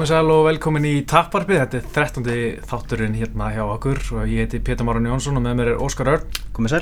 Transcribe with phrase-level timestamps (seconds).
[0.00, 2.28] komið sæl og velkomin í Tapparpið, þetta er 13.
[2.70, 6.08] þátturinn hérna hjá okkur og ég heiti Pétur Máran Jónsson og með mér er Óskar
[6.08, 6.38] Örn.
[6.56, 6.78] Komið sæl.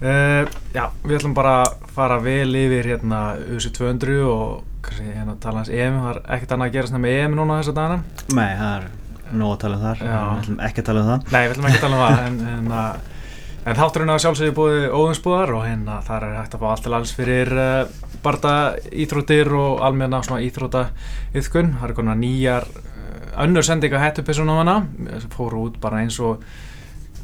[0.00, 3.20] Uh, já, við ætlum bara að fara vel yfir hérna
[3.54, 7.20] USA 200 og kannski hérna tala hans EM, það er ekkert annað að gerast nefnir
[7.20, 8.26] EM núna þessa dagana.
[8.34, 11.30] Nei, það er nóg að tala um þar, við ætlum ekki að tala um það.
[11.36, 14.58] Nei, við ætlum ekki að tala um það, en, en, uh, en þátturinn að sjálfsögðu
[14.58, 18.52] búið óðinsbúðar og hérna þar er hægt að fá allt til alls fyrir uh, barda
[18.92, 20.86] íþróttir og almenna svona íþróta
[21.34, 21.74] yðkun.
[21.80, 24.78] Það er konar nýjar uh, önnur sendinga hættupissunum hana,
[25.20, 26.42] sem fóru út bara eins og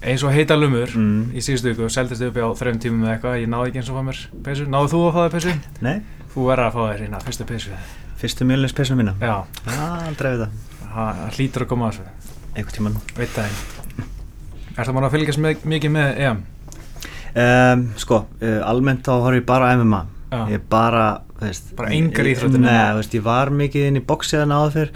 [0.05, 1.31] eins og heita lumur Mm.
[1.33, 3.97] í síðustu viku, seldist upp á þreim tímum eða eitthvað, ég náði ekki eins og
[3.97, 4.67] fá mér peysu.
[4.69, 5.55] Náðu þú að fá þér peysu?
[5.81, 6.01] Nei,
[6.35, 7.71] Þú verður að fá þér hérna fyrstu peysu.
[8.21, 9.15] fyrstu mjölnins peysunum mína.
[9.21, 10.51] Já, Já, aldrei við það.
[10.95, 12.35] það hlýtur að koma að þessu.
[12.55, 12.97] Eitthvað tíman.
[13.17, 14.07] Veit það ekki.
[14.77, 16.43] Er það maður að fylgjast með, mikið með EM?
[17.35, 20.01] Um, sko, uh, almennt þá horf ég bara á MMA.
[20.51, 21.05] Ég bara,
[21.41, 21.73] veist.
[21.77, 22.61] Bara engar ég- íþróttir
[23.15, 24.91] ég var mikið inn í boxiðan áður fyrr.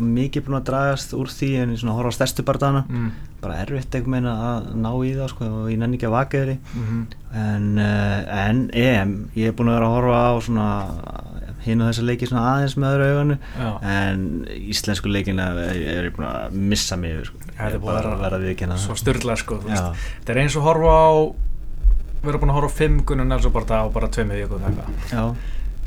[0.00, 2.84] Mikið búin að dragast úr því en ég svona horfa á stærstu bardana.
[2.88, 6.16] mm, Bara erfitt einhvern veginn að ná í það, sko, og ég nenni ekki að
[6.18, 6.58] vaka þeirri.
[6.76, 10.68] mm En, uh, en EM, ég er búin að vera að horfa á svona
[11.64, 13.82] hinn og þessa leiki svona aðeins með öðru auganu Já.
[13.84, 17.36] en íslensku leikina er, er ég búin að missa yfir sko.
[17.38, 19.58] Já, þetta er Ég búið að bara vera að viðkynna svo styrla sko.
[19.68, 21.10] Þetta er eins og horfa á,
[22.22, 24.70] við erum búin að horfa á fimm Gunnar Nelson bara á bara tveimur vikum eða
[24.70, 25.12] eitthvað.
[25.12, 25.34] Já,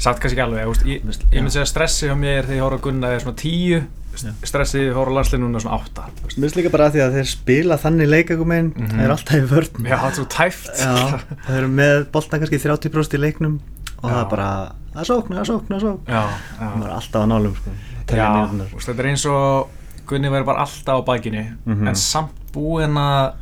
[0.03, 1.41] Satt kannski ekki alveg, ég, veist, ég, ég já.
[1.43, 4.31] myndi segja stressi hjá mér þegar ég horfa á Gunnar er svona tíu, Já.
[4.43, 6.01] stressi þegar ég horfa á landslið núna er svona átta.
[6.09, 6.37] þú veist.
[6.37, 8.89] mér finnst líka bara að því að þeir spila þannig leikakuminn, Mhm.
[8.89, 10.67] þeir eru alltaf í vörn Já, það er svo tæft.
[10.81, 13.59] Já, þeir eru með boltan kannski 30% í leiknum
[14.01, 14.13] og Já.
[14.15, 14.49] það er bara,
[14.93, 16.23] það er sókn, það er sókn, það er sókn Já,
[16.57, 16.83] Það já.
[16.83, 17.69] er alltaf á nálum sko.
[18.09, 18.67] Já, mínúturnar.
[18.67, 19.67] þú veist, þetta er eins og
[20.05, 21.87] Gunni verður bara alltaf á bakinu Mhm.
[21.87, 23.33] en samt búinn að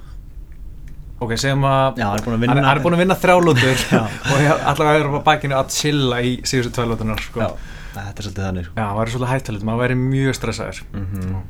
[1.22, 3.18] ok, segjum að Já, hann er búinn að vinna- hann, hann er búinn að vinna
[3.22, 4.02] þrjálótur Já.
[4.02, 7.50] og allavega verður á bakinu að chilla í síðustu tvælótunar sko.
[7.92, 8.76] Þetta er svolítið þannig sko.
[8.80, 11.42] Já, það væri svolítið hættilegt, maður væri mjög stressaður Mhm.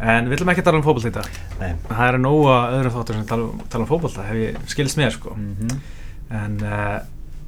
[0.00, 1.24] en við ætlum ekki að tala um fótbolt þetta
[1.60, 5.12] Nei það eru nóga öðrum þáttur sem tala, tala um fótbolt hef ég skilst mér
[5.14, 5.34] sko.
[5.36, 5.68] Mhm.
[6.34, 6.98] en uh,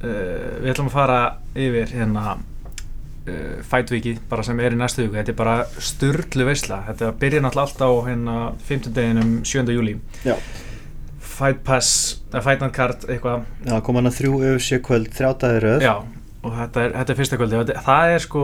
[0.03, 1.17] uh, við ætlum að fara
[1.55, 2.37] yfir hérna
[3.27, 7.41] uh, fætvíki bara sem er í næstu viku þetta er bara sturlu veisla þetta byrja
[7.43, 8.37] náttúrulega alltaf á hérna
[8.69, 9.73] 50 deginum 7.
[9.75, 10.35] júli Já
[11.37, 11.89] Fight Pass,
[12.31, 15.65] eða Fight Night Card eitthvað Já, kom hann að þrjú öf sjö kvöld, þrjá dagir
[15.67, 15.95] röð já,
[16.43, 18.43] og þetta er, þetta er fyrsta kvöldi þetta- það er sko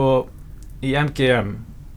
[0.84, 1.54] í MGM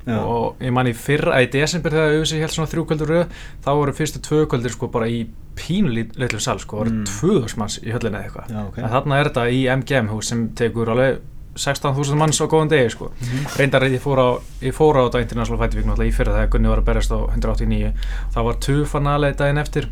[0.06, 0.18] Já.
[0.22, 3.26] og ég man í fyrra, í desember þegar auðvitað held svona þrjú kvöldur röð
[3.64, 5.24] þá voru fyrstu tvö kvöldir sko bara í
[5.58, 7.00] pínulítlum sal sko, voru Mm.
[7.02, 7.06] mm.
[7.20, 8.78] 2000 manns í höllinni eitthvað Já, ok.
[8.78, 11.18] en þarna er þetta í MGM sem tekur alveg
[11.56, 13.46] 16.000 manns á góðan degi sko Mhm.
[13.58, 14.28] reyndar ég fór á,
[14.60, 17.10] ég fór á þetta International Fight Week náttúrulega í fyrra þegar Gunni var að berjast
[17.10, 17.92] á 189
[18.34, 19.88] þá var tufanalegi daginn eftir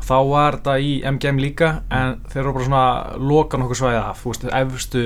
[0.00, 4.22] þá var þetta í MGM líka en þeir eru bara svona loka nokkuð svæði af,
[4.24, 5.04] þú veist, efstu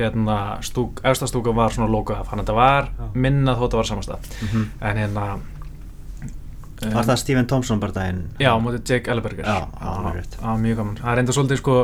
[0.00, 3.08] hérna, stúk, efsta stúka var svona loka af, þannig að þetta var Já.
[3.14, 4.66] minna þótt að var samastað Mhm.
[4.80, 5.26] en hérna
[6.80, 8.22] Var það Stephen Thompson bara daginn?
[8.40, 10.36] Já, mútið Jake Ellenberger Já, alveg rétt.
[10.40, 11.74] Já, mjög gaman Það enda svolítið sko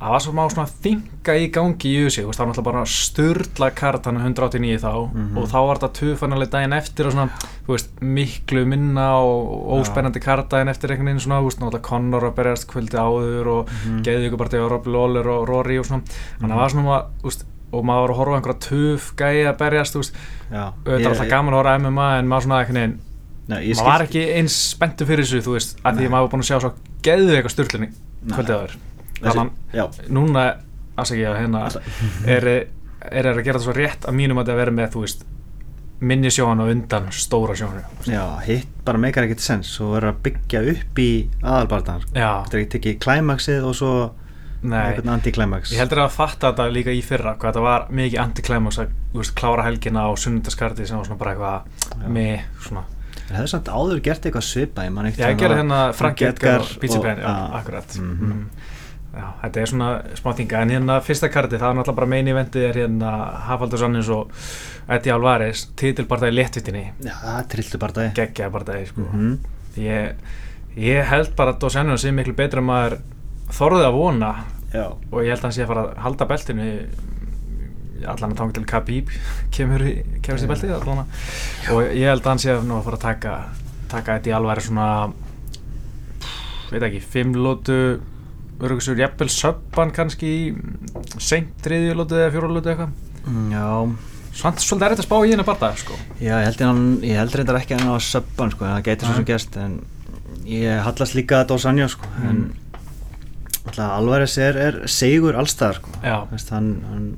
[0.00, 3.68] Það var svo má svona þinga í gangi í USA Það var náttúrulega bara störla
[3.76, 5.36] kart hann 189 þá Mhm.
[5.38, 7.28] og þá var þetta tufanalegi daginn eftir og svona,
[7.68, 12.34] veist, miklu minna og óspennandi kart daginn eftir einhvern veginn svona, veist, náttúrulega Conor að
[12.40, 14.02] berjast kvöldi áður og mm Mhm.
[14.02, 16.02] geði ykkur bara til Rob Lawler og Rory og svona
[16.40, 19.58] þannig að það var svona, veist, og maður var að horfa einhverja tuf gæi að
[19.58, 22.64] berjast, auðvitað er alltaf gaman að horfa MMA en maður svona
[23.50, 26.42] ég maður var ekki eins spenntu fyrir þessu þú veist, að því maður var búin
[26.44, 26.72] að sjá svo
[27.02, 27.88] geðu eitthvað styrlunni
[28.22, 28.36] Nei.
[28.36, 28.74] kvöldið aður
[29.20, 30.44] Þessi- þannig að núna
[30.96, 31.60] afsækja ég að hérna
[32.26, 32.66] er, er,
[33.10, 35.24] er að gera það svo rétt að mínum að þetta vera með þú veist
[36.00, 40.22] minni sjóhan og undan stóra sjóhan já, hitt bara meikar ekkert sens og verður að
[40.24, 41.10] byggja upp í
[41.42, 42.14] aðalbardaðan sko.
[42.48, 43.92] Þetta er ekki klæmaksið og svo
[44.60, 48.80] einhvern anti-klæmaks ég heldur að fatta þetta líka í fyrra hvað þetta var mikið anti-climax
[48.82, 52.82] að veist, klára helgina á sunnundaskarti sem var svona bara eitthvað með svona.
[53.30, 55.62] Það hefði samt áður gert eitthvað svipað ég man ekkert Já, ég þegar gerði það-
[55.62, 57.60] hérna Frank Edgar og Pizza og- Band, já, já.
[57.60, 57.96] akkurat.
[58.00, 58.44] Mhm.
[59.10, 59.20] Mm.
[59.20, 62.34] Já, þetta er svona smá þinga en hérna fyrsta karti, það er náttúrulega bara meini
[62.34, 63.12] eventið er hérna
[63.48, 64.30] Hafaldur Sannins og
[64.90, 69.06] Eddie Alvarez, titilbardaði léttvitinni Já, það trilltu bardaði geggjaði bardaði, sko.
[69.08, 69.32] Mhm.
[69.82, 70.26] ég,
[70.76, 73.00] ég held bara að Anjos sé miklu betur en maður
[73.54, 74.32] þorðið að vona.
[74.70, 76.66] Já, og ég held að hann sé að fara að halda beltinu
[78.08, 79.10] allan að tanga til Khabib
[79.52, 81.24] kemur í, kemur sér beltið allan að.
[81.74, 83.34] Og ég held að hann sé að nú að fara að taka
[83.90, 84.86] taka í alværi svona
[86.70, 87.98] veit ekki, fimm lótu
[88.60, 90.54] örgursur, jafnvel söbban kannski í
[91.18, 92.90] seint þriðju lótu eða fjóru lótu eitthvað
[93.26, 93.96] Mm, já
[94.32, 95.96] Svant svolítið er þetta að spá í hérna barða sko.
[96.20, 99.04] Já, ég held, hann, ég held reyndar ekki að hann á söbban sko, það gæti
[99.08, 99.74] svo sem gerst en
[100.46, 102.28] ég hallast líka að Dos Anjos sko, Mm.
[102.30, 102.54] en
[103.66, 105.90] alltaf Alvarez er, er segur allstaðar sko.
[106.02, 106.16] Já.
[106.30, 107.16] Veist, hann, hann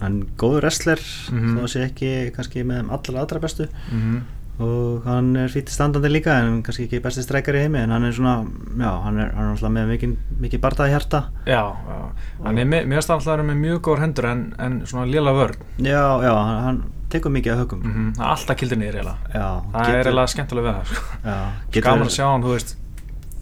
[0.00, 1.00] hann góður wrestler
[1.32, 1.56] Mhm.
[1.58, 4.20] þó sé ekki kannski með allra allra bestu mm
[4.58, 8.08] og hann er fítið standandi líka en kannski ekki besti streikar í heimi en hann
[8.08, 8.40] er svona,
[8.74, 11.98] já, hann er, hann er alltaf með mikið, mikið bardaði hjarta Já, já.
[12.42, 15.62] Hann er með, finnst alltaf með mjög góður hendur en, en svona léla vörn.
[15.78, 16.80] já, já, hann, hann
[17.12, 19.52] tekur mikið að högum Mm er alltaf kildur niður eiginlega.
[19.72, 20.90] Það er eiginlega skemmtilega við það.
[20.90, 21.80] Sko.
[21.88, 22.74] Gaman að sjá hann, þú veist,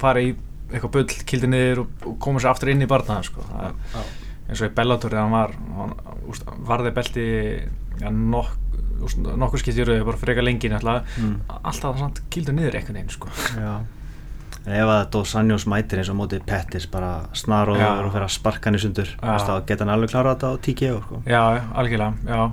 [0.03, 0.37] fara í
[0.71, 3.47] eitthvað bull, kildur niður og, og koma sér aftur inn í barnaðan, sko.
[4.47, 5.95] Eins og í Bellator þegar hann var, hann,
[6.31, 7.27] úst, varði belti
[8.03, 8.53] ja, nokk,
[9.37, 11.05] nokkur skipt í rauði, bara freka lengi náttúrulega.
[11.19, 11.37] Mm.
[11.63, 13.29] Alltaf samt kildur niður einhvern veginn, sko.
[13.57, 13.77] já
[14.67, 17.29] en ef að Dos Anjos mætir eins og mótið Pettis bara
[17.79, 17.91] Já.
[18.03, 19.37] og fer að sparka hann í sundur Já.
[19.39, 21.21] þá geta hann alveg klárað þetta á TKO sko.
[21.27, 22.51] Já, algjörlega, já.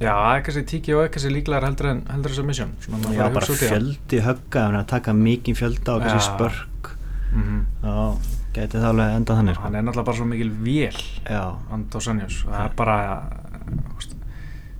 [0.00, 2.72] Já, það er kannski tíki og kannski líklegar heldur en heldur en submission.
[2.82, 3.62] Svona já, bara það.
[3.70, 6.26] fjöldi högga ef hann er að taka mikið fjölda og kannski Já.
[6.34, 6.90] spörk
[7.32, 7.66] Mhm.
[7.82, 8.18] þá
[8.58, 9.62] geti það alveg endað þannig sko.
[9.62, 10.98] Hann er náttúrulega bara svo mikil vél
[11.30, 12.98] já, Andós Anjós það er bara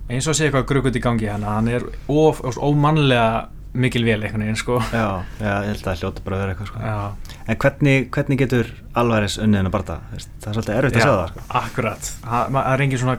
[0.07, 4.03] eins og að sé eitthvað gruggut í gangi hann hann er of, úst, ómannlega mikil
[4.07, 4.79] vél einhvern veginn sko.
[4.89, 6.79] Já, já, ég held að það hljóta bara að vera eitthvað sko.
[6.81, 9.97] Já, en hvernig, hvernig getur Alvarez unnið hennar barða?
[10.15, 11.45] það er svolítið erfitt að segja það sko.
[11.61, 12.09] akkurat.
[12.23, 13.17] Það er engin svona,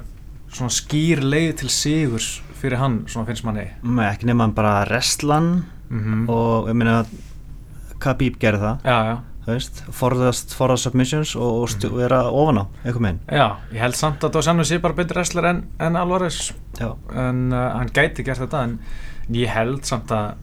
[0.58, 3.68] svona skýr leið til sigurs fyrir hann, svona finnst manni.
[3.86, 5.52] Nei, ekki nema hann bara restlan
[5.88, 7.02] mm og ég meina
[8.02, 8.82] Khabib gerði það.
[8.86, 9.14] Já, já,
[9.54, 13.98] veist, forðast, forðast submissions og, og stu, vera ofan á einhver meginn já, ég held
[13.98, 16.52] samt að Dos Anjós sé bara betur wrestler en, en Alvarez.
[16.78, 18.78] Já, en uh, hann gæti gert þetta en
[19.34, 20.36] ég held samt að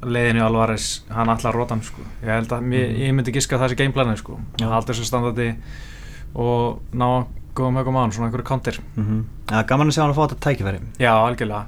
[0.00, 2.04] leiðinu Alvarez, hann ætla að róta hann sko.
[2.22, 5.08] ég held að, mér, ég myndi giska að það sé gameplanið sko, hann haldi þessu
[5.08, 5.50] standardi
[6.40, 7.08] og ná
[7.58, 10.22] góðum högum á hann, svona einhverju counter mm ja, gaman að sjá hann að fá
[10.28, 10.80] þetta tækifæri.
[11.02, 11.66] Já, algjörlega,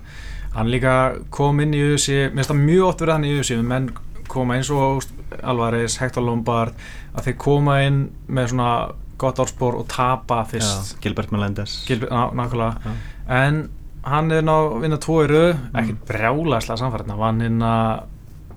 [0.54, 0.92] hann líka
[1.34, 3.88] kom inn í UFC, mér finnst það mjög oft verið hann í UFC, menn
[4.30, 5.02] koma eins og
[5.42, 6.74] Alvarez, Hector Lombard
[7.16, 12.10] að þeir koma inn með svona gott árspor og tapa fyrst já, Gilbert Melendez Gilbert,
[12.10, 12.96] ná, nákvæmlega
[13.28, 13.60] en
[14.02, 15.76] hann er ná að vinna tvo í röð Mm.
[15.78, 17.74] ekkert brjálæslega samfærðna vann hérna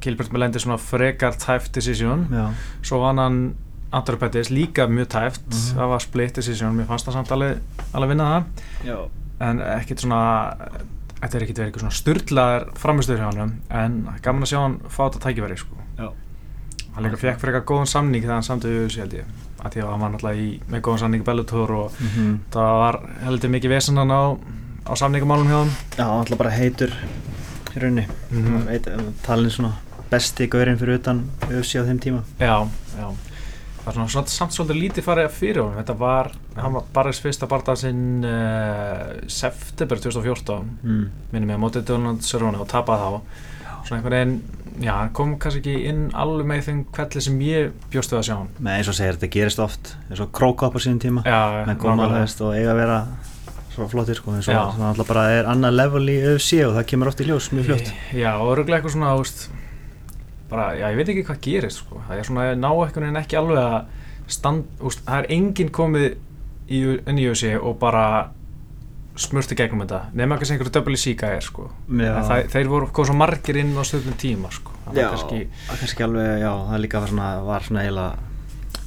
[0.02, 2.48] Gilbert Melendi svona frekar tæft decision já,
[2.82, 3.38] svo vann hann
[3.94, 5.78] Andrew Pettis líka mjög tæft Mhm.
[5.78, 7.60] það var split decision, mér fannst það samt alveg
[7.94, 8.44] alveg vinna það
[8.90, 8.98] já.
[9.42, 10.56] en ekkert svona
[11.22, 14.80] þetta er ekkert verið eitthvað svona styrlaðar framistöður hjá hann en gaman að sjá hann
[14.90, 15.76] fá þetta tækifæri sko.
[15.98, 16.10] já.
[16.96, 19.32] Hann líka fekk fyrir eitthvað góðan samning þegar hann samtöðu þessu held ég.
[19.66, 23.00] Að því að hann var náttúrulega í, með góðan samning Bellator og Mm það var
[23.26, 24.24] heldur mikið vesen hann á,
[24.86, 26.94] á samningamálum hjá hann já, alltaf bara heitur
[27.76, 28.08] í rauninni.
[28.32, 28.68] Mhm.
[28.68, 29.74] mm talin svona
[30.10, 32.24] besti gaurinn fyrir utan UFC á þeim tíma.
[32.40, 32.68] Já,
[32.98, 33.08] já.
[33.86, 35.78] Það er svona, svona samt svolítið lítið farið fyrir honum.
[35.78, 41.04] Þetta var, hann var bara þess fyrsta barndað sinn uh, september 2014 mm.
[41.34, 43.44] minnum ég að mótið Donald Cerrone og tapaði þá.
[43.86, 47.76] Svona einhvern veginn, já, hann kom kannski ekki inn alveg með þeim kvelli sem ég
[47.94, 50.78] bjóstu að sjá hann með eins og segir, þetta gerist oft eins og króka upp
[50.78, 53.00] á sínum tíma að veist og eiga að vera
[53.76, 54.62] svo flottir sko, en svo Já.
[54.72, 57.70] svona alltaf bara er annað level í UFC og það kemur oft í ljós mjög
[57.70, 59.48] fljótt Já, og örgulega eitthvað svona, veist
[60.50, 62.02] bara, já, ég veit ekki hvað gerist sko.
[62.08, 66.08] það er svona, ná einhvern veginn ekki alveg að stand, úst, það er enginn komið
[66.70, 68.06] í, inn í USA og bara
[69.16, 71.70] smurti gegnum þetta nema kannski einhverju döbli síka er sko.
[71.90, 74.72] Það, þeir voru komið svo margir inn á stöðnum tíma sko.
[74.86, 78.18] Það já, kannski, það kannski alveg, já, það líka var svona, var svona eiginlega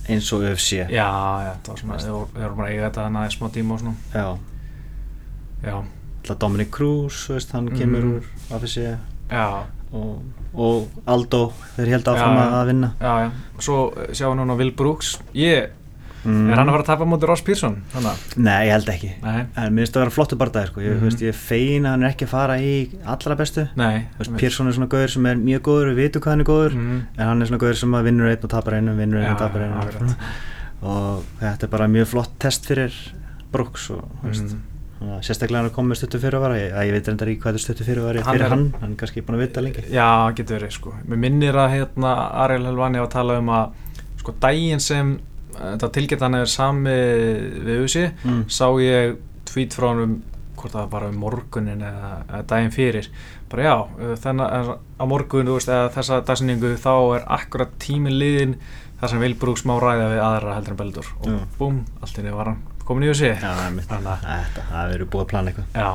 [0.08, 2.84] eins og UFC já, já, það var svona þeir voru, þeir voru bara að eiga
[2.88, 3.96] þetta þannig smá tíma og svona.
[4.14, 4.28] Já,
[5.68, 5.74] já,
[6.22, 8.14] alltaf Dominic Cruz, veist, hann kemur Mhm.
[8.18, 8.98] úr AFC
[9.92, 10.22] og,
[10.54, 12.90] og Aldo, þeir held áfram að, að vinna.
[13.00, 13.30] Já, já.
[13.64, 13.76] Svo
[14.12, 15.14] sjáum við núna Will Brooks.
[15.34, 15.70] Ég,
[16.28, 16.50] mm.
[16.52, 17.76] er hann að fara að tapa mútið Ross Pearson?
[17.94, 19.10] Þannig að, Nei, ég held ekki.
[19.22, 20.80] Nei, En mér finnst það að vera flottu barndagi sko.
[20.84, 22.72] ég, mm veist, ég fegin að hann er ekki að fara í
[23.04, 23.66] allra bestu.
[23.76, 26.74] Veist, Pérsson er svona gauður sem er mjög góður við vitum hvað hann er góður
[26.78, 26.98] Mhm.
[27.18, 29.38] en hann er svona gauður sem að vinnur einn og tapar einu vinnur einn og
[29.38, 30.16] tapar akkurat.
[30.82, 32.92] og þetta er bara mjög flott test fyrir
[33.50, 34.04] Brooks og
[34.98, 37.54] að sérstaklega hann er komið með stuttu fyrirvara ég, að ég veit reyndar ekki hvað
[37.58, 39.84] er stuttu fyrirvari Hann fyrir er- hann, hann er kannski búin að vita lengi.
[39.94, 40.92] Já, getur verið sko.
[41.06, 43.70] Mér minnir að hérna Ariel Helvani var að tala um að
[44.18, 45.12] sko daginn sem
[45.58, 46.90] þetta tilgætt hann er sami
[47.66, 48.44] við USA Mm.
[48.48, 49.16] sá ég
[49.48, 50.16] tweet frá hann um
[50.58, 53.08] hvort það var bara um morgunin eða, eða daginn fyrir
[53.48, 58.18] bara já, uh, þennan er- á morgun veist, eða þessa dagsinningu þá er akkurat tímin
[58.18, 58.56] liðin
[59.00, 61.38] þar sem Vilbrúks má ræða við aðra heldur en Beldur og Já.
[61.58, 63.54] búm, allt inni var hann komin í USA Já,
[64.56, 65.90] það er verið búið að plana eitthvað Já,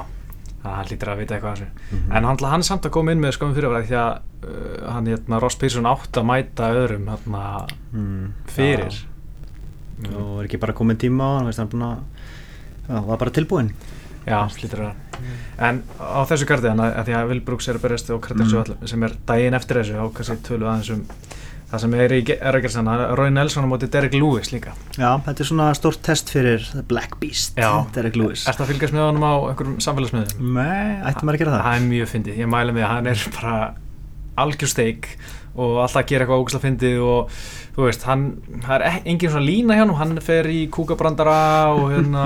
[0.63, 2.11] þannig að hann lítur að vita eitthvað þessu Mhm.
[2.15, 4.13] En hann, hann er samt að koma inn með skömmum fyrirvæði því að
[4.47, 8.31] uh, hann, hérna, Ross Pearson átt að mæta öðrum hérna, mm.
[8.47, 9.03] fyrir Já.
[10.09, 10.21] Mm.
[10.23, 11.97] og er ekki bara komin tíma á hann veist, hann er búin að
[12.89, 13.73] já, var bara tilbúinn
[14.23, 14.93] Já, lítur að
[15.59, 18.53] En á þessu karti hann að því að Will Brooks er að berjast og Curtis
[18.53, 18.75] Mm.
[18.79, 18.87] mm.
[18.87, 21.01] sem er daginn eftir þessu og kannski tölu aðeins um
[21.73, 24.71] það sem er, í, er að gera sann Rói Nelson á móti Derek Lewis líka
[24.95, 27.83] Já, þetta er svona stórt test fyrir Black Beast, Já.
[27.95, 30.53] Derek Lewis Ertu að fylgjast með honum á einhverjum samfélagsmiðum?
[30.53, 33.09] Nei, ætti maður að gera það Það er mjög fyndið, ég mæla mig að hann
[33.11, 33.55] er bara
[34.39, 35.11] algjör steik
[35.53, 37.37] og alltaf að gera eitthvað ógæslega fyndið og
[37.75, 38.25] þú veist, hann,
[38.63, 41.39] það er ek- engin svona lína hjá hann, hann fer í kúkabrandara
[41.75, 42.25] og hérna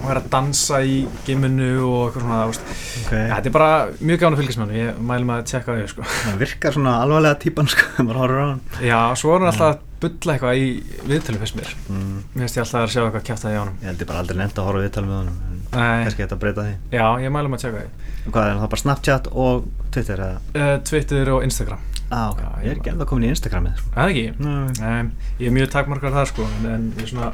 [0.00, 0.96] og er að dansa í
[1.26, 2.72] giminu og eitthvað svona, þú veist,
[3.04, 3.22] okay.
[3.28, 3.70] ja, þetta er bara
[4.00, 6.08] mjög gáðan að fylgjast með hann, ég mæla mig að tjekka það, sko.
[6.10, 8.60] Það virkar svona alvarlega típan sko, þegar maður horfir á hann
[8.90, 10.68] Já, svo er hann alltaf að bulla eitthvað í
[11.10, 12.12] viðtölu fyrst mér, mm.
[12.34, 13.80] mér finnst ég alltaf að sjá eitthvað kjátt að í honum.
[13.80, 15.32] Ég held ég bara aldrei nefnt að horfa viðtal með
[15.70, 18.09] Nei, kannski þetta breyta því já, ég mæla mig að tjekka því.
[18.30, 20.40] Hvað er það bara Snapchat og Twitter eða?
[20.54, 23.90] Uh, Twitter og Instagram, Ah, ok, Já, ég er ekki ennþá komin í Instagramið sko.
[23.94, 24.22] eða ekki?
[24.42, 27.28] Nei, ég er mjög takmarkar þar sko en, en ég er svona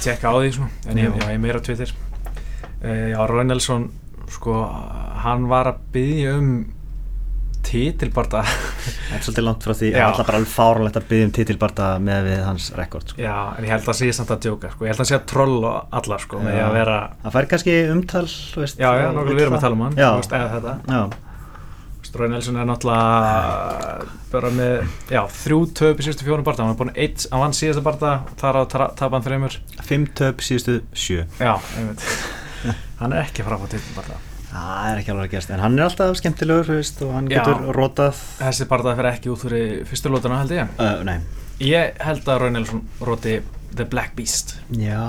[0.00, 1.26] tjekka á því svona en ég, Já.
[1.26, 3.84] ég er meira á Twitter uh, Já, Roy Nelson
[4.32, 4.54] sko,
[5.26, 6.48] hann var að byggja um
[7.66, 9.90] titilbarta Það er svolítið langt frá því.
[9.90, 13.22] Það er alltaf bara alveg fáralegt að byggja um titilbarta með við hans rekord sko.
[13.22, 15.28] Já, en ég held að sé samt að djóka sko, ég held að sé að
[15.34, 19.56] troll og allar sko að vera Það fær kannski umtal veist, Já, já, við erum
[19.56, 19.60] það.
[19.60, 21.22] að tala um hann
[22.16, 26.78] Roy Nelson er náttúrulega bara með, já, þrjú töp í síðustu fjórum barta, hann var
[26.80, 31.26] búin eitt, hann vann síðustu barta þar á tapa hann þreymur fimm töp síðustu sjö.
[31.36, 32.06] Já, einmitt.
[33.00, 34.16] Hann er ekki að fara á titilbarta
[34.56, 37.40] Það er ekki alveg að gerast En hann er alltaf skemmtilegur veist, og hann Já.
[37.42, 41.18] getur rótað Þessi barndað fyrir ekki út fyrir fyrstu lótuna held ég uh, Nei,
[41.66, 43.36] Ég held að Roy Nelson róti
[43.76, 45.02] The Black Beast já,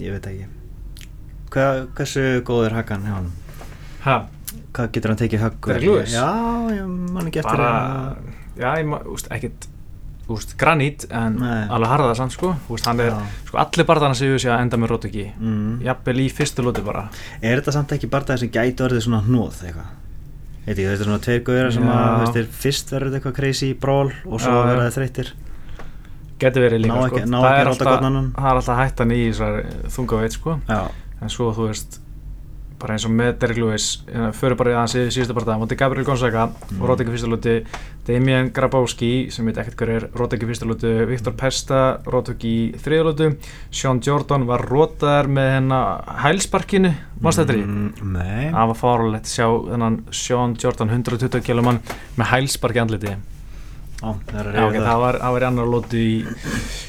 [0.00, 0.46] ég veit ekki
[1.52, 3.28] Hvað, Hversu góð er Hakan hjá hann?
[4.06, 4.14] Ha,
[4.72, 5.58] Hvað getur hann tekið högg?
[5.68, 6.14] Derek Lewis?
[6.16, 6.28] Já,
[6.72, 9.68] ég man ekki eftir bara að- Já, ég ma- úst, ekkit
[10.32, 11.66] úst, granít en Nei.
[11.68, 12.54] alveg harða samt sko.
[12.86, 13.12] Hann er,
[13.48, 15.80] sko allir barndana séu sér að enda með róti ekki mm.
[15.86, 17.06] Jafnvel í fyrstu lóti bara.
[17.40, 19.90] Er þetta samt ekki barndagi sem gæti orðið svona hnóð eitthvað?
[20.66, 24.12] Veit þetta er svona tveir gauðir sem að, veist, þeir fyrst verður eitthvað crazy brawl
[24.26, 25.32] og svo verða þeir þreyttir.
[26.42, 27.16] Geti verið líka Ná sko.
[27.18, 27.90] ekki- ná það, er alltaf,
[28.36, 29.58] það er alltaf hættan í þessar
[29.94, 30.56] þungaveit sko.
[30.68, 30.80] Já,
[31.22, 31.98] en svo þú veist
[32.82, 33.84] bara eins og með Derek Lewis
[34.34, 36.80] fyrir bara í aðeins í síðustu barða móti Gabriel Gonzaga Mm.
[36.82, 37.52] og róti ekki fyrsta lóti
[38.06, 42.50] Damien Grabowski sem veit ekkert hver er róti ekki fyrsta lóti Viktor Pesta róti ekki
[42.50, 43.28] í þriða lótu
[43.70, 46.90] Sean Jordan var rótaðar með hennar hælsparkinu.
[47.22, 48.48] Mannst þetta í mm, Nei.
[48.50, 51.78] Það var fáralegt sjá þennan Sean Jordan 120 kilomann
[52.18, 53.14] með hælsparki andliti.
[54.02, 56.12] Já, það er að Já, reyða ok, það var, það var í annar lótu í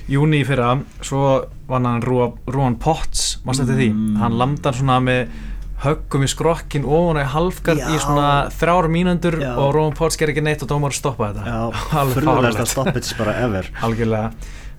[0.09, 0.71] júni í fyrra.
[1.05, 1.25] Svo
[1.69, 3.35] vann hann Rúa- Rúan Potts.
[3.45, 4.15] Mannst þetta því, Mm.
[4.17, 5.27] hann landar svona með
[5.83, 9.53] höggum í skrokkin ofan í halfgard í svona þrjár mínundur Já.
[9.59, 11.71] og Rúan Potts ger ekki neitt og dómar stoppa þetta.
[11.91, 13.69] Að stoppage bara ever.
[13.85, 14.31] Algjörlega.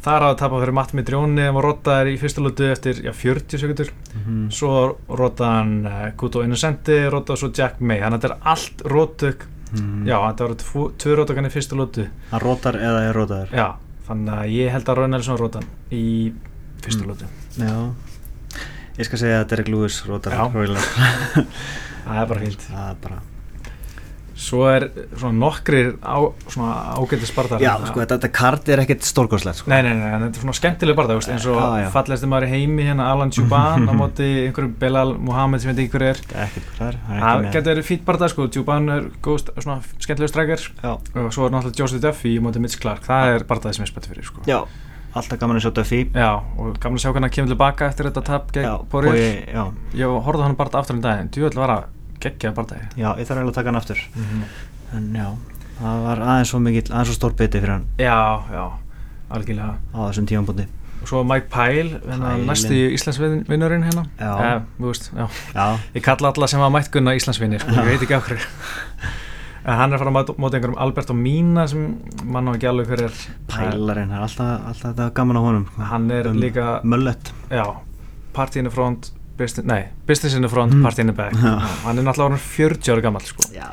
[0.04, 3.12] Það er að tapa fyrir Matt Midrjóni hann var rotaðar í fyrsta lótu eftir já,
[3.16, 4.50] 40 sekundur Mhm.
[4.52, 8.00] svo rotaði hann uh, Kuto Innocenti rotaði svo Jack May.
[8.02, 10.04] Þannig að þetta er allt rótök Mhm.
[10.06, 13.68] já, þetta tvo- tvö rótökan í fyrsta lótu Hann rótar eða er rótaður Já,
[14.06, 16.32] þannig að ég held að Rói Nelson róta hann í
[16.84, 17.08] fyrstu Mm.
[17.10, 17.26] lótu
[17.58, 17.74] Já
[18.98, 20.44] Ég skal segja að Derek Lewis rótar Já.
[20.54, 21.44] róilega
[22.04, 22.66] Það er bara fínt.
[22.70, 23.22] Það er bara
[24.44, 24.84] Svo er
[25.14, 26.18] svona nokkrir á,
[26.50, 29.70] svona ágæti spartar Já, sko, þetta, þetta kart er ekkert stórgóðslegt sko.
[29.70, 31.86] Nei, nei, nei, en þetta er svona skemmtileg barða veist, eins og já.
[31.94, 36.06] fallegsti maður í heimi hérna Alan Juban á móti einhverjum Belal Muhammed sem ekki hver
[36.10, 36.20] er.
[36.48, 39.38] Ekkert er hann er Það ekki með- getur verið fýtt barða sko, Juban er góð,
[39.44, 43.06] st- svona skemmtilegur strækjar Já, og svo er náttúrulega Joseph Duffy í móti Mitch Clark
[43.06, 44.42] það er barðaði sem ég spætti fyrir sko.
[44.50, 44.58] Já
[45.14, 46.00] alltaf gaman að sjá Duffy.
[46.14, 49.64] Já, og gaman að sjá hvernig hann kemur tilbaka eftir þetta tap gegn já,
[50.00, 51.84] Ég horfði hann barða aftur í daginn, djúvel var að
[52.24, 54.04] geggja barðaði já, ég þarf eiginlega að taka hann aftur.
[54.14, 54.46] Mhm.
[54.94, 55.26] En já,
[55.80, 57.86] það var aðeins svo mikill, aðeins svo stór biti fyrir hann.
[57.98, 58.18] Já,
[58.54, 58.64] já,
[59.30, 59.76] algjörlega.
[59.94, 60.66] Á þessum tímanbúndi
[61.04, 64.06] og svo Mike Pyle, hérna, næstu Íslandsvinnurinn hérna.
[64.16, 64.30] Já.
[64.40, 65.66] eh, þú veist, já.
[65.94, 68.40] Ég kalla alla sem hafa mætt gunna Íslandsvinnir sko, ég veit ekki hverju
[69.64, 72.86] en hann er að fara móta- móta einhverjum Alberto Mina sem mann á ekki alveg
[72.86, 73.14] hver er
[73.48, 77.64] pælarinn, það er alltaf, alltaf þetta gaman á honum hann er Um, líka Möllet já,
[78.32, 80.82] party in the front business, nei, business in the front, Mm.
[80.82, 81.58] party in the back Já.
[81.84, 83.42] hann er náttúrulega orðinn 40 ára gammal sko.
[83.54, 83.70] Já,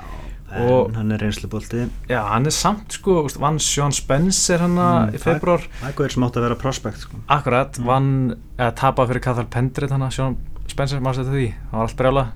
[0.53, 5.13] en Og- hann er reynslubolti já, hann er samt sko, vann Sean Spencer hann mm,
[5.13, 7.17] í februar Það er góður sem átt að vera prospect sko.
[7.29, 7.85] Akkurat, Mm.
[7.85, 11.97] vann eða tapað fyrir Cathal Pendrit hann Sean Spencer, maður setja því það var allt
[11.97, 12.27] brjála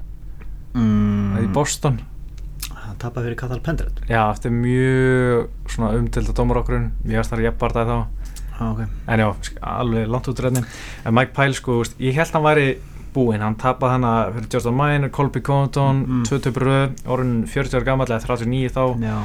[0.76, 2.02] mm, í Boston
[2.96, 7.34] Hann tapaði fyrir Katal Pendret já, eftir mjög svona umdild að dómar okkur ég varst
[7.34, 8.30] þar jafnbardaði þá.
[8.56, 8.86] Ah, okay.
[9.12, 9.26] en já,
[9.68, 12.70] alveg langt út reyni en Mike Pyle sko, veist, ég held hann væri
[13.12, 16.24] búinn, hann tapaði hana fyrir Justin Miner, Colby Compton, Mm.
[16.64, 18.84] röð orðin 40 ára gammal eða 39 þá.
[19.04, 19.18] Já.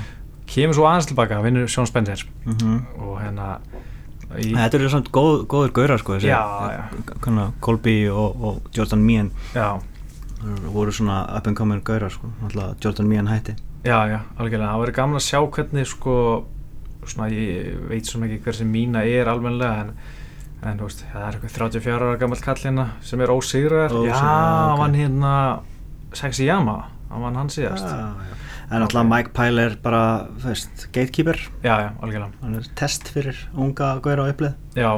[0.51, 2.27] Kemur svo aðeins tilbaka, vinnur Sean Spencer.
[2.45, 2.81] Mm -hmm.
[2.99, 3.61] og hérna
[4.35, 6.27] í, Þetta eru samt góð, góður gaurar sko þessi,
[7.61, 9.31] Colby og, og Jordan Meehan
[10.41, 12.31] Það voru svona up and coming gaurar sko.
[12.43, 13.57] Náttúrulega Jordan Meehan hætti.
[13.85, 16.15] Já, já, algjörlega, það verður gaman að sjá hvernig sko
[17.09, 19.93] svona ég veit svona ekki hver sem mína er almennilega en,
[20.69, 24.19] en þú veist, það er eitthvað 34 ára gammal kall hérna sem er Ósigraður, já,
[24.21, 25.33] hann vann hérna
[26.13, 26.77] Sexy Yama,
[27.09, 27.89] hann vann hann síðast.
[27.89, 28.37] Já, já.
[28.71, 30.03] En alltaf Mike Pyle er bara,
[30.39, 31.41] þú veist, gatekeeper.
[31.65, 32.37] Já, já, algjörlega.
[32.45, 34.53] Hann er test fyrir unga gauðra á upplið.
[34.79, 34.91] Já,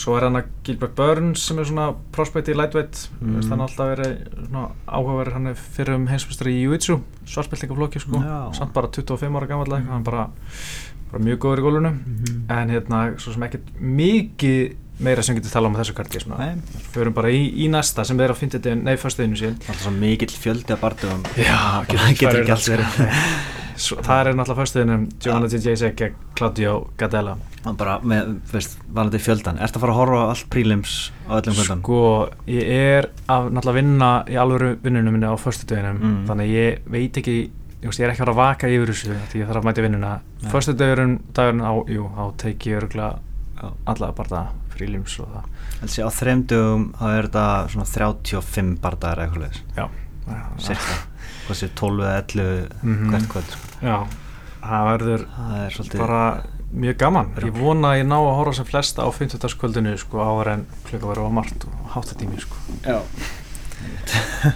[0.00, 3.34] svo er hann að Gilbert Burns sem er svona prospect í lightweight Mm.
[3.36, 3.48] mm.
[3.52, 4.12] hann alltaf verið
[4.48, 8.38] svona áhugaverið hann er fyrir um heimsmestari í Jiu-Jitsu svartbeltingaflokki sko, Já.
[8.56, 9.90] samt bara 25 ára gammal mm.
[9.92, 10.24] hann bara,
[11.12, 12.44] bara mjög góður í gólunum Mhm.
[12.48, 16.20] en hérna, svo sem ekkert mikið meira sem getur tala um þessu karti
[16.92, 18.36] förum bara í, í næsta sem er á
[18.84, 22.76] nei, fyrstuðinu sín Alltaf svo mikill fjöldi að barndugum Já, getur, ekki allt sko.
[22.76, 25.90] verið það er náttúrulega fyrstuðinum Joanna J.J.
[25.98, 27.36] gegn Claudio Gadella
[27.68, 30.94] og bara með, veist, valandi fjöldan Ertu að fara að horfa á allt prílims
[31.28, 31.82] á öllum kvöldan?
[31.84, 32.00] Sko,
[32.48, 36.22] ég er að náttúrulega vinna í alvöru vinnunum minni á föstudeginum Mm.
[36.28, 37.34] þannig ég veit ekki
[37.82, 40.12] ég, er ekki að fara að vaka yfir þessu því ég þarf að mæta vinnuna
[40.42, 40.50] Nei.
[40.52, 43.18] föstudegurinn, dagurinn á, jú, þá teiki ég örgulega
[43.60, 43.70] Já.
[43.86, 45.44] alla bara frílims og það
[45.80, 49.60] Þessi á þreim dögum þá er þetta svona 35 bardagar eitthvað
[51.50, 53.10] Hvað sé 12 eða 11 Mhm.
[53.10, 53.66] hvert kvöld sko.
[53.82, 53.96] já.
[54.60, 56.22] Það verður Það er svolítið bara
[56.70, 57.30] mjög gaman.
[57.42, 59.54] Ég vona að ég ná að horfa sem flesta á 50.
[59.58, 62.54] kvöldinu sko áður en klukka verður á margt og háttatími sko.
[62.86, 63.00] Já.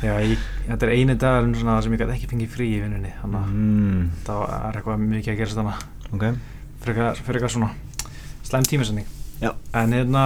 [0.04, 3.12] Já, ég, þetta er eini dagur svona, sem ég gæti ekki fengið frí í vinnunni
[3.22, 5.82] þannig að mm, það er eitthvað mikið að gerast þannig
[6.14, 6.24] Ok.
[6.84, 7.70] Fyrir eitthvað, fyrir eitthvað svona
[8.44, 9.06] slæm tímisending
[9.40, 9.50] Já.
[9.80, 10.24] En hérna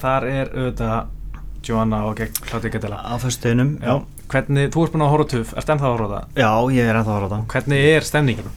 [0.00, 1.06] þar er auðvitað
[1.64, 3.94] Joanna og gegn Claudia Gadella Á föstudeginum Já
[4.34, 6.32] hvernig, þú ert búin að horfa tuff, ert ennþá að horfa það?
[6.42, 7.44] Já, ég er ennþá að horfa það.
[7.54, 8.56] Hvernig er stemningin?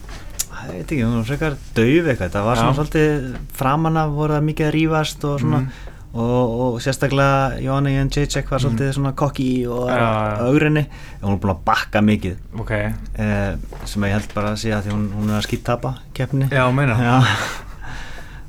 [0.58, 2.32] Það veit ekki, hún var frekar döf eitthvað.
[2.34, 2.62] Það var Já.
[2.64, 3.28] svona svolítið
[3.60, 5.60] framan af voru það mikið að rífast og svona.
[5.62, 5.94] Mhm.
[6.18, 10.86] og, og sérstaklega Jóhanna Jens Jacek var svolítið svona kokki og augrinni
[11.20, 12.36] hún er búin að bakka mikið.
[12.58, 16.48] Ok, eh, sem ég held bara að sé að hún, hún er að skýttapa keppni.
[16.50, 16.96] Já, meina.
[16.98, 17.16] Já.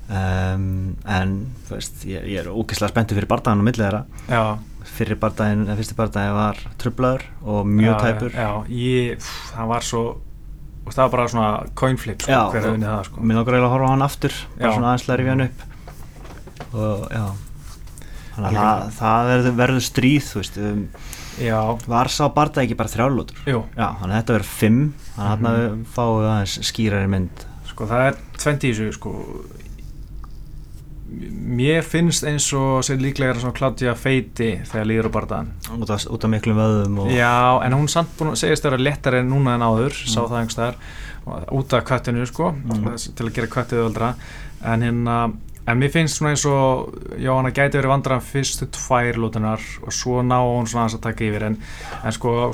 [0.09, 1.35] um, en
[1.67, 4.01] þú veist, ég, ég er ógeðslega spenntur fyrir bardagan á milli þeirra.
[4.31, 4.41] Já,
[4.99, 8.35] fyrir bardaginn, eða fyrsti bardaginn var trublaður og mjög já, tæpur.
[8.35, 10.03] já, ég, það var svo
[10.85, 13.21] og það var bara svona coin flip sko, hver hefði unnið það sko.
[13.21, 14.73] mér langar eiginlega að horfa á hann aftur bara Já.
[14.75, 15.59] svona aðeins læri við hann upp.
[16.73, 17.25] Og já.
[18.39, 20.81] Þannig að það, það verður, verður stríð þú veist, um,
[21.43, 21.59] já,
[21.91, 24.81] var sá bardag ekki bara þrjálótur já, þannig að þetta verður fimm
[25.15, 25.43] þannig að Mhm.
[25.43, 27.45] þarna við fáum við aðeins skýrari mynd.
[27.69, 29.13] Sko það er 20 í þessu sko
[31.09, 35.49] mér finnst eins og sér líklega er svona Claudia feiti þegar líður á bardaðan
[35.81, 37.31] út út af miklum vöðum og Já,
[37.65, 40.29] en hún samt búin að segist að vera léttari núna en áður, sá Mm.
[40.29, 40.75] það einhverstaðar
[41.59, 42.95] út af köttinu sko Mm.
[43.15, 44.13] til að gera köttið öldra
[44.63, 45.17] en hérna,
[45.67, 50.21] en mér finnst svona eins og Jóhanna gæti verið vandræðan fyrstu tvær lútunar og svo
[50.21, 51.57] ná hún svona að taka yfir en,
[52.03, 52.53] en sko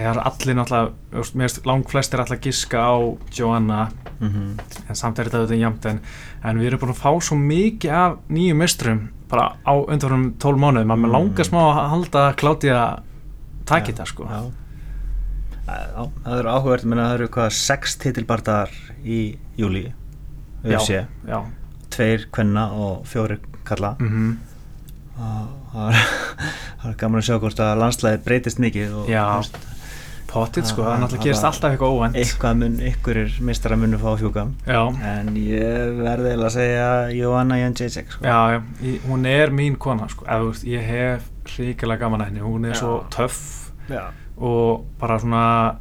[0.00, 2.96] er allir náttúrulega úst, mér finnst lang flestir alltaf giska á
[3.32, 3.88] Jóhanna
[4.20, 4.58] Mhm.
[4.88, 6.00] en samt er þetta auðvitað jæmt en,
[6.44, 10.56] en við erum búin að fá svo mikið af nýjum mistrum bara á undanfærum 12
[10.58, 11.12] mánuðum að mér Mm.
[11.12, 12.98] langar smá að halda að Claudia
[13.66, 14.40] taki Já, þetta sko já.
[15.66, 18.70] Já, það eru áhugverð, það eru hvað sex titilbardagar
[19.04, 19.92] í júli
[20.64, 21.42] UFC, já.
[21.90, 24.38] tveir kvenna og fjóri kalla Mm
[25.18, 25.94] og það
[26.84, 29.24] var gaman að sjá hvort að landslæði breytist mikið og Já.
[30.36, 32.16] Pottit sko, Það- það náttúrulega gerist alltaf eitthvað óvænt.
[32.20, 34.82] eitthvað mun ykkur er mistara munu fá fjúka já,
[35.16, 38.24] en ég verði eiginlega að segja Johanna Jędrzejczyk sko.
[38.24, 38.62] já, já.
[39.08, 42.64] Hún er mín kona sko, eða þú veist, ég hef ríkilega gaman að henni, hún
[42.66, 42.80] er Já.
[42.80, 44.10] svo töff Já.
[44.38, 45.76] og bara svona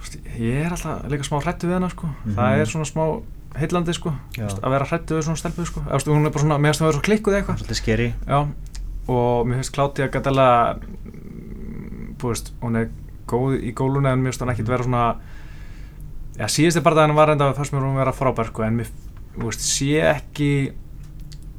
[0.00, 2.34] veist, ég er alltaf líka smá hrættu við hennar sko, Mhm.
[2.36, 3.22] það er svona smá
[3.58, 6.44] heillandi sko, veist, að vera hrættu við svona stelpu sko, eða veist, hún er bara
[6.44, 7.58] svona, finnst það að vera svo klikkuð eitthvað.
[7.58, 8.46] Svolítið skeri Já,
[9.08, 10.76] og mér finnst Claudia Gadella
[12.18, 12.88] þú veist, hún er
[13.30, 15.04] góð í góluna en mér finnst hún ekkit vera svona
[16.38, 18.90] já, síðusti barndaginn var enda fannst mér hún vera frábær sko, en mér,
[19.36, 20.50] þú veist, sé ekki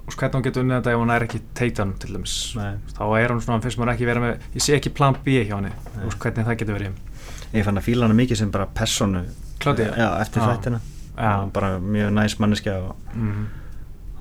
[0.05, 2.75] veist, hvernig hún getur unnið þetta ef hún er ekki teitan til dæmis Nei.
[2.93, 5.57] þá er hún svona, finnst mér ekki vera með ég sé ekki plan B hjá
[5.59, 7.03] veist, hvernig það getur verið
[7.55, 9.23] ég fann að fíla hana mikið sem bara personu
[9.63, 9.93] Claudia?
[9.95, 10.41] já, eftir.
[11.15, 13.45] Og bara mjög næs manneskja og, mm,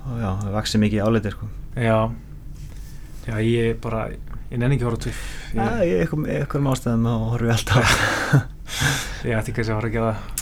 [0.05, 1.49] og já, það vaksi mikið áleitir sko.
[1.75, 1.97] já
[3.27, 4.07] já, ég bara
[4.51, 5.21] ég nenni ekki að horfa tuff
[5.55, 7.93] Já, ég, ég ykkur, ykkur ástæðum og horfi alltaf
[9.27, 10.33] ég ætti ekki að horfa ekki að það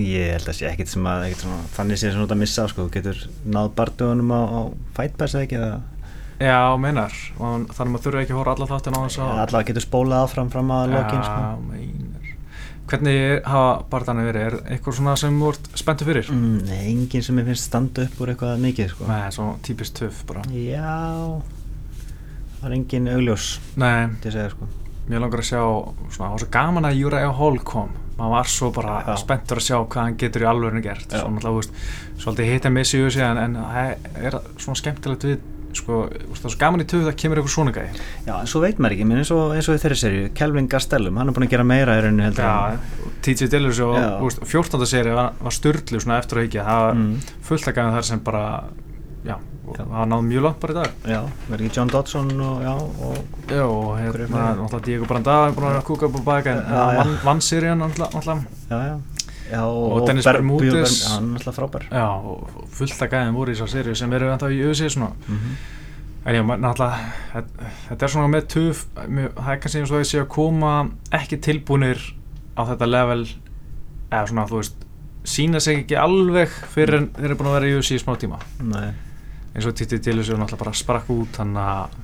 [0.00, 2.38] Ég held að sé ekkert sem að ekkert svona, þannig sé sem þú ert að
[2.40, 3.18] missa sko, þú getur
[3.52, 4.60] náð bardugunum á, á
[4.96, 5.80] Fight Pass eða ekki eða
[6.42, 9.32] Já, meinar, og þannig að maður þurfi ekki að horfa alla þáttin á þess að
[9.44, 11.44] allavega getur spólað áfram fram að lokin sko.
[11.44, 12.30] Já, meinar
[12.92, 13.20] Hvernig
[13.52, 14.46] hafa barðanir verið?
[14.48, 16.32] Er eitthvað svona sem þú ert spenntu fyrir?
[16.32, 19.06] mm, Nei, enginn sem ég finnst standa upp úr eitthvað mikið sko.
[19.12, 20.96] Nei, svona típist töff bara Já
[22.62, 23.48] það er enginn augljós
[24.38, 24.68] segja sko.
[25.10, 28.50] mér langar að sjá svona, það var svo gaman að Uriah Hall kom maður var
[28.52, 29.14] svo bara Já.
[29.18, 31.14] spenntur að sjá hvað hann getur í alvörinu gert
[32.22, 35.40] svolítið hitt að missi í en, en það er svona skemmtilegt við
[35.72, 38.60] sko, það er svo gaman í töfu það kemur eitthvað svona gæði Já, en svo
[38.62, 41.46] veit maður ekki, eins og, eins og í þeirri serju Kelvin Gastelum, hann er búin
[41.48, 42.76] að gera meira í rauninu heldur Já,
[43.24, 43.96] TJ Dillers og
[44.26, 44.84] veist, 14.
[44.92, 45.56] seri var, var
[46.04, 47.14] svona eftir að ekki, það Mm.
[47.48, 48.44] fullt að gæða þar sem bara
[49.24, 49.36] og Já.
[49.62, 50.90] Það náði mjög langt bara í dag.
[51.06, 52.72] Já, verður ekki John Dodson og, já,
[53.06, 53.16] og
[53.52, 56.96] Já, og hérna, náttúrulega Diego Branda er búin að kúka upp á baka en hann
[56.96, 58.46] vann, vann serían náttúrulega náttúrulega.
[58.70, 58.96] já, já,
[59.52, 60.72] já Og Dennis Ber- Bermúdez.
[60.72, 61.86] Ber- Já, hann er alltaf frábær.
[61.90, 65.12] Já, og fullt að gæðin voru í þessar seríu sem eru ennþá í auðvitað svona.
[65.28, 65.54] Mm
[66.24, 66.98] En já, náttúrulega,
[67.34, 67.64] þetta-
[68.02, 68.46] er svona með
[69.10, 71.98] mjög- það er kannski eins og þau séu að koma ekki tilbúnir
[72.56, 73.24] á þetta level,
[74.12, 74.74] eða svona, þú veist,
[75.24, 78.38] sína sig ekki alveg fyrir en þeir eru búin að vera í í smá tíma.
[78.62, 78.92] Nei,
[79.54, 81.96] Eins og Titi Dillis er náttúrulega bara sprakk út, þannig að,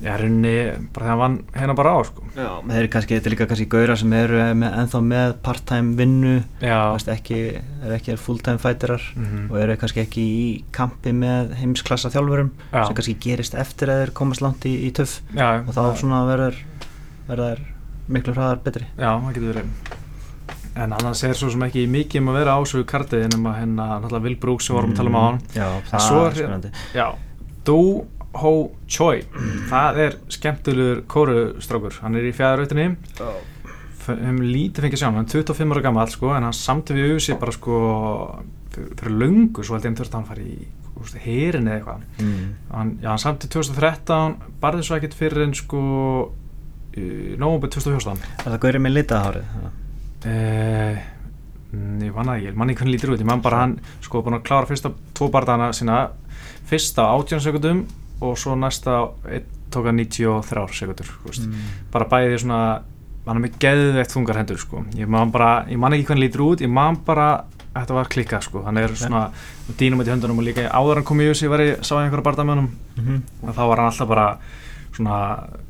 [0.00, 0.52] já, rauninni,
[0.94, 2.22] bara þegar hann vann hérna bara á, sko.
[2.32, 5.96] já, þeir eru kannski, þetta er líka kannski gauðra sem eru með, ennþá með part-time
[5.98, 6.32] vinnu
[6.64, 7.40] Já, Veist, ekki,
[7.84, 9.50] er ekki full-time fighterar Mhm.
[9.50, 12.86] og eru kannski ekki í kampi með heimsklassa þjálfurum Já.
[12.86, 15.20] sem kannski gerist eftir að þeir komast langt í, í töff.
[15.36, 16.56] Já, og þá svona verður
[17.28, 17.60] verður
[18.08, 18.86] miklu hraðar betri.
[18.98, 19.99] Já, það getur verið
[20.80, 23.58] En annars er svo sem ekki mikið um að vera á svo kartið en að
[23.58, 25.40] hérna náttúrulega Will Brooks sem vorum að tala um á hann.
[25.52, 26.72] Já, það er spennandi.
[26.96, 27.06] Já,
[27.68, 27.78] Do
[28.40, 28.52] Ho
[28.86, 29.24] Choi.
[29.68, 32.92] Það er skemmtilegur kórustrákur Hann er í fjæðarautinni
[34.10, 37.12] um lítið fengið sjá hann, hann er 25 ára gammal sko, en hann samti við
[37.12, 37.80] auðvitað bara sko
[38.74, 40.68] fyrir, löngu, svo held ég hann þurfti að hann fari í
[41.00, 42.06] úst, herin eða eitthvað.
[42.20, 42.48] Mm.
[42.74, 45.82] hann, já, hann samti 2013 barði svo ekkert fyrir en sko
[46.96, 49.54] í nógumbi 2014 Er það gaurið með litahárið?
[50.24, 50.98] Eh,
[51.72, 54.20] mm, ég manna ekki, ég manna ekki hvernig lítur út ég man bara hann, sko,
[54.22, 56.10] búin að klára fyrsta tvo barndana sína,
[56.68, 57.84] fyrsta á 18 sekundum
[58.20, 58.98] og svo næsta
[59.72, 61.46] tók hann 93 sekundur mm.
[61.46, 61.70] Mm.
[61.94, 62.60] bara bæði svona
[63.26, 64.84] hann er með geðveitt þungar hendur sko.
[64.98, 68.42] ég man bara, ég man ekki hvernig lítur út ég man bara, þetta var klikkað
[68.48, 68.62] sko.
[68.66, 69.30] hann er svona
[69.78, 72.28] dýnum í höndunum og líka áður hann kom í USA, var ég, sá ég einhverja
[72.28, 73.20] bardamönnum Mm -hmm.
[73.48, 74.38] og þá var hann alltaf bara
[74.92, 75.16] svona,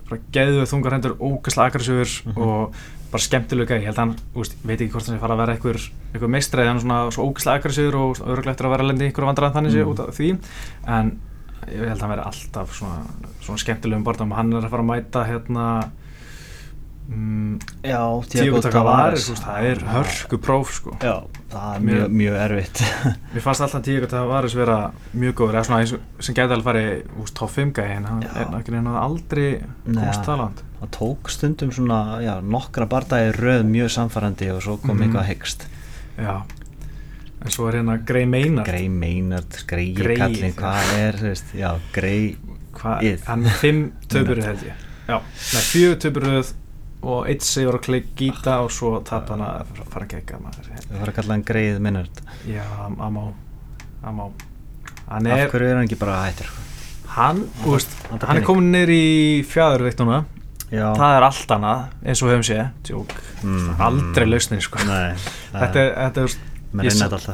[0.08, 2.42] bara geðveitt þungar hendur ógæslega aggressífur Mhm.
[2.42, 2.74] og
[3.11, 5.55] bara skemmtilega ég held að hann, úst, veit ekki hvort hann sé fara að vera
[5.57, 5.79] einhver,
[6.14, 9.09] einhver meistræði, hann er svona svo ógæslega aggressífur og öruglega eftir að vera að lendi
[9.09, 9.90] einhverju vandræðan þannig sé Mm.
[9.94, 10.29] út af því.
[10.87, 11.11] En
[11.70, 13.01] ég held að hann veri alltaf svona,
[13.42, 15.66] svona skemmtilegum barndam hann er að fara að mæta hérna
[17.11, 20.94] mm, Já, Tíu þú veist, það er hörku próf sko.
[21.03, 21.16] Já,
[21.51, 22.83] það er Mjög- mjög, erfitt.
[23.35, 24.79] Mér fannst alltaf Tíu Tavares vera
[25.14, 25.59] mjög góður.
[25.59, 29.49] Eða svona eins sem gæti alveg farið úst, top 5 gæði en hann er aldrei
[29.85, 34.77] komst það langt Það tók stundum svona, já, nokkra bardagi röð mjög samfærandi og svo
[34.81, 35.03] kom Mhm.
[35.11, 35.66] eitthvað hyggst.
[36.19, 36.43] Já,
[37.45, 38.66] en svo er hérna Grey Maynard.
[38.66, 40.61] Grey Maynard, Grey Grey, kallinn, já.
[40.61, 42.37] hvað er, veist, já, Grey
[43.27, 44.73] hann er 5 töfuröð held ég.
[45.09, 45.19] Já,
[45.53, 46.53] nei, 4 töfuröð
[47.03, 50.99] og 1 sigur að kleik gíta og svo tap hann að fara að gegga Við
[50.99, 52.21] fara að kalla hann Grey Maynard.
[52.47, 53.33] Já, hann má
[54.05, 54.31] hann má.
[55.11, 56.47] Hann Af er, hverju er hann ekki bara hættur?
[57.11, 58.97] hann, vantar hann er komin neyri
[59.40, 60.25] í fjæðurveikt núna
[60.70, 62.59] Já, það er allt annað, eins og við höfum sé
[63.42, 63.80] Mhm.
[63.80, 64.78] aldrei lausnin sko.
[64.87, 65.14] Nei,
[65.52, 66.37] þetta er, þetta er
[66.72, 66.92] Menn ég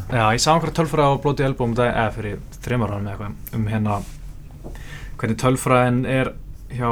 [0.08, 3.66] Já, ég sá einhverja tölfræði á blóti elbum eða fyrir þreymar árum eða eitthvað um
[3.68, 3.98] hérna
[5.20, 6.30] hvernig tölfræðin er
[6.72, 6.88] hjá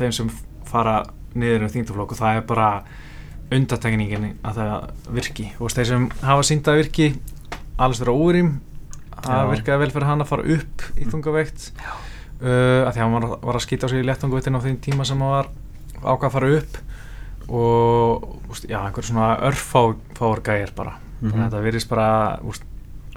[0.00, 0.30] þeim sem
[0.64, 0.94] fara
[1.34, 2.70] niður um þingtaflokk og það er bara
[3.52, 5.46] undatekningin að það virki.
[5.60, 7.10] Og þeir sem hafa sínt að virki
[7.78, 8.50] alls vera úrým
[9.18, 9.50] það Já.
[9.52, 11.68] virkaði vel fyrir hann að fara upp í þungaveikt
[12.42, 14.78] uh, að því að hann var, var að skýta á sig í léttungaveitin á þeim
[14.84, 15.50] tíma sem hann var
[16.04, 16.78] ákvað að fara upp.
[17.48, 20.98] Og úst, já, einhver svona örfáur gæir bara.
[21.22, 22.08] Þannig að þetta virðist bara
[22.46, 22.66] úst,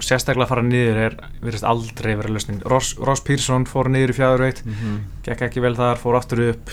[0.02, 2.62] sérstaklega að fara niður er virðist aldrei verið lausnin.
[2.72, 4.96] Ross, Ross Pearson fór niður í fjæður veitt Mhm.
[5.28, 6.72] gekk ekki vel þar, fór aftur upp.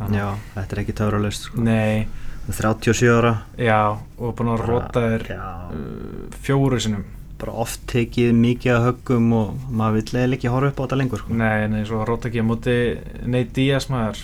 [0.00, 1.60] Þannig- Já, þetta er ekki töfralaust sko.
[1.62, 2.08] Nei,
[2.50, 3.32] 37 ára.
[3.56, 7.04] Já, og búin að róta þér uh, fjóru sinum
[7.40, 10.98] bara oft tekið mikið að höggum og maður vill eða ekki horfa upp á þetta
[11.00, 11.36] lengur sko.
[11.40, 12.76] Nei, nei, svo róta ekki á móti
[13.24, 14.22] Nate Diaz maður.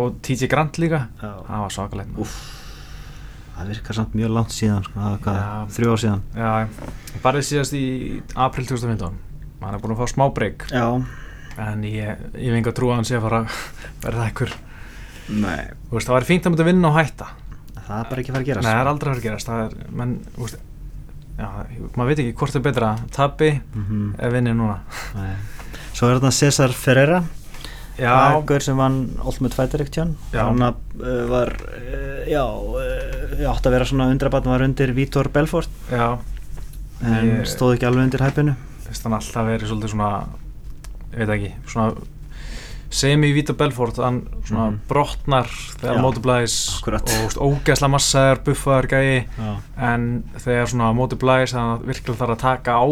[0.00, 1.06] Og TJ Grant líka.
[1.20, 1.32] Já.
[1.48, 2.36] það var svakalegt maður.
[3.56, 5.10] Það virkar samt mjög langt síðan sko.
[5.76, 6.22] þrjú ár síðan.
[6.36, 6.52] Já,
[7.24, 7.84] bara síðast í
[8.36, 9.18] april 2015
[9.60, 10.64] hann er búin að fá smá breyk
[11.60, 13.58] en ég, ég trú að hann sé að fara að
[14.00, 14.54] verða ekkur
[15.30, 15.70] nei.
[15.90, 17.28] Þú veist, það var fínt að mynda vinna og hætta.
[17.76, 18.66] Það er bara ekki að fara að gerast.
[18.66, 19.50] Nei, það er aldrei að fara að gerast.
[19.50, 20.69] Það er, menn, þú veist
[21.96, 24.78] maður veit ekki hvort er betra tapi Mhm, eða vinni núna.
[25.14, 25.34] Nei.
[25.92, 27.22] Svo er þetta Cesar Ferreira
[28.00, 28.94] Já, Það er gaur sem vann
[29.28, 30.16] Ultimate Fighter Action.
[30.32, 30.72] Hann uh,
[31.28, 35.68] var uh, já, uh, átt að vera svona undrabatn var undir Vítor Belfort.
[35.90, 36.16] Já.
[37.04, 38.54] En Ég- stóð ekki alveg undir hæpinu.
[38.86, 40.26] Finnst hann alltaf verið svolítið svona
[41.12, 41.92] ég veit ekki, svona
[42.90, 44.80] Semi Vita Belfort hann svona Mhm.
[44.88, 45.46] brotnar
[45.80, 47.02] þegar Já, móti blæs akkurat.
[47.02, 49.56] og veist, ógeðslega massaður, buffaður gæi Já.
[49.78, 52.86] en þegar svona móti blæs þannig að virkilega þarf að taka á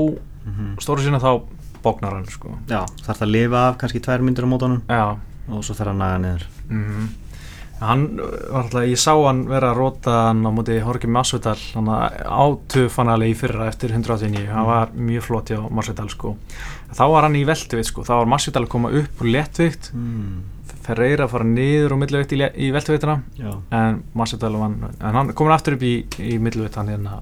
[0.46, 0.76] Mhm.
[0.80, 1.42] stóru sína þá
[1.82, 2.48] bóknar hann sko.
[2.68, 4.82] Já, þarf það að lifa af kannski tvær myndir á mótunum
[5.50, 7.08] og svo þarf að naga niður mm
[7.80, 11.56] hann uh, alltaf, ég sá hann vera að róta hann á móti Horki Masvidal
[13.28, 16.34] í fyrra eftir 189, hann var mjög flott hjá Masvidal sko,
[16.90, 20.36] þá var hann í veltvitt sko, þá var Masvidal að koma upp úr léttvitt mm.
[20.88, 25.34] Ferreira að fara niður og milliveitt í, í veltuvittina Já, en Masvidal vann, en hann
[25.36, 27.20] komin aftur upp í, í millivitt hann hérna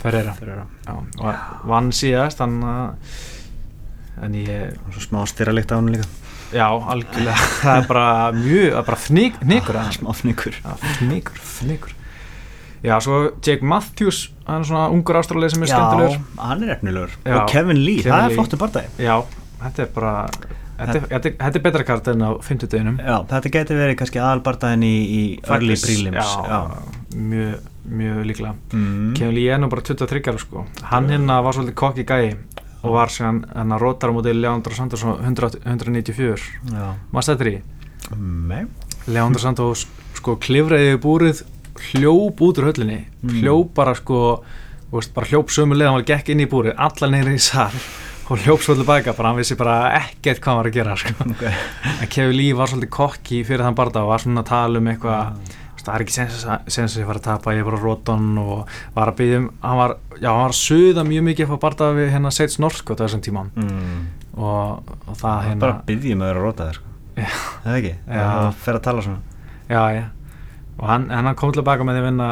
[0.00, 0.32] Ferreira.
[0.38, 3.14] Fyrir að já, og vann síðast hann uh,
[4.24, 6.08] en ég smá styrralikt á hann líka
[6.50, 11.96] Já, algjörlega, það er bara mjög, bara fnik, fnikur að Smá fnikur Já, fnikur, fnikur
[12.80, 16.22] Já, svo Jake Matthews, hann er svona ungur ástralega sem er skemmtilegur.
[16.40, 17.12] hann er efnilegur.
[17.26, 18.30] Já, Og Kevin Lee, Kevin það Lee.
[18.32, 19.04] er flottu bardagi.
[19.04, 19.16] Já,
[19.60, 20.14] þetta er bara,
[20.80, 24.94] þetta er, betra kart en á fymtudeginum Já, þetta getur verið kannski aðal bardaginn í,
[24.96, 26.32] í early prelims.
[26.48, 26.60] Já,
[27.12, 27.68] mjög,
[28.00, 28.54] mjög líklega.
[28.72, 29.12] Mm.
[29.18, 30.64] Kevin Lee er nú bara 23 ára sko.
[30.94, 32.32] Hann hérna var svolítið kokki gæi
[32.80, 36.86] og var síðan hérna rótar á móti Leandro Santos á 100 194 Já.
[37.12, 37.56] Maður stættir í
[39.10, 39.86] Leandro Santos
[40.18, 41.42] sko klifraði við búrið
[41.90, 43.04] hljóp út úr höllinni.
[43.22, 43.40] Mm.
[43.40, 44.42] hljóp bara sko
[44.90, 47.70] veist, bara hljóp sömu leið, hann var gekk inn í búrið allar neyri í sal
[48.30, 51.14] og hljóp svo tilbaka bara hann vissi bara ekkert hvað hann var að gera sko.
[51.32, 51.42] Ok.
[52.00, 54.90] En Kevin Lee var svolítið kokki fyrir þann barða og var svona að tala um
[54.92, 57.80] eitthvað veist, það er ekki sens að að ég var að tapa ég var á
[57.84, 61.50] róton og var að byggja um hann var, já, hann var að suða mjög mikið
[61.50, 63.98] fyrir barða við hérna Seitz Norsk á þessum tíman mm.
[64.36, 66.86] og, og það Það er hérna bara að byggja með að vera rótaðir sko.
[67.64, 67.92] Það ekki?
[68.06, 68.24] Já.
[68.24, 69.20] Það fer að tala svona
[69.70, 70.06] Já, já
[70.80, 72.28] og hann, hann kom tilbaka með því að vinna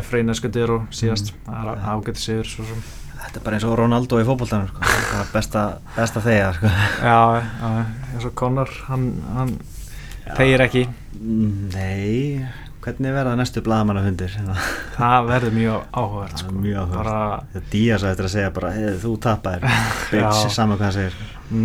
[0.00, 1.50] Efrain Escudir og síðast Mm.
[1.50, 2.80] það er ágætti sigur svo sem
[3.20, 4.80] Þetta er bara eins og Ronaldo í fótboltanum sko.
[4.80, 6.70] Það er besta, besta þegar sko.
[7.04, 7.84] já, já,
[8.14, 9.04] eins og Conor hann,
[9.36, 9.52] hann
[10.38, 10.86] tegir ekki
[11.20, 12.46] Mm, Nei
[12.80, 14.32] Hvernig verða næstu blaðamannafundir?
[14.96, 16.54] það verður mjög áhugavert Það sko.
[16.54, 17.04] er mjög áhugavert.
[17.04, 17.66] bara Það
[18.06, 20.48] að þetta að segja bara hey, Þú tapar Bitch, Já.
[20.56, 21.14] sama hvað það segir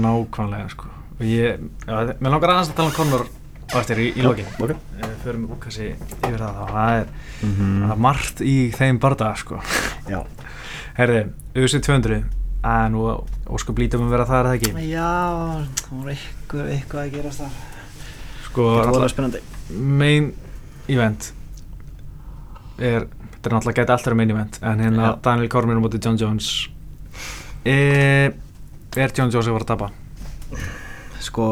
[0.04, 0.92] nákvæmlega sko.
[1.16, 3.26] og ég, já, mér langar aðeins að tala um Conor
[3.72, 4.74] á eftir í, í lokin ok.
[5.00, 7.08] við förum kannski yfir það þá það er,
[7.46, 7.70] Mhm.
[7.86, 9.62] það er margt í þeim barða sko.
[10.12, 10.20] Já
[11.00, 11.22] herði,
[11.56, 12.20] auðvitað 200
[12.66, 13.02] en nú
[13.56, 15.10] óskup lítið um að vera það er það ekki Já,
[15.80, 17.56] það var eitthvað, eitthvað að gerast þar
[18.50, 19.42] sko, Það alveg spennandi
[20.04, 20.34] main
[20.92, 21.32] event
[22.78, 25.14] er, þetta er náttúrulega gæti alltaf main event en hérna Já.
[25.30, 26.52] Daniel Cormier á móti John Jones.
[27.66, 27.78] E,
[28.96, 29.90] er John Jones að fara að tapa?
[31.26, 31.48] Sko,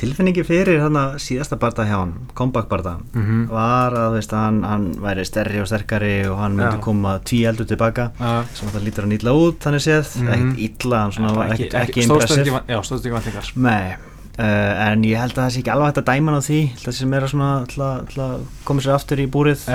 [0.00, 4.86] tilfinningi fyrir þarna síðasta barða hjá hann comeback barða mm var að veist, hann, hann
[5.02, 6.82] væri stærri og sterkari og hann myndi Já.
[6.84, 10.14] koma tí eldur tilbaka uh, sem það lítur hann illa út, þannig séð.
[10.22, 10.32] Mhm.
[10.34, 12.62] ekkert illa, hann svona ekkert ekki stóðst impressive.
[12.66, 13.96] ekki, vantingar Nei,
[14.38, 16.60] en ég held að það sé ekki alveg hægt að dæma hann á því.
[16.84, 19.66] Það sem er að koma sér aftur í búrið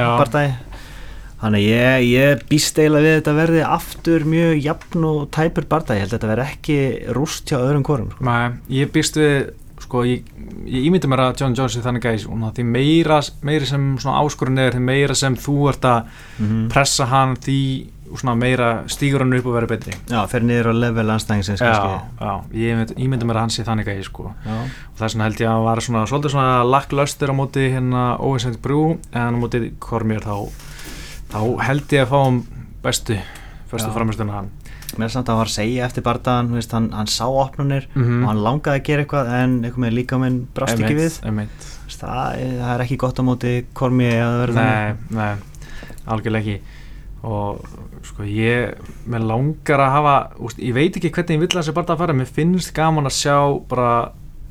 [1.46, 6.06] Þannig ég, ég býst eiginlega við þetta verði aftur mjög jafn og tæpur bardagi, ég
[6.06, 6.78] held að þetta verði ekki
[7.18, 8.26] rúst hjá öðrum korum sko.
[8.26, 9.36] Nei, ég býst við
[9.84, 10.30] sko, ég,
[10.66, 14.64] ég ímyndi mér að John Jones er þannig gæs og því meira, meira sem áskorun
[14.64, 17.60] er, því meira sem þú ert að mm pressa hann því
[18.14, 21.72] svona meira stígur hann upp og verður betri Já, fer niður á level anstæðingsins já,
[22.22, 24.34] já, ég ímyndi, ímyndi mér að hann sé þannig gæs sko.
[24.46, 24.58] Já.
[24.62, 28.04] og þess vegna held ég að hann var svona svolítið svona lakklöstur á móti hérna
[28.22, 30.38] Óvinsend Brú en á móti Kormér þá,
[31.34, 32.44] þá held ég að fá um
[32.86, 33.18] bestu
[33.72, 33.96] bestu Já.
[33.98, 34.52] framistuna hann
[34.96, 37.88] Mér er samt að hann var að segja eftir bardagan veist, hann, hann sá opnunir
[37.96, 38.22] Mhm.
[38.24, 41.18] og hann langaði að gera eitthvað en eitthvað með líka minn brast ekki við
[41.90, 44.54] það, það er ekki gott á móti kormi að
[45.12, 45.34] nei,
[46.08, 46.62] algjörlega ekki
[47.26, 47.66] og
[48.16, 48.78] sko ég
[49.12, 50.16] mér langar að hafa,
[50.48, 53.10] úst, ég veit ekki hvernig ég vill að þessi bara að fara, mér finnst gaman
[53.10, 53.38] að sjá
[53.70, 53.90] bara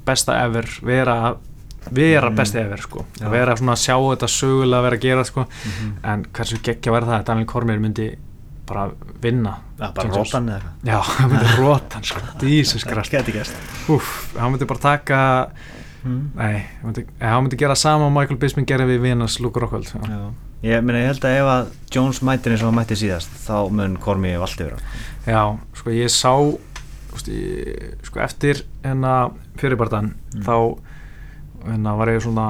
[0.04, 1.16] besta ever vera,
[1.90, 2.36] vera Mm.
[2.36, 3.28] besta ever sko, Já.
[3.32, 5.90] vera svona að sjá þetta sögulega vera að gera sko, Mhm.
[6.04, 8.16] en hversu geggja verða það að Daniel Cormier myndi
[8.66, 13.54] bara vinna Já, bara rótan eða eitthvað Já, hann myndi róta hann sko, Jesus Christ
[13.88, 15.50] Úff, hann myndi bara taka
[16.04, 16.30] mm.
[16.36, 19.84] nei, hann myndi, hann myndi gera sama og Michael Bisping gerði við Vinas Luke Rockhold
[19.92, 20.32] já.
[20.64, 23.56] Ég, meina, ég held að ef að Jones mætir eins og hann mætti síðast þá
[23.70, 24.32] mun kormi
[24.64, 24.86] yfir hann.
[25.28, 25.42] Já,
[25.76, 26.32] sko ég sá
[27.28, 30.42] ég, sko eftir hérna fyrirbartan Mm.
[30.42, 30.56] þá
[31.68, 32.46] hérna var ég svona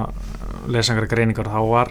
[0.68, 1.90] lesangra greiningar þá var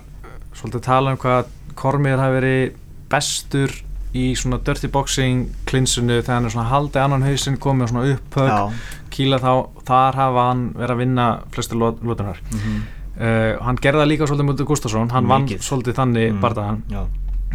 [0.56, 2.74] svolítið tala um hvað Kormir hafi verið
[3.10, 3.72] bestur
[4.14, 8.52] í svona dirty boxing klinsunu þegar hann er svona haldið annan hausinn komið svona upphögg
[8.52, 8.72] Já.
[9.10, 9.54] kýla þá,
[9.88, 12.82] þar hafa hann verið að vinna flestu lótunar Mm -hmm.
[13.20, 15.66] Uh, hann gerði það líka svolítið mútið Gustafsson hann vann Mikið.
[15.68, 16.38] svolítið þannig Mm.
[16.38, 16.42] mm.
[16.42, 17.02] bardaðan Já.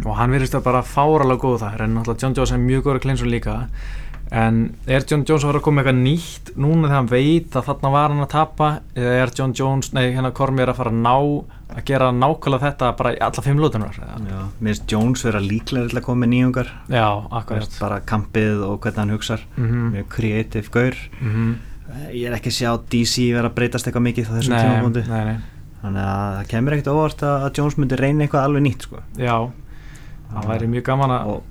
[0.05, 3.03] og hann virðist að bara fáralega góð þar en náttúrulega John Jones er mjög góður
[3.05, 3.57] klinsun líka
[4.31, 7.65] en er John Jones að vera að koma eitthvað nýtt núna þegar hann veit að
[7.69, 10.91] þarna var hann að tapa eða er John Jones, nei hérna Kormi er að fara
[10.93, 11.15] að ná
[11.69, 13.59] að gera nákvæmlega þetta bara í alla fimm
[14.59, 17.07] mér finnst Jones vera líklega að koma með nýjungar já,
[17.79, 21.55] bara kampið og hvernig hann hugsar mm mjög creative gaur -hmm.
[22.13, 24.61] Ég er ekki að sjá DC vera að breytast eitthvað mikið á þessum nei,
[25.81, 29.03] þannig að það kemur ekkert óvart að Jones myndi reyna eitthvað alveg nýtt sko.
[29.17, 29.35] já
[30.29, 31.43] það væri mjög gaman að og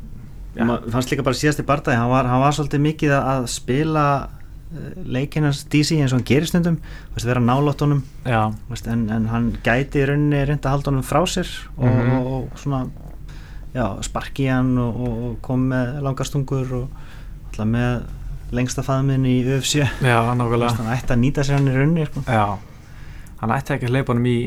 [0.69, 4.05] maður fannst líka bara síðast í bardagi hann hann var svolítið mikið að- spila
[5.09, 6.75] leikinans DC eins og hann gerir stundum.
[7.15, 7.41] Veist, vera
[8.69, 11.49] veist, en, en hann gæti í rauninni reynda að halda honum frá sér
[11.79, 12.11] og, Mhm.
[12.19, 12.83] og, og svona
[13.75, 16.89] já, sparki hann og, og kom með langastungur og
[17.49, 18.03] alltaf með
[18.53, 20.77] lengsta faðminn í UFC já, Veist, nákvæmlega.
[20.79, 22.23] Hann ætti að nýta sér hann í rauninni sko.
[22.27, 22.59] já,
[23.41, 24.39] hann ætti ekki að hleypa honum í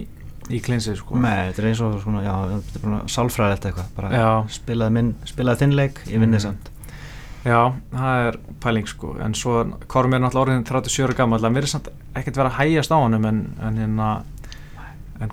[0.51, 1.15] í klinsið sko.
[1.21, 5.11] Nei, þetta er eins og svona, já, þetta er bara sálfræðilegt eitthvað, bara spilaði minn,
[5.29, 6.35] spilaði þinn leik, ég vinn Mhm.
[6.35, 6.69] þið samt.
[7.45, 9.15] Já, það er pæling sko.
[9.23, 12.57] En svo Kormi er náttúrulega orðin 37 ára gammal hann verður samt ekkert vera að
[12.59, 14.23] hægjast á honum en, en hérna
[15.21, 15.31] en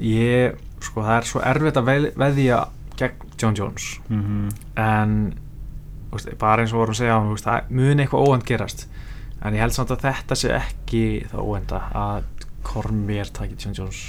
[0.00, 2.58] ég, sko það er svo erfitt að veð, veðja
[2.96, 4.00] gegn John Jones.
[4.10, 4.52] Mm -hmm.
[4.76, 5.34] en
[6.40, 8.86] bara eins og vorum að segja á hann það muni eitthvað óvænt gerast.
[9.40, 12.26] En ég held samt að þetta sé ekki það óvænta að
[12.66, 14.00] Kormi er takið John Jones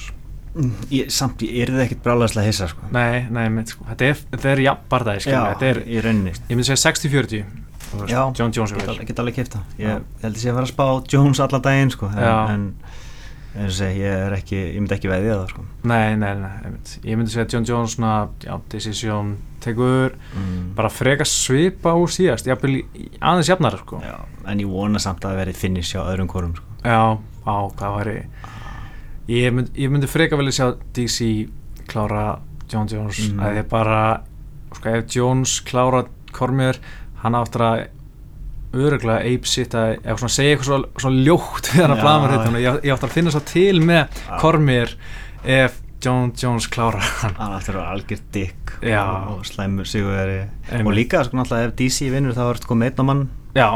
[0.92, 2.90] ég, Samt, ég er það ekkert brálaðslega hissa sko.
[2.92, 6.52] Nei, nei, með, sko, þetta er, er jafn barðaði, skilja, þetta er, í rauninni ég
[6.52, 7.46] myndi segja 60-40
[7.86, 10.60] þú veist, Já, John Jones Ég get, alveg kipta Ég, ég held að sé að
[10.60, 12.68] fara að spá Jones allan daginn sko, en, en
[13.76, 15.64] segi, ég er ekki, ég myndi ekki veðja það sko.
[15.92, 16.92] Nei, nei, nei, einmitt.
[17.04, 20.70] ég myndi segja John Jones svona, já, decision tekur mm.
[20.78, 24.00] bara freka svipa úr síðast í- í- aðeins jafnar sko.
[24.02, 24.16] Já,
[24.48, 26.66] en ég vona samt að það verið finish á öðrum korum sko.
[26.88, 27.02] já,
[27.46, 28.16] á, hvað væri
[29.32, 31.28] ég myndi, ég myndi freka velja sjá DC
[31.92, 32.40] klára
[32.72, 33.40] John Jones Mhm.
[33.44, 34.22] að ég bara,
[34.74, 36.80] sko, ef Jones klára Cormier,
[37.22, 37.88] hann áttur að
[38.71, 42.79] öruglega að ef svona segja eitthvað svo, svo ljótt við hann að blamar þetta, ég,
[42.88, 44.36] ég átti að finna svo til með Já.
[44.41, 44.93] Cormier
[45.43, 47.36] ef John Jones klára hann.
[47.38, 49.03] Hann aftur að vera algjör dick Já.
[49.36, 50.39] og, slæmur sigurveri
[50.81, 53.23] og líka sko náttúrulega ef DC vinnur þá er þetta komið einn á mann.
[53.51, 53.69] Já,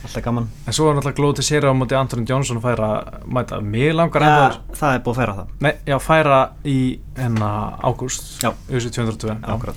[0.00, 0.46] Alltaf gaman.
[0.66, 2.88] En svo er náttúrulega glóð til sér á móti Anthony Johnson að færa,
[3.28, 5.50] mæta, mig langar ja, enda, það er búið að færa það.
[5.66, 6.78] Nei, já, færa í
[7.18, 8.50] hennar ágúst, Já.
[8.70, 9.74] USA 202 já.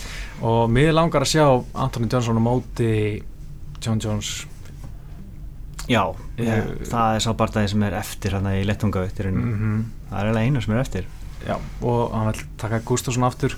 [0.47, 1.45] Og mig langar að sjá
[1.85, 2.93] Anthony Johnson á móti
[3.83, 4.31] John Jones.
[5.91, 6.03] Já,
[6.37, 9.43] Ég- ég, það er sá barndagi sem er eftir hann í lettungaveitt mm.
[9.43, 11.11] mm það er eiginlega einu sem er eftir.
[11.43, 13.57] Já, og hann vil taka Gustafsson aftur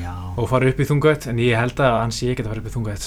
[0.00, 2.62] já, og fara upp í þungavett en ég held að hann sé ekki að fara
[2.64, 3.06] upp í þungavett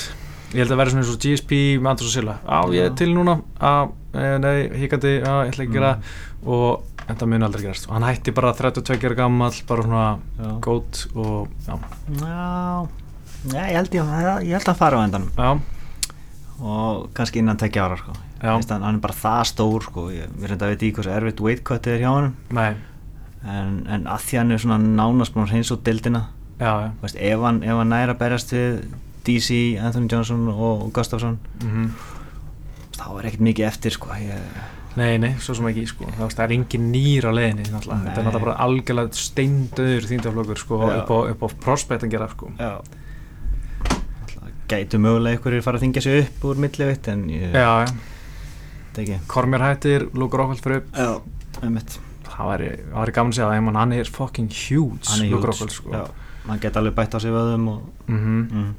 [0.53, 2.35] ég held að vera svona eins og GSP með Andros og Silla.
[2.45, 3.37] Á ég er til núna.
[3.59, 6.49] Að, e, nei, híkandi, að ég ætla ekki að gera Mm.
[6.53, 7.87] og þetta mun aldrei gerast.
[7.89, 10.59] Og hann hætti bara 32 ára gammal bara svona Já.
[10.61, 11.77] gót og já,
[12.19, 12.87] já,
[13.51, 14.03] já ég, held ég,
[14.47, 15.31] ég held að fara á endanum.
[15.37, 15.59] Já,
[16.61, 18.13] og kannski innan tekja ára sko.
[18.43, 20.09] Hann, er bara það stór sko.
[20.11, 22.73] ég, reynda að veit í hversu erfitt weight cut er hjá hann nei,
[23.47, 26.25] en, en að því hann er svona nánast búin að hreins út dildina
[26.59, 26.89] já, já.
[27.01, 28.83] Veist, ef, hann, hann næra berjast við
[29.27, 31.93] DC, Anthony Johnson og Gustafsson mm
[32.93, 34.13] þá er ekkert mikið eftir sko.
[34.21, 34.41] ég,
[34.93, 38.03] Nei, nei, svo sem ekki, sko, það það er engin nýr á Nei.
[38.05, 40.97] þetta er náttúrulega bara algjörlega steindöður þýndaflokkur, sko, Já.
[40.99, 42.51] upp á, upp á prospect að gera, sko.
[42.59, 42.77] já
[44.69, 47.89] gætu mögulega ykkur fara að þingja sig upp úr millivitt en ég Já,
[49.01, 51.09] ekki Kormér hættir, Luke Rockhold fyrir upp, já,
[51.65, 51.97] einmitt
[52.29, 55.97] það væri, það gaman að segja það, hann er fucking huge, hann er Rockhold, sko.
[55.97, 56.05] já,
[56.47, 58.53] hann geti alveg bætt á sig vöðum og Mm -hmm.
[58.53, 58.73] mm.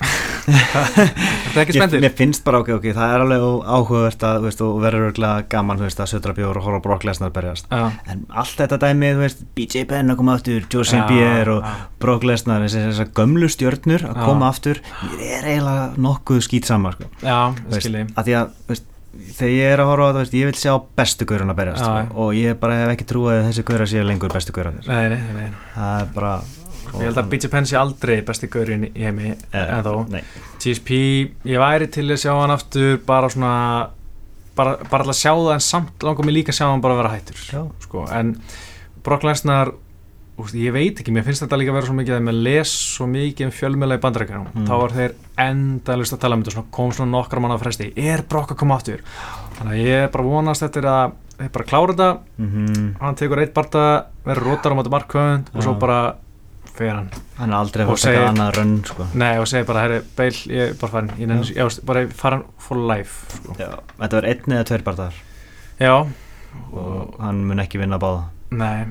[0.50, 2.02] Þetta ekki Ég, spendir?
[2.02, 5.46] mér finnst bara ok, ok, það er alveg áhugavert að, þú veist, og verður örgulega
[5.52, 7.68] gaman, þú veist, að södra bjór og horfa Lesnar berjast.
[7.70, 11.00] Já, en allt þetta dæmi, þú veist, BJ Penn að koma aftur, Joe St.
[11.02, 14.80] Já, Pierre og Lesnar, þessi, þessar gömlu stjörnur að koma aftur,
[15.18, 17.10] mér er eiginlega nokkuð skýt sama, sko.
[17.20, 18.88] Já, Þú veist, skilji, að því að, þú veist,
[19.36, 21.60] þegar ég er að horfa á þetta, þú veist, ég vil sjá bestu gaurinn að
[21.60, 24.86] berjast, sko, og ég bara hef ekki trúið að þessi gaurar séu lengur bestu gaurarnir
[24.86, 25.62] nei, nei, nei, nei.
[25.74, 26.34] það er bara
[26.98, 29.94] Ég held að BJ Penn sé aldrei besti gaurinn í heimi, en þó.
[30.60, 30.90] GSP,
[31.44, 33.90] ég væri til að sjá hann aftur bara svona
[34.56, 37.12] bara, bara að sjá það en samt langar mig líka að sjá hann bara vera
[37.14, 37.38] hættur
[37.80, 38.06] sko.
[38.12, 38.34] en
[39.04, 39.70] Brock Lesnar
[40.56, 43.06] ég veit ekki, mér finnst þetta líka að vera svo mikið að maður les svo
[43.06, 44.66] mikið um fjölmjöla í bandarækjum Mm.
[44.66, 47.92] þá var þeir endalust að tala um þetta kom svona nokkra manna fresti.
[47.96, 49.00] Er Brock að koma aftur?
[49.58, 52.08] Þannig að ég er bara vonast eftir að þeir bara klára þetta.
[52.40, 53.84] Mm hann tekur eitt barta,
[54.24, 56.00] verður rótar á móti markhönd og svo bara
[56.76, 57.10] fer hann.
[57.38, 59.06] Hann er aldrei Og að taka annað rönn, sko.
[59.14, 62.44] Nei, og segir bara, herri, Beil, ég er bara farin ég nenni, já, bara farin
[62.58, 63.56] for life sko.
[63.58, 65.18] Já, þetta var einn eða tveir barðar
[65.80, 65.94] Já,
[66.72, 68.24] og hann mun ekki vinna báða.
[68.50, 68.86] Nei.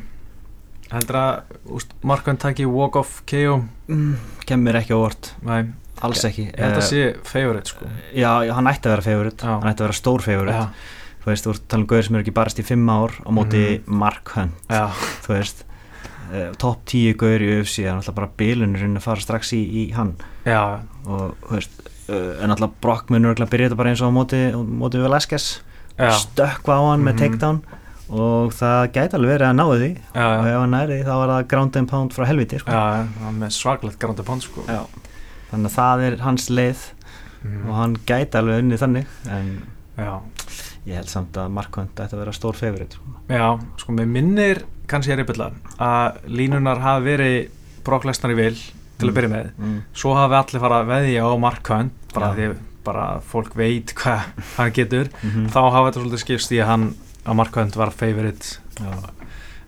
[0.89, 4.15] Heldur að úst, Markmann taki walk off KO mm,
[4.49, 5.59] kemur ekki á vort, Nei,
[6.01, 6.47] alls ekki.
[6.57, 7.86] Að Eh, sé favorite sko.
[8.15, 9.45] já, já, hann ætti að vera favorite.
[9.45, 9.59] Já.
[9.59, 10.55] hann ætti að vera stór favorite.
[10.57, 13.11] Já, þú veist, þú ert talað um gauður sem er ekki barast í fimm ár
[13.21, 14.55] á móti Mark Hunt.
[14.71, 14.88] Já,
[15.27, 15.65] þú veist
[16.30, 19.61] uh, top 10 gauður í UFC það er náttúrulega bara bilunurinn að fara strax í,
[19.65, 20.15] í hann
[20.45, 20.61] já,
[21.05, 24.17] og þú veist uh, en náttúrulega Brock munur að byrja þetta bara eins og á
[24.19, 25.49] móti, móti Velasquez
[25.99, 27.21] já, stökkva á hann með Mhm.
[27.23, 27.61] takedown
[28.09, 31.30] og það gæti alveg verið að náðu því já, og ef hann næri þá var
[31.36, 32.71] það ground and pound frá helviti sko.
[32.71, 34.80] já, með svaglegt gránda pond sko Já.
[35.51, 36.88] þannig að það er hans leið
[37.43, 37.69] Mhm.
[37.69, 39.51] og hann gæti alveg unnið þannig en
[40.88, 43.13] ég held samt að Mark Hunt ætti að vera stór favorit sko.
[43.30, 47.37] já, sko með minnir kannski er yfirlega að línunar hafi verið
[47.87, 48.55] brokklæsnar í vil
[48.99, 49.15] til að Mm.
[49.15, 49.77] byrja með mm.
[49.95, 52.35] svo hafi allir farað að veðja á Mark Hunt bara Já.
[52.35, 52.47] því
[52.89, 54.25] bara fólk veit hvað
[54.57, 56.85] hann getur Mm þá hafa þetta svolítið skipst í að hann
[57.25, 58.91] að Mark Hunt var favorite Já.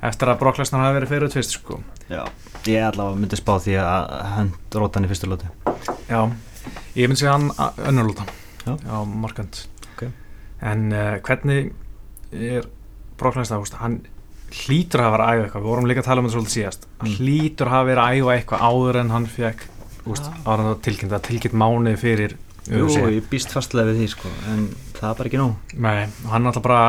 [0.09, 1.79] eftir að Brock Lesnar hafi verið favorite fyrst sko.
[2.09, 2.25] Já.
[2.67, 5.47] ég allavega myndi spá því að Hunt róta hann í fyrstu lóti
[6.09, 6.21] já,
[6.95, 7.51] ég myndi segja hann
[7.87, 8.25] önnurlúta
[8.65, 8.75] Já.
[8.75, 10.03] já, Mark Hunt Ok.
[10.61, 11.71] en uh, hvernig
[12.33, 12.67] er
[13.17, 14.01] Brock Lesnar, þú veist, hann
[14.51, 16.87] hlýtur að verið að æfa eitthvað, við vorum líka að tala um þetta svolítið síðast.
[17.01, 17.17] Hann Mm.
[17.21, 19.67] hlýtur að verið að æfa eitthvað áður en hann fekk
[20.45, 22.33] var tilkynnt að tilkynnt mánuði fyrir
[22.71, 22.97] Jú, UFC.
[23.17, 25.55] ég býst fastlega við því sko, en það er bara ekki nóg.
[25.77, 26.81] Nei, hann er alltaf bara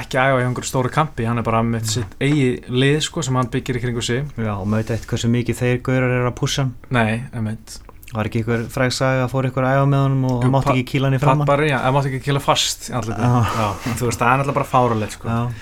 [0.00, 3.22] ekki að æfa í einhverju stóru kampi, hann er bara með sitt eigi lið sko,
[3.22, 4.24] sem hann byggir í kringu sig.
[4.36, 6.74] Já, og maður veit eitt hversu mikið þeir gaurar eru að hann.
[6.90, 10.42] Nei, emitt Var ekki einhver fræg saga að fór einhver að æfa með honum og
[10.42, 12.86] hann mátti ekki kýla hann í Pat framann bara, já, það mátti ekki kila fast
[12.88, 12.92] í.
[13.20, 15.28] Já, þú veist, það er alltaf bara fáralegt sko.
[15.28, 15.52] Já,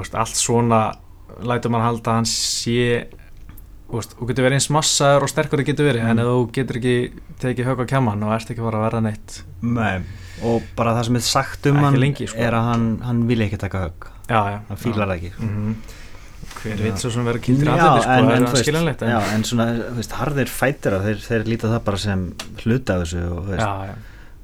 [0.00, 0.94] veist, allt svona
[1.42, 3.06] lætur mann halda að hann sé
[3.92, 6.10] veist, þú getur verið eins massaður og sterkur það getur verið, Mm.
[6.10, 6.96] en þú getur ekki
[7.42, 10.02] tekið hög á kjaman og ert ekki að fara að verða neitt nei
[10.42, 12.38] Og bara það sem er sagt um hann lengi, sko.
[12.40, 15.74] er að hann, hann vilja ekki taka högg Já, já Hann fílar það ekki mm
[16.62, 16.82] Hver Já.
[16.82, 19.42] veit svo sem verður kildir andlitið, sko, en, það er þú veist, skiljanlegt já, en,
[19.46, 22.24] svona, þú veist, harðir fætir þeir, þeir líta það bara sem
[22.64, 23.94] hluta af þessu og þú veist, já,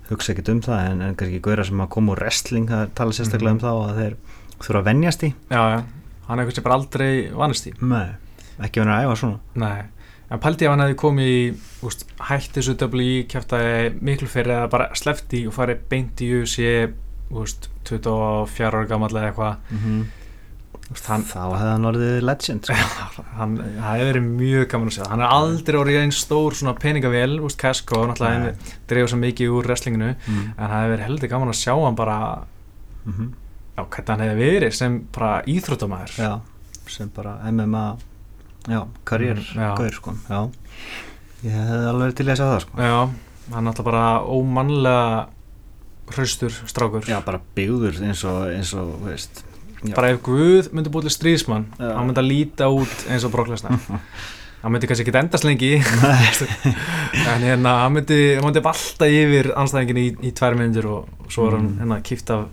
[0.09, 3.13] hugsa ekkert um það en, en kannski gauðra sem að koma úr wrestling það tala
[3.19, 3.59] sérstaklega Mhm.
[3.59, 4.15] um þá að þeir
[4.65, 5.79] þurfa að venjast í já, já.
[6.29, 8.09] Hann er eitthvað sem bara aldrei vannist í Nei,
[8.65, 9.41] ekki verið að æfa svona?
[9.63, 9.79] Nei,
[10.29, 11.41] en pældi ef hann hefði komið í
[11.89, 16.31] úst, hætti þessu döfli í kæftæði miklu fyrir eða bara slefti og farið beint í
[16.39, 19.59] úst, 24 ára gammal eða eitthvað.
[19.71, 20.05] Mm -hmm.
[21.07, 23.25] hann, þá hefði hann orðið legend sko.
[23.41, 28.07] hann, hefði verið mjög gaman að segja hann er aldrei orðið einn stór peningavél Casco,
[28.07, 28.57] náttúrulega hann
[28.89, 30.47] dreifur svo mikið úr wrestlinginu mm.
[30.57, 32.17] en það hefði verið heldur gaman að sjá hann bara
[33.05, 33.29] -hmm.
[33.79, 36.33] Já, hvernig hann hefði verið sem bara íþróttamæður Já,
[36.91, 37.87] sem bara MMA
[38.69, 39.71] já, karriér já.
[39.79, 40.15] gaur sko.
[40.29, 40.41] já,
[41.47, 42.81] ég hefði alveg til að sjá það sko.
[42.83, 42.97] já,
[43.55, 45.29] hann er alltaf bara ómannlega
[46.09, 49.43] hraustur strákur já, bara byggður eins og, eins og veist,
[49.85, 49.93] já.
[49.95, 51.93] bara ef Guð myndi búið til stríðsmann Já.
[51.99, 53.77] hann myndi að líta út eins og Brock Lesnar
[54.63, 55.75] hann myndi kannski ekki endast lengi
[57.29, 61.29] en hérna hann myndi, hann myndi valta yfir anstæðingin í, í tvær myndir og, og
[61.33, 61.77] svo er hann Mm.
[61.85, 62.47] hérna kipt af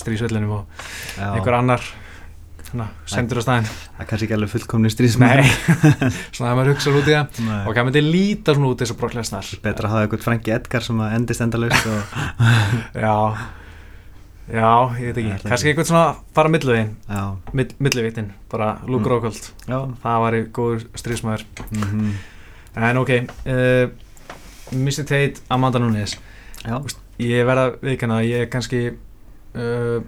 [0.00, 0.86] stríðsvellinum og
[1.18, 1.82] já, einhver annar
[2.64, 3.66] hérna, sendur á staðinn.
[3.70, 5.42] Það er kannski ekki alveg fullkomni stríðsmenn.
[5.42, 5.50] Nei,
[6.34, 7.42] svona að maður hugsa út í það.
[7.48, 7.58] Nei.
[7.68, 10.54] og hann myndi líta svona út eins og Brock Lesnar betra að hafa eitthvað Franki
[10.56, 12.16] Edgar sem að endist endalaust og,
[13.04, 13.16] já.
[14.44, 14.68] Já,
[15.00, 15.48] ég veit ekki, ekki.
[15.48, 17.20] kannski eitthvað svona bara milluvegin, já,
[17.80, 19.10] milluveitin bara Luke Mm.
[19.14, 19.78] Rockhold, já.
[20.02, 21.44] Það var góður stríðsmaður.
[21.72, 22.14] Mm
[22.74, 23.10] En ok,
[23.46, 23.86] uh,
[24.74, 25.04] Mr.
[25.06, 26.16] Tate, Amanda Nunes.
[26.66, 26.80] Já,
[27.22, 28.80] Ég verða viðkynna að ég er kannski
[29.54, 29.98] uh,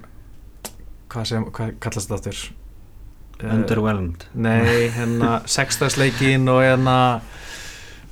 [1.12, 2.40] Hvað sem, hvað kallast þetta aftur?
[3.36, 4.26] Uh, underwhelmed.
[4.34, 6.96] Nei, hérna Sextarsleikin og hérna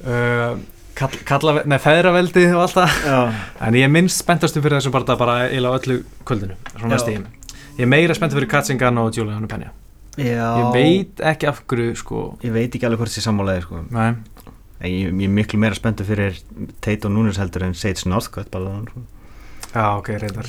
[0.05, 0.59] uh,
[0.99, 3.39] kall, kalla, Nei, feðraveldi og allt það.
[3.66, 6.59] En ég er minnst spenntastu fyrir þessu bara bara eiginlega öllu kvöldinu
[7.74, 9.72] Ég er meira spenntu fyrir Katzingan og Julian Penja
[10.16, 10.47] já.
[10.61, 12.20] Ég veit ekki af hverju sko.
[12.45, 13.80] Ég veit ekki alveg hvort þessi sammálaði sko.
[13.95, 14.11] Nei,
[14.87, 16.39] ég, ég er miklu meira spenntu fyrir
[16.85, 19.03] Tate og Núnes heldur en Sage Northcutt bara sko.
[19.74, 20.46] Já ok, reyndar.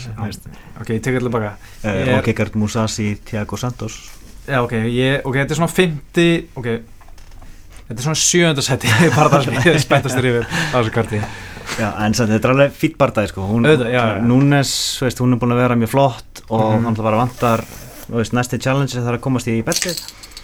[0.81, 3.95] Ok, ég tek allir baka Ég er- og Gekard Musasi, Thiago Santos
[4.47, 6.67] Já, ok, ég, ok, þetta er svona 50, ok,
[7.87, 11.21] þetta er svona sjöndasæti bara það sem ég er spenntastur yfir á þessu karti.
[11.79, 13.47] já, en samt, þetta er alveg fýtt barndæði sko.
[13.49, 14.21] hún, Auðvitað, já, já.
[14.21, 16.85] Núnes, veist, hún er búin að vera mjög flott og Mhm.
[16.85, 17.65] hann ætla bara vantar
[18.13, 19.95] veist, næsti challenge þarf að komast í betti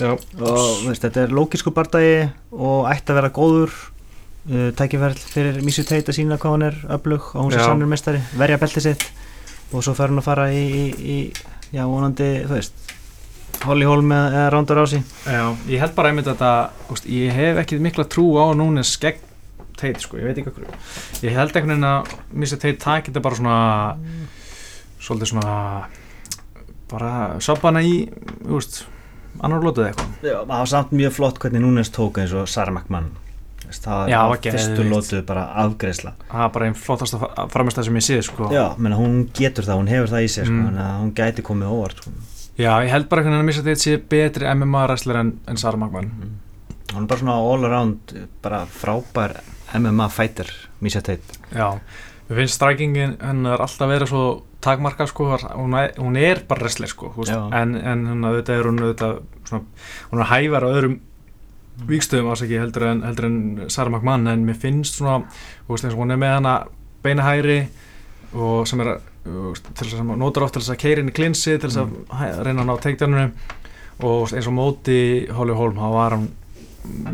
[0.02, 3.70] Já, og veist, þetta er lókísku bardagi og ætti að vera góður
[4.50, 7.66] uh, tækifærl fyrir Missu Tate að sína hvað hann er öflug og hún Já.
[7.66, 9.08] sannur mestari, verja beltið sitt
[9.72, 11.18] og svo fer hann að fara í, í, í
[11.72, 12.96] já, vonandi, þú veist
[13.62, 17.62] Holly Holm eða, Ronda Rousey já, ég held bara einmitt að þetta, úst, ég hef
[17.62, 19.28] ekki mikla trú á Núnes gegn
[19.82, 20.66] Tate, sko, ég veit ekki okkur.
[21.26, 22.58] Ég held einhvern veginn að Mr.
[22.62, 23.56] Tate taki þetta bara svona,
[25.02, 25.56] svolítið svona,
[26.92, 28.04] bara sopa hana í,
[28.44, 28.84] þú veist,
[29.42, 33.31] annar lótuð eitthvað Já, það var samt mjög flott hvernig Núnes tók eins og Veist,
[33.80, 37.18] það var var fyrstu lótu bara afgreisla það er bara einn flottasta
[37.54, 38.50] framistæð sem ég sé sko.
[38.52, 40.78] Já, menna, hún getur það, hún hefur það í sig sko, Mm.
[40.78, 42.12] að hún gæti komið óvart sko.
[42.58, 45.78] Já, ég held bara hvernig að missa þetta sé betri MMA wrestler en, en Sarah
[45.80, 46.12] McMahon
[46.92, 48.14] hún er bara svona all around
[48.44, 49.38] bara frábær
[49.80, 50.50] MMA fighter
[50.82, 51.22] Misha Tate
[51.56, 51.80] Já,
[52.30, 54.24] mér finnst strækingin hennar alltaf verið svo
[54.62, 57.14] takmarka sko, hún er, hún er bara wrestler sko,
[57.56, 59.16] en, en hún auðvitað er hún auðvitað
[59.48, 59.64] svona,
[60.12, 61.00] hún er hævar á öðrum
[61.90, 63.38] víkstöðum ásaki heldur en, heldur en
[63.74, 65.24] Sarah McMahon en mér finnst svona,
[65.70, 66.56] veist eins og hún er með hana
[67.04, 67.60] beina hæri
[68.34, 71.82] og sem er að notar oft til þess að keira inn í klinsi til þess
[71.84, 73.26] að hæ- reyna að ná teikdjarninu
[74.08, 75.00] og eins og móti
[75.38, 76.30] Holly Holm, þá var hann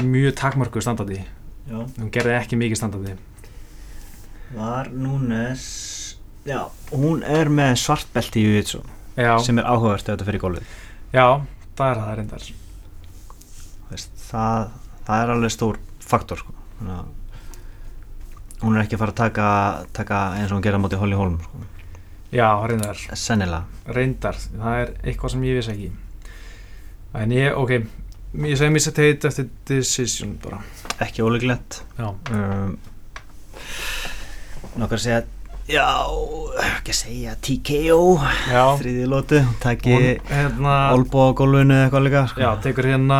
[0.07, 1.17] mjög takmörku standandi,
[1.67, 1.79] Já.
[1.99, 3.15] hún gerði ekki mikið standandi
[4.55, 5.63] var Núnes
[6.47, 6.61] já,
[6.93, 8.79] hún er með svartbelti í Jujutsu
[9.17, 10.77] Já, sem er áhugavert ef þetta fyrir gólfið
[11.17, 11.25] já,
[11.75, 12.47] það er það reyndar
[14.27, 14.67] það,
[15.07, 16.55] það er alveg stór faktor sko.
[18.57, 19.47] Hún er ekki að fara að taka,
[19.93, 21.61] taka eins og hún gerða móti Holly Holm sko.
[22.33, 23.63] Já, reyndar, sennilega.
[23.95, 24.35] Reyndar.
[24.35, 25.91] Það er eitthvað sem ég vissi ekki.
[27.17, 27.77] En ég, ok
[28.45, 30.59] ég segi missa teit eftir decision bara.
[31.03, 32.75] Ekki óleiklegt Já, um,
[34.77, 35.23] nokkar segja
[35.67, 35.85] já,
[36.63, 38.01] ekki að segja TKO
[38.51, 38.63] já.
[38.79, 42.43] þriði lótu, hún taki hún, hérna, olbó á gólfinu eða eitthvað líka sko.
[42.43, 43.19] já, tekur hérna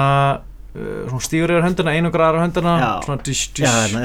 [1.07, 2.91] svona stígur yfir höndina, einu græðar á höndina Já.
[3.05, 3.17] svona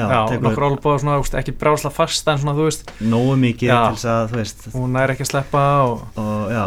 [0.09, 3.69] já, tekur- nokkur olbóð svona, úst, ekki brásla fasta en svona, þú veist, nógu mikið
[3.69, 3.79] Já.
[3.87, 6.65] til þess að þú veist hún er ekki að sleppa og, og já,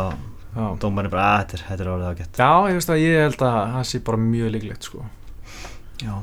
[0.56, 2.40] já, dómarinn bara að þetta er, þetta er orðið ágætt.
[2.42, 5.04] Já, ég veist að ég held að það sé bara mjög líklegt, sko.
[6.04, 6.14] Já,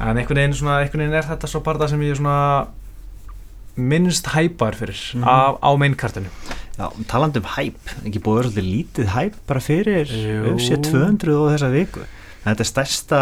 [0.00, 2.38] en einhvern veginn, svona, einhvern veginn er þetta svo bara það sem ég er svona
[3.78, 5.22] minnst hæpar fyrir Mhm.
[5.22, 6.30] á, á mainkartinu
[6.78, 10.06] já talandi um hæp, ekki búið að vera svolítið lítið hæp bara fyrir.
[10.54, 12.00] UFC 200 og þessa viku
[12.54, 13.20] þetta er stærsta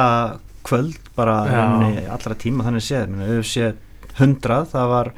[0.67, 3.13] kvöld bara henni allra tíma þannig séð.
[3.39, 3.75] UFC
[4.19, 5.13] 100, það var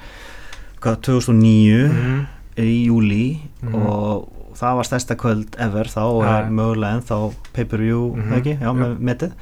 [0.83, 2.19] hvað, 2009 mm.
[2.59, 3.75] í júli Mhm.
[3.87, 4.29] og
[4.59, 7.19] það var stærsta kvöld ever þá og er mögulega ennþá
[7.55, 8.33] pay-per-view, Mhm.
[8.39, 9.33] ekki, já, með metið.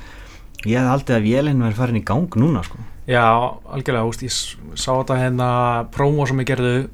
[0.67, 2.79] Ég hef haldið að vélinn verið farin í gang núna sko.
[3.07, 3.23] Já,
[3.71, 4.33] algjörlega, úst, ég
[4.75, 6.89] sá þetta hérna promo sem ég gerði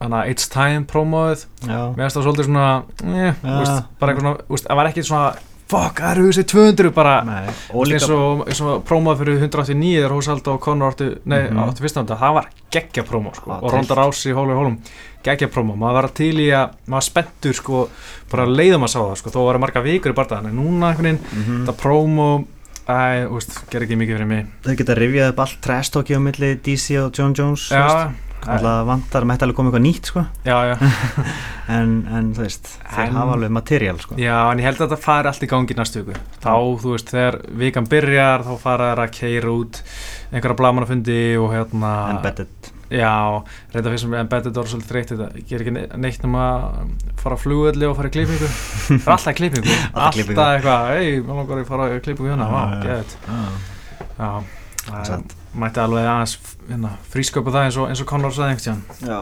[0.00, 4.62] hana It's Time promóið já, mér finnst það svolítið svona eh, úst, bara eitthvað svona,
[4.68, 5.34] það var ekki svona
[5.70, 7.14] fuck, það eru þessi 200 bara
[7.72, 11.58] eins og, og prómóð fyrir 189 þegar Hósald og Conor áttu, nei, Mhm.
[11.64, 13.94] áttu fyrst ánda, það var geggja prómó sko, Ah, og Ronda.
[13.94, 14.78] Rási í Hólu Hólum
[15.24, 17.88] geggja prómó, maður var til í að maður spenntur sko,
[18.30, 21.02] bara leiðum að sá það sko, þó var marga vikur í bardaðan en núna einhvern
[21.02, 21.66] veginn, Mhm.
[21.66, 22.44] þetta prómó
[22.86, 26.54] æ, úst, ger ekki mikið fyrir mig þau geta rifjað upp allt trash-talki á milli
[26.62, 28.12] DC og John Jones þú veist.
[28.44, 30.24] Já, alltaf vantar að mætti alveg koma eitthvað nýtt sko.
[30.44, 30.74] já, já
[31.76, 34.18] en, en þú veist, þeir hafa alveg materiál sko.
[34.20, 36.20] Já, en ég held að þetta fari allt í gangi næstu viku.
[36.44, 36.52] Þá,
[36.84, 39.82] þú veist, þegar vikan byrjar, þá fara þær að keira út
[40.30, 41.92] einhverja blamanafundi og hérna...
[42.14, 43.42] embedded Já,
[43.72, 46.90] reynda fyrst sem embedded var svolítið þreytt, þetta ger ekki ne- neitt nema að
[47.22, 48.50] fara á flugvelli og fara í klippingu.
[48.90, 49.78] Það er alltaf klippingu.
[49.94, 53.40] Alltaf eitthvað, ei, mér langar að fara í klippingu hérna, Já, já.
[54.20, 54.28] Já,
[54.84, 55.34] það Sant.
[55.54, 56.36] Mætti alveg aðeins
[56.68, 59.08] hérna, frísköpa það eins og, eins og Conor sagði einhvern tíðan.
[59.10, 59.20] já,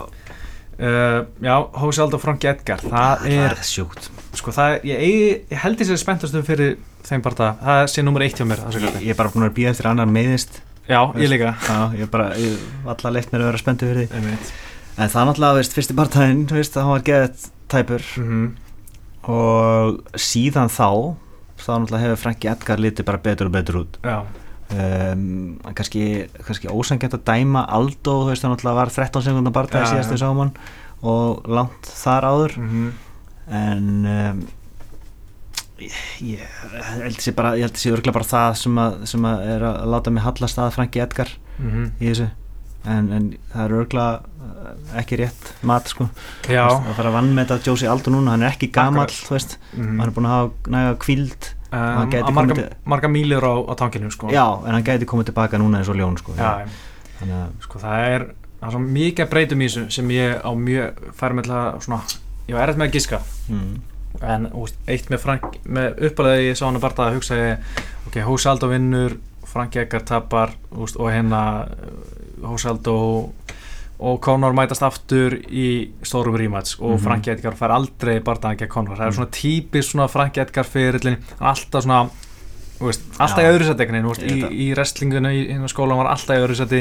[0.82, 4.06] Uh, já, Hósi Aldo Frank Edgar, það það er er sjúkt.
[4.34, 8.24] Sko það, ég, ég, ég held því sér spenntastum fyrir þeim bara, það sé nummer
[8.24, 10.62] eitt hjá mér það ég, er bara búin að býða eftir annar meiðist.
[10.88, 11.52] Já, ég líka.
[11.68, 14.16] Já, ég er bara, ég alla leitt mér að vera spenntu fyrir því.
[14.18, 14.52] Einmitt.
[14.96, 18.08] en það náttúrulega, veist, fyrsti partæðin veist, það var geðið tæpur.
[18.24, 18.44] Mhm.
[19.22, 20.88] og síðan þá
[21.62, 24.00] þá náttúrulega hefur Franki Edgar litið bara betur og betur út.
[24.02, 24.24] Já,
[24.72, 26.04] um, kannski,
[26.46, 30.16] kannski ósangjönd að dæma Aldo, þú veist, það náttúrulega var 13 sekundar partæði Já, síðast
[30.16, 30.52] í sáman
[31.02, 32.92] og langt þar áður Mhm.
[33.52, 34.42] en um,
[35.82, 36.42] ég, ég
[37.02, 39.88] held sé bara ég held sé örgulega bara það sem að, sem að er að
[39.96, 41.90] láta mig hallast að Franki Edgar Mhm.
[42.00, 42.28] í þessu
[42.84, 44.20] en, en það er örgulega
[44.98, 46.08] ekki rétt mat sko
[46.48, 49.26] já Þú veist, að fara að vannmeta Josie Aldo núna hann er ekki gamall, Akkurat.
[49.28, 49.98] þú veist Mhm.
[50.00, 53.44] hann er búin að hafa næga kvíld um, hann gæti að marga, til- marga mílur
[53.48, 54.28] á, á tankinu sko.
[54.32, 56.34] já, en hann gæti komið tilbaka núna eins og ljón sko.
[56.36, 56.66] Já,
[57.20, 58.26] þannig að sko það er
[58.60, 61.00] það er svo mikið breytum í þessu sem ég á mjög
[61.56, 62.02] að svona,
[62.48, 63.20] ég var erfitt með að giska.
[63.48, 63.74] Mm,
[64.22, 67.38] en úst, eitt með Frank með uppalegi ég sá hann að bara að hugsa
[68.06, 69.16] ok, Hósi Aldo vinnur
[69.48, 71.66] Frank Eggar tapar úst, og hérna
[72.44, 72.94] Hósi Aldo
[74.02, 75.68] og Conor mætast aftur í
[76.02, 76.76] stórum rematch.
[76.82, 77.04] Og Mhm.
[77.04, 78.96] Frank Edgar fær aldrei bardaðan gegn Conor.
[78.98, 82.08] Það er svona típist svona Frank Edgar fyrirlin alltaf svona
[82.82, 83.46] veist, alltaf Já.
[83.46, 83.84] í öðru seti
[84.26, 86.80] í, í wrestlinguna í, í skólan var alltaf í öðru seti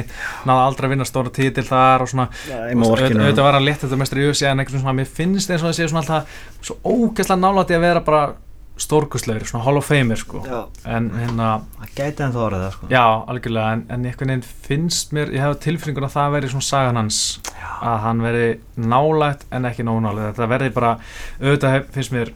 [0.49, 2.73] náði aldrei að vinna stóra títil þar og svona í
[3.29, 5.69] auðvitað var hann létt þetta mestur í USA en einhvern svona, mér finnst eins og
[5.69, 6.25] það sé svona alltaf
[6.65, 8.33] svo ógæslega nálætti að vera bara
[8.81, 10.41] stórkustlegur, svona Hall of Famer sko.
[10.47, 10.59] Já,
[10.89, 12.91] en hérna, það gæti en þú orðið það sko.
[12.91, 13.03] Já,
[13.33, 17.01] algjörlega en, en einhvern veginn finnst mér, ég hef tilfinningun að það veri svona sagan
[17.01, 17.23] hans.
[17.81, 20.95] Að hann veri nálægt en ekki nóg nálægt þetta verði bara,
[21.41, 22.33] auðvitað finnst mér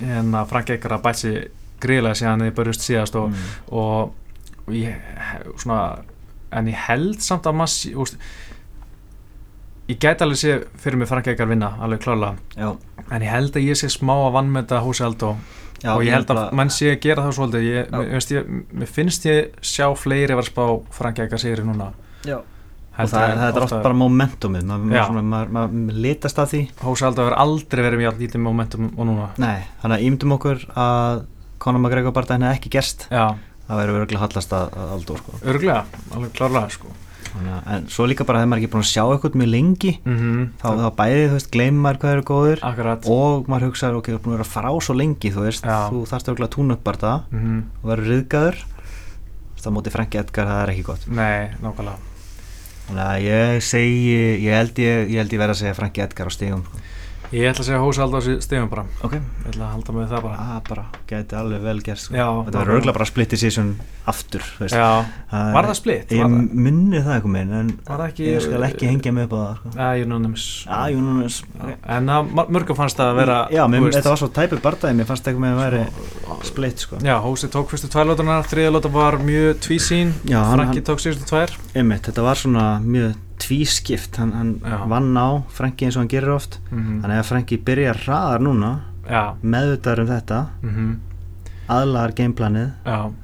[0.00, 1.40] hérna Frank Eikar að bæti sig
[1.80, 3.50] gríðlega síðan þið börjust síðast og, mm.
[3.76, 4.14] og,
[4.66, 4.96] og ég
[5.60, 5.80] svona,
[6.56, 8.20] en ég held samt að maður sé- úst,
[9.90, 12.74] ég gæti alveg sé fyrir mig Frank Eikar vinna, alveg klálega Já,
[13.08, 15.34] en ég held að ég sé smá að vannmeta Húsi Aldó
[15.80, 17.66] já og ég held að mann sé að gera það svolítið.
[17.66, 20.64] Ég, finnst ég, mér finnst ég sjá fleiri var spá
[20.96, 21.90] Frank Eikar sigri núna.
[23.00, 24.64] Og það, það er oft bara momentumið.
[24.68, 26.62] Maður, maður, maður, litast að því.
[26.84, 29.28] Húsi Aldó hefur aldrei verið mjög lítið momentum og núna.
[29.40, 31.22] Nei, þannig að ímdum okkur að
[31.60, 33.06] Conor McGregor bara henni ekki gerst.
[33.12, 33.36] Já,
[33.68, 35.38] það verður örgulega hallast að, Aldo sko.
[35.44, 35.84] örglega,
[36.16, 36.92] alveg klárlega sko.
[37.70, 40.42] En svo líka bara þegar maður er ekki búin að sjá eitthvað mjög lengi mm
[40.62, 43.06] þá, þá bæði, þú veist, gleymar hvað eru góður akkurat.
[43.06, 45.78] og maður hugsaður, ok, þú er búin að vera frá svo lengi þú veist, Já.
[45.92, 48.62] þú þarfst örgulega að túna upp bara það mm og verður riðgæður
[49.60, 51.02] það móti Franki Edgar, það er ekki gott.
[51.12, 51.98] Nei, nákvæmlega.
[52.86, 54.14] Þannig að ég segi,
[54.46, 56.80] ég held ég, ég, ég verð að segja Franki Edgar á stegum sko.
[57.30, 60.22] Ég ætla að segja Húsi Aldó stegum bara ok, ég ætla að halda með það
[60.24, 62.14] bara það bara geti alveg vel gert sko.
[62.16, 63.68] Þetta verður örgulega bara split decision
[64.10, 64.74] aftur þú veist.
[64.74, 64.88] já,
[65.30, 66.14] Það var það splitt?
[66.16, 67.70] ég munni það eitthvað minn en
[68.08, 69.72] ekki- ég skal ekki hengja mig upp á það sko.
[69.78, 71.44] Já, Unanimous Já, jú, nú veist
[71.86, 72.10] En
[72.50, 75.46] mörgum fannst það að vera Já, mér, þetta var svo tæpur bardagi, mér fannst eitthvað
[75.46, 76.96] með að væri split sko.
[77.04, 81.54] Já, Hósi tók fyrstu tvær lótunar, þriða lóta var mjög tvísín Franki tók síðustu tvær
[81.74, 84.16] þetta var svona mjög tvískipt.
[84.20, 86.58] Hann, hann vann á Franki eins og hann gerir oft.
[86.70, 88.72] Mm þannig að Franki byrjar hraðar núna
[89.10, 90.40] Já, meðvitaður um þetta.
[90.62, 90.90] Mm
[91.70, 92.70] aðlagar gameplanið.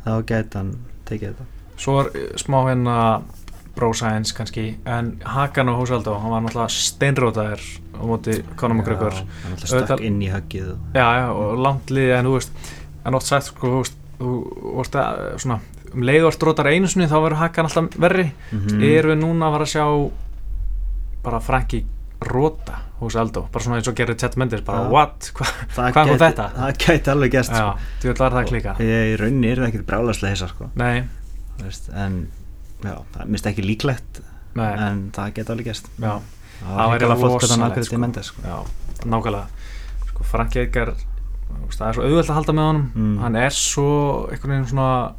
[0.04, 0.68] Þá gæti hann
[1.08, 1.46] tekið þetta.
[1.82, 2.94] Svo er eh, smá hérna
[3.76, 9.18] brósæðins kannski En Hakan og Hósi Aldó, hann var náttúrulega steinrótaðir á móti Conor McGregor.
[9.18, 10.78] hann alltaf stakk Auðvitað- inn í höggið og...
[10.96, 12.70] Já, já, og langt liðið en þú veist
[13.04, 14.30] en oft sagt sko, þú veist þú
[14.76, 15.58] vorst að, svona,
[15.94, 18.82] um leiðu að strótar einu sinni þá verður Hakan alltaf verri Mhm.
[18.82, 19.86] erum við núna að fara að sjá
[21.26, 21.84] bara Franki
[22.20, 24.90] róta hús Aldó, bara svona eins og gerir Chet Mendes bara Já.
[24.90, 26.46] what, Hva, hvað gæti- þetta?
[26.56, 29.86] það gæti alveg gæst Já, þú var það klíka ég í rauninni er það ekkert
[29.90, 30.70] brálaslega hissa sko.
[30.74, 31.04] Nei,
[31.58, 32.28] Þú veist, en
[32.84, 34.20] já, það mist ekki líklegt
[34.54, 36.20] nei, en það gæti alveg gæst já,
[36.62, 37.98] það var hrigalega flott hvernig hann afgriði sko.
[37.98, 38.42] Mendes sko.
[38.42, 38.56] já,
[39.04, 39.46] nákvæmlega
[40.08, 40.94] sko Franki Eikar
[41.76, 43.18] það er svo auðvelt að halda með honum Mm.
[43.20, 43.86] hann er svo
[44.30, 45.12] einhvern veginn svona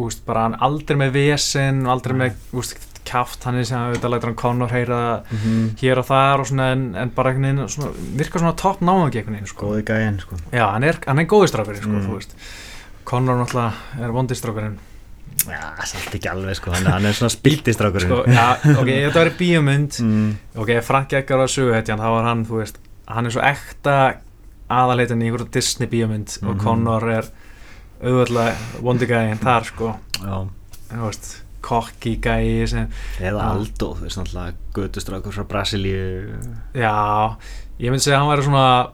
[0.00, 3.90] veist, bara hann aldrei með vesen aldrei með, þú veist, kjaft hann er sem að
[3.94, 5.76] auðvitað lætur hann Conor heyra það Mhm.
[5.80, 9.10] hér og þar og svona en, en bara einhvern veginn svona, virkar svona topp náðan
[9.10, 9.66] einhvern veginn sko.
[9.66, 10.36] góði gæinn sko.
[10.52, 12.06] já, hann er, hann er góðistrákurinn sko, Mm.
[12.06, 12.34] þú veist
[13.04, 13.72] Conor náttúrulega
[14.04, 14.78] er vondistrákurinn
[15.48, 16.70] já, samt ekki alveg sko.
[16.70, 20.36] hann, er svona spildistrákurinn sko, já, ok, þetta væri bíómynd mm.
[20.56, 24.14] ok, Frank Eggar var söguhetjan þá var hann, þú veist, hann er svo ekta
[24.70, 26.62] aðaleitin í einhverju Disney bíómynd og Mhm.
[26.64, 27.30] Conor er
[28.00, 29.94] auðvitað vondigæðin þar sko,
[31.60, 32.14] kokki
[32.66, 32.86] sem,
[33.20, 33.50] eða.
[33.52, 36.38] Aldo, þú veist náttúrulega gödustrákur frá Brasilíu
[36.74, 37.36] já
[37.78, 38.90] ég myndi segja að hann væri svona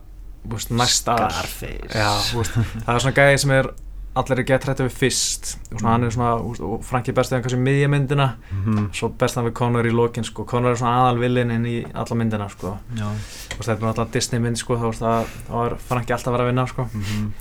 [2.32, 2.56] þú veist,
[2.86, 3.70] það er svona gæi sem er
[4.16, 5.50] allir er gett hrættu við fyrst.
[5.72, 6.30] Og svona, hann er svona,
[6.70, 8.90] og Franki best eða kannski miðja myndina, Mhm.
[8.96, 11.84] svo best hann við Conor í lokin sko, Conor er svona aðal villin inn í
[11.94, 13.06] alla myndina sko, já.
[13.06, 16.52] Og þetta er náttúrulega Disney mynd sko, þá, það, er Franki alltaf að vera að
[16.52, 16.88] vinna sko.
[16.92, 17.32] Mhm.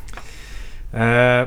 [0.96, 1.46] uh,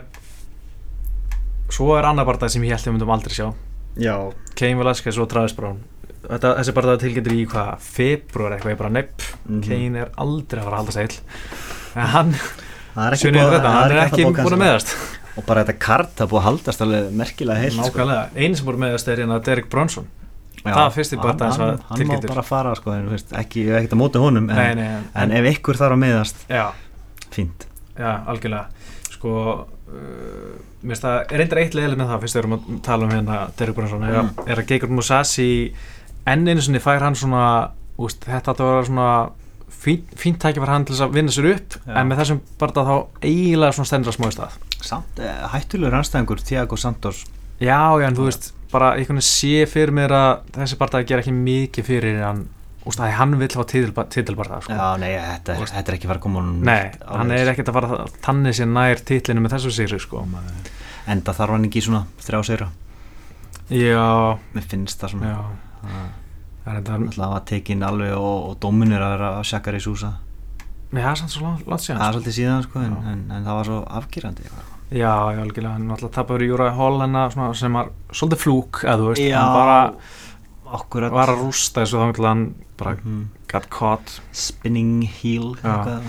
[1.68, 3.52] svo er annar barndað sem ég held við myndum aldrei sjá.
[3.98, 4.14] Já,
[4.58, 5.80] Kane Velasquez og Travis Brown.
[6.28, 9.22] Þetta, þessi barndað tilgjendur í hvað februar eitthvað, ég bara nepp.
[9.48, 9.62] Mhm.
[9.66, 11.20] Kane er aldrei að fara að halda sæl
[11.98, 12.32] en hann,
[12.94, 14.10] það er ekki hann er að
[14.44, 14.90] búin að meðast
[15.38, 17.86] og bara þetta kart, það er búið að haldast alveg merkilega heilt sko.
[17.88, 20.08] Nákvæmlega, einu sem búin að meðast er hérna Derek Bronson
[20.58, 23.32] Já, það var fyrsti hann- barndaginn sem hann, var hann má bara fara sko, veist,
[23.38, 26.42] ekki, ekkert að móta honum en, Nei, nei, en, en ef ykkur þarf að meðast
[26.50, 26.64] Já,
[27.30, 27.66] fínt.
[27.98, 28.66] Já, algjörlega.
[29.14, 29.30] Sko,
[29.88, 33.38] uh, mér það er reyndar eitt leiðileg með það, fyrst erum að tala um hérna
[33.58, 34.28] Derek Bronson, er, Mm.
[34.34, 35.48] að- er að Geikur Musashi
[36.26, 39.30] enn einu sinni fær hann svona úst, þetta að vera svona
[39.70, 41.94] fín, fínt tækja fyrir hann til þess að vinna sér upp Já.
[42.00, 45.98] en með þessum bara þá eiginlega svona stendur að smá í stað samt eh, hættulegur
[45.98, 47.24] anstæðingur Tiago Santos.
[47.58, 51.24] Já, já, en þú veist, bara einhvern veginn sé fyrir mér að þessi bara gera
[51.24, 52.44] ekki mikið fyrir hann,
[52.86, 53.66] úst, að hann vill hafa
[54.14, 54.76] titilbarða, sko.
[54.76, 57.80] Já, nei, þetta, þetta er ekki fara að koma honum Nei, hann er ekkert að
[57.80, 60.22] fara tanni sér nær titlinu með þessu sigri, sko
[61.08, 62.70] enda þarf hann ekki í svona þrjá segra
[63.68, 65.34] Já, mér finnst það svona.
[65.82, 66.16] Það-
[66.68, 70.10] er alltaf að tekin alveg og, og dóminir að vera að sjakka í súsa
[70.92, 72.18] Mér það er samt svo langt- síðan það er sko.
[72.18, 74.42] svolítið síðan sko en, en, en það var svo afgýrandi
[74.88, 78.78] Já, já, algjörlega, hann alltaf tapar í Júra Hall hennar svona, sem var svolítið flúk
[78.84, 79.92] eða þú veist, Já, hann bara
[80.78, 83.28] okkur var að rústa þessu þá til hann bara Mhm.
[83.48, 86.02] got caught spinning heel eitthvað.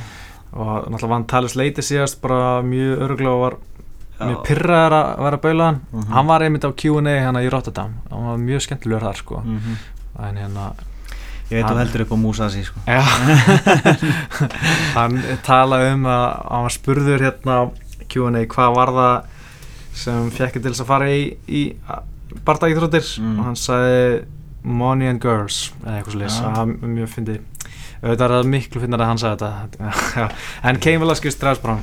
[0.54, 3.56] og náttúrulega vann Talis Leiti síðast bara mjög öruglega og var
[4.20, 4.26] Já.
[4.28, 6.08] mjög pyrraður að vera að baula hann Mhm.
[6.14, 9.76] hann var einmitt á Q&A hérna í Rotterdam hann var mjög skemmtilegur þar sko Mhm.
[10.20, 10.74] en hérna
[11.50, 12.80] Ég veit þú Hann- heldur upp á Musasi sko.
[12.86, 13.02] Já
[14.98, 17.64] Hann talaði um að hann var spurður hérna á
[18.10, 19.16] Q&A hvað var það
[20.00, 21.64] sem fekk til þess að fara í, í
[22.46, 23.40] bardagíþróttir Mm.
[23.40, 24.26] og hann sagði
[24.64, 26.42] money and girls eða eitthvað svolítið, Já.
[26.44, 27.36] það var mjög fyndi
[28.00, 30.26] auðvitað er það miklu finnar að hann sagði þetta
[30.70, 31.82] en Cain Velasquez Drasbrán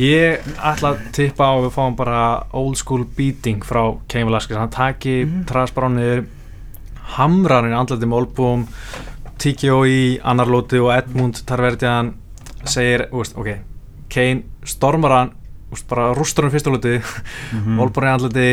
[0.00, 2.20] ég ætla að tippa á að við fáum bara
[2.56, 5.32] old school beating frá Cain Velasquez, hann taki mm.
[5.34, 5.44] Mhm.
[5.50, 6.22] Drasbránir
[7.16, 8.66] hamrarinn andlandi með Olbúum
[9.40, 12.10] Tíkjó í annar lóti og Edmund Tarverdian
[12.68, 13.54] segir, úst, ok
[14.12, 15.30] Kane stormar hann
[15.72, 16.96] úst, bara rústur hann fyrsta lóti
[17.54, 17.78] Mhm.
[17.82, 18.48] Olbúin í andlandi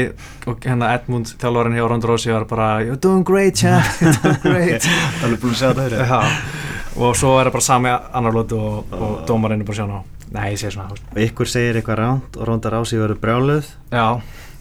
[0.47, 4.39] og hérna Edmund þjálfarinn hjá Ronda Rousey var bara you're doing great champ, you're doing
[4.45, 4.81] great.
[5.19, 6.21] Það er búin að segja þetta hér Já.
[6.97, 9.99] og svo er það bara sami annar lóti og, og dómarinn er bara sjá ná
[10.31, 11.03] nei, ég segi svona úst.
[11.13, 13.67] Og ykkur segir eitthvað ránt og Ronda Rási verður brjáluð.
[13.95, 14.07] Já.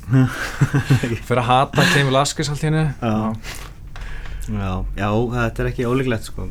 [1.26, 2.84] Fyrir að hata Kane Velasquez allt hennu
[4.50, 4.84] Já.
[4.98, 6.48] Já, þetta er ekki ólíklegt sko.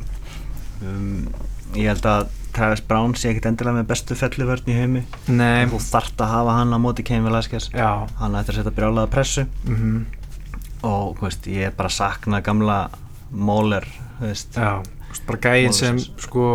[0.81, 1.27] um,
[1.75, 5.01] Ég held að Travis Brown sé ekkit endilega með bestu fellivörn í heimi.
[5.27, 7.67] Nei, Þú þart að hafa hann á móti Cain Velasquez.
[8.21, 9.47] Hann ættir að setja brjálaða pressu.
[9.67, 10.05] Mm
[10.85, 12.79] og þú veist, ég er bara að sakna gamla
[13.35, 13.85] Móler
[15.25, 16.45] bara gæinn sem sko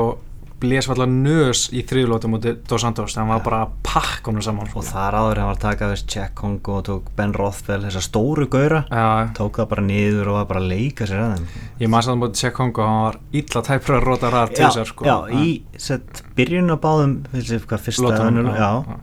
[0.61, 4.31] blés allar nös í þriðlóti mútið Dos Santos, þannig að hann var bara að pakka
[4.31, 4.79] honum saman sko.
[4.83, 8.07] og þar áður hann var að taka veist, Jack Kongo og tók Ben Rothwell þessar
[8.07, 11.47] stóru gaura Já, tók það bara niður og var bara að leika sér að þeim.
[11.81, 14.91] Ég maður satt mútið Check Kongo hann var illa tæpur að róta ræðar til sér
[14.91, 15.05] sko.
[15.05, 19.01] já, í sett, byrjun á báðum fyrsta önnur, já, já,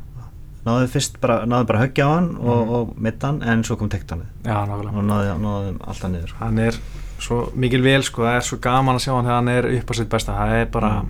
[0.68, 2.74] náðu fyrst bara, náðu bara að höggja á hann og, Mhm.
[2.76, 4.98] og mittan en svo kom já, nákvæmlega.
[4.98, 6.34] Og náðu, náðu alltaf niður.
[6.40, 6.74] Hann er
[7.20, 9.92] svo mikil vel sko, það er svo gaman að sjá hann þegar hann er upp
[9.92, 10.34] á sitt besta.
[10.34, 11.06] Það er bara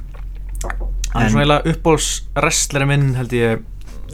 [0.63, 3.63] hann er svona eiginlega uppbóls wrestleri minn held ég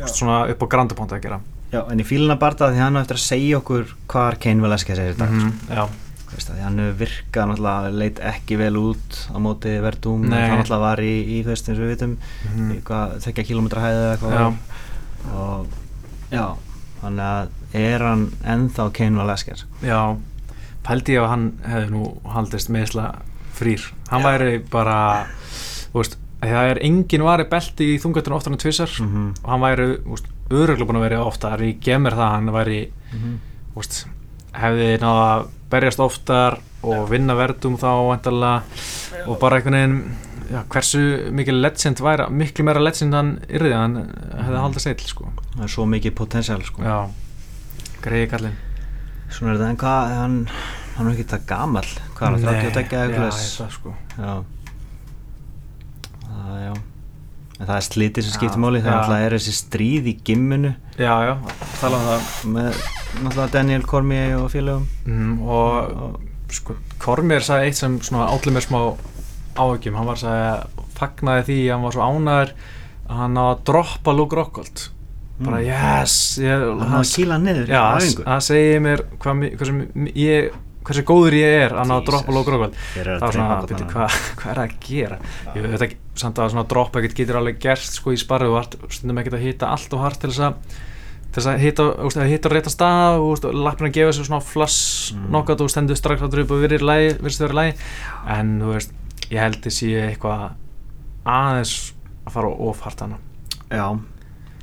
[0.10, 1.40] svona upp á grandaponta að gera.
[1.74, 5.00] Já, en í fíluna barða því hann á eftir að segja okkur hvar Kane Velasquez
[5.02, 5.32] er í dag
[5.74, 5.86] já,
[6.34, 10.38] veist, að því hann hefur virkað náttúrulega leit ekki vel út á móti Verdum Nei.
[10.50, 12.14] hann náttúrulega var í, í þú veist eins og við vitum
[12.52, 12.72] Mhm.
[12.76, 14.38] í hvað, þekja kilometra hæði eða eitthvað.
[14.38, 15.68] Já, og
[16.32, 16.46] já,
[17.02, 19.66] þannig að er hann ennþá Kane Velasquez?
[19.82, 20.00] Já
[20.84, 23.16] pældi ég að hann hefði nú haldist meðsla
[23.56, 23.82] frýr.
[24.10, 24.28] Hann Já.
[24.30, 25.26] væri bara
[25.94, 26.18] þú veist,
[26.52, 29.44] það er engin vari belti í þungatunum oftar en tvisar mm -hmm.
[29.44, 29.86] og hann væri
[30.52, 31.60] öruglega búin að vera oftar.
[31.62, 33.40] Ég gef mér það að hann væri Mhm.
[33.74, 34.06] þú veist,
[34.54, 38.62] hefði náða að berjast oftar og vinna verðum þá vantarlega
[39.28, 40.16] og bara einhvern veginn
[40.52, 43.96] já, hversu mikil legend væri miklu meira legend hann yrði hann
[44.38, 45.32] hefði haldast eill sko.
[45.56, 46.82] Það er svo mikið potensial sko.
[46.84, 47.08] já,
[48.02, 48.58] greiði kallinn.
[49.30, 50.48] Svona er þetta, en hvað hann,
[50.98, 51.92] hann er ekki það gamall.
[52.16, 53.96] Hvað er hann, 30 og já, eitthvað það sko.
[54.18, 54.44] Já
[56.44, 56.74] það, já
[57.64, 59.00] en það er slítið sem skiptir máli það já.
[59.00, 60.74] er er þessi stríð í gimminu.
[61.00, 61.34] Já, já,
[61.80, 62.30] tala um það.
[62.58, 62.80] Með
[63.24, 64.86] náttúrulega Daniel Cormier og félögum.
[65.08, 66.20] Mm, og
[66.54, 68.80] sko, Kormir sagði eitt sem svona allir með smá
[69.54, 72.54] áhugjum, hann var að segja fagnaði því hann var svo ánæður
[73.04, 74.90] að hann á að droppa Luke Rockhold.
[75.44, 75.66] Bara Mm.
[75.66, 77.82] yes ég, hann var að hann niður já,
[78.22, 80.52] það segir mér hvað, hversu, mi- ég,
[80.84, 82.32] hversu góður ég er að ná að droppa
[83.00, 85.20] eru að það var svona, byrju, hvað, hvað er það að gera?
[85.56, 88.58] Ég veit ekki, samt að svona droppa ekkert getur alveg gerst sko í sparru og
[88.94, 90.82] stundum ekkert að hita allt og hart til þess að
[91.34, 91.64] til þess að
[92.22, 94.82] að hita á rétta stað og úst, lappin að gefa sér svona flass
[95.14, 95.26] Mm.
[95.34, 97.74] nokkat og stendur strax að drupa og virðir lægi, virðist vera lægi
[98.36, 98.94] en þú veist,
[99.34, 100.44] ég held sé eitthvað
[101.26, 101.74] aðeins
[102.28, 103.18] að fara of hart hana
[103.74, 103.88] já,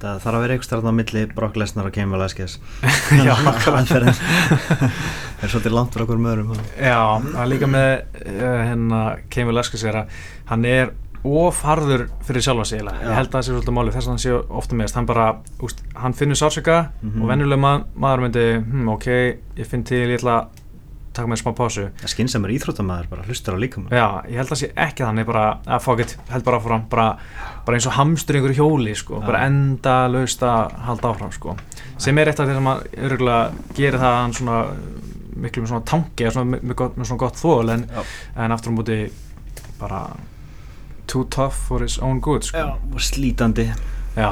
[0.00, 2.56] það þarf að vera eitthvað starfn á milli Brock Lesnar og Cain Velasquez.
[3.26, 4.88] Já, nákvæmlega það
[5.44, 6.98] er svolítið langt frá okkur möðurum Já,
[7.44, 7.92] er líka með
[8.24, 10.18] uh, hérna Keimur Leskis er að
[10.50, 14.12] hann er ofharður fyrir sjálfa sig ég held að það sé svolítið máli þess að
[14.14, 14.30] hann sé
[14.60, 15.26] ofta meðast hann bara,
[15.60, 17.20] úst, hann finnur sársöka Mhm.
[17.22, 19.06] og venjuleg ma maður myndi hm, ok,
[19.60, 20.59] ég finn til, ég ætla að
[21.20, 24.52] taka með smá pásu það skynnsamur íþróttamæður bara hlustar á líkamann Já, ég held að
[24.54, 27.06] það sé ekki þannig bara, að fuck it, held bara áfram bara,
[27.66, 29.26] bara eins og hamstur í einhverju hjóli sko, Já.
[29.28, 31.56] bara enda laust að halda áfram sko.
[32.00, 34.58] sem er eitt af því sem að örgulega gerir það að hann svona
[35.40, 38.02] miklu með svona tangi eða svona, með, með, svona gott þól en, Já.
[38.44, 39.00] en aftur á móti
[39.80, 40.02] bara
[41.10, 42.76] too tough for his own good sko.
[42.94, 43.66] og slítandi
[44.16, 44.30] já,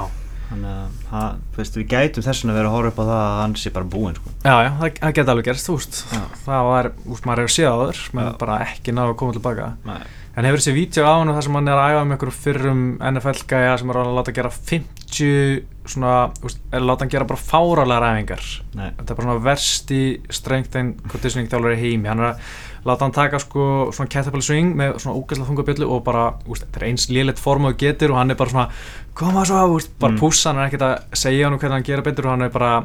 [0.48, 3.40] þannig að það, veist, við gætum þessin að vera að horfa upp á það að
[3.42, 4.32] hann sé bara búinn sko.
[4.44, 5.98] já, já, það, það geti alveg gerst þú veist,
[6.46, 8.38] það var, úst, maður hefur séð á þur menn Já.
[8.40, 10.00] bara ekki náðu að koma tilbaka Nei.
[10.38, 12.82] En hefur þessi vídeo á hann þar sem hann er að æfa með einhverjum fyrrum
[13.08, 16.12] NFL-gæja sem er að láta gera 50 svona,
[16.46, 18.44] úst, er að láta hann gera bara fáralega ræfingar
[18.76, 20.00] þetta er bara svona versti
[20.38, 22.52] strength and conditioning þjálfur í heimi hann er að
[22.86, 26.66] láta hann taka sko svona caterpillar swing með svona ógæslega þunga bjöllu og bara, úst,
[26.66, 28.68] þetta er eins léleitt form og getur og hann er bara svona,
[29.14, 30.18] koma svo, úst, bara Mm.
[30.20, 32.84] pússa, hann er ekkert að segja hann hvernig hann gera betur og hann er bara,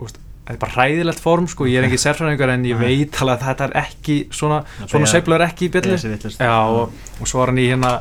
[0.00, 3.38] úst, þetta er bara hræðilegt form sko, ég er ekki sérfræðingur en ég veit alveg
[3.38, 5.94] að þetta er ekki svona, svona sveifla er ekki í bjöllu.
[6.42, 7.92] Já, og, og svo var hann í hérna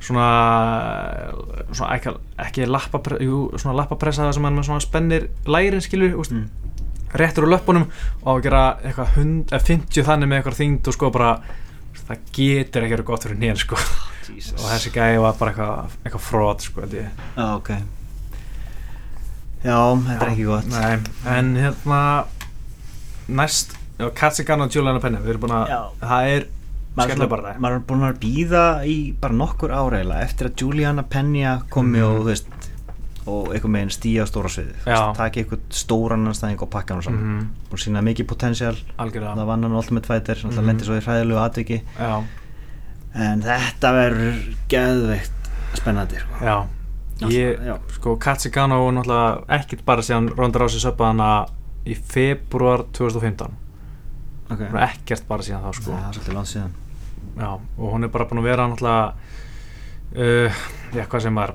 [0.00, 0.26] svona,
[1.72, 2.12] svona ekki,
[2.46, 6.48] ekki lappapressa það sem hann með svona spennir lærin skilur, úst, Mm.
[7.14, 7.86] Réttur úr löppunum
[8.22, 11.32] og að gera eitthvað hund, eða 50 þannig með eitthvað þyngd og sko bara
[12.02, 13.76] það getur ekki verið gott fyrir nér sko
[14.32, 14.54] Jesus.
[14.58, 17.08] og þessi gæði var bara eitthvað, eitthvað frót sko held ég.
[19.62, 20.96] Já, þetta er ekki gott Nei,
[21.36, 22.00] en hérna
[23.30, 23.76] næst,
[24.18, 26.48] Katsigan og Juliana Penna við erum búin að, það er
[27.62, 32.02] Maður er búin að býða í bara nokkur ára eiginlega eftir að Juliana Penja komi
[32.02, 32.04] Mhm.
[32.08, 32.61] og þú veist
[33.26, 34.96] og einhvern veginn stíja stóra sviði Þú Já.
[35.06, 37.20] veist, taki einhvern stóran anstæðing og pakka hann saman.
[37.20, 38.26] Mhm, og sína mikið
[38.98, 39.36] algjörlega.
[39.36, 40.66] Það vann hann Ultimate Fighter mm Mhm.
[40.66, 41.82] lendi svo í hræðilegu atviki.
[41.98, 42.22] Já,
[43.14, 46.44] en þetta verður geðveikt spennandi sko.
[46.44, 46.66] já,
[47.28, 47.78] ég, Já.
[47.94, 51.46] sko Katsigano og náttúrulega ekkert bara síðan Ronda Rousey söppaði hana
[51.86, 53.50] í februar 2015
[54.50, 54.66] okay.
[54.66, 55.90] Er ekkert bara síðan þá sko.
[57.38, 59.14] Já, og hún er bara búin að vera náttúrulega
[60.16, 60.52] uh,
[60.92, 61.54] já, hvað sem var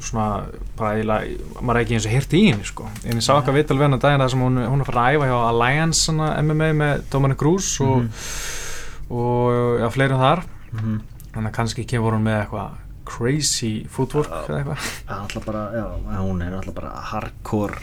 [0.00, 0.44] svona,
[0.78, 2.86] bara eiginlega maður er ekki eins og hirti í henni, sko.
[3.04, 5.16] En ég sá eitthvað vital við hennar daginn þar sem hún, hún er farin að
[5.18, 8.10] æfa hjá Alliance MMA með Dominic Cruz og, Mhm.
[9.10, 10.42] og já, fleirum þar.
[10.72, 11.00] Mhm.
[11.34, 12.70] þannig að kannski kemur hún með eitthvað
[13.04, 14.46] crazy footwork Já.
[14.48, 14.78] eða eitthvað.
[15.06, 17.78] Já, hún er alltaf bara hardcore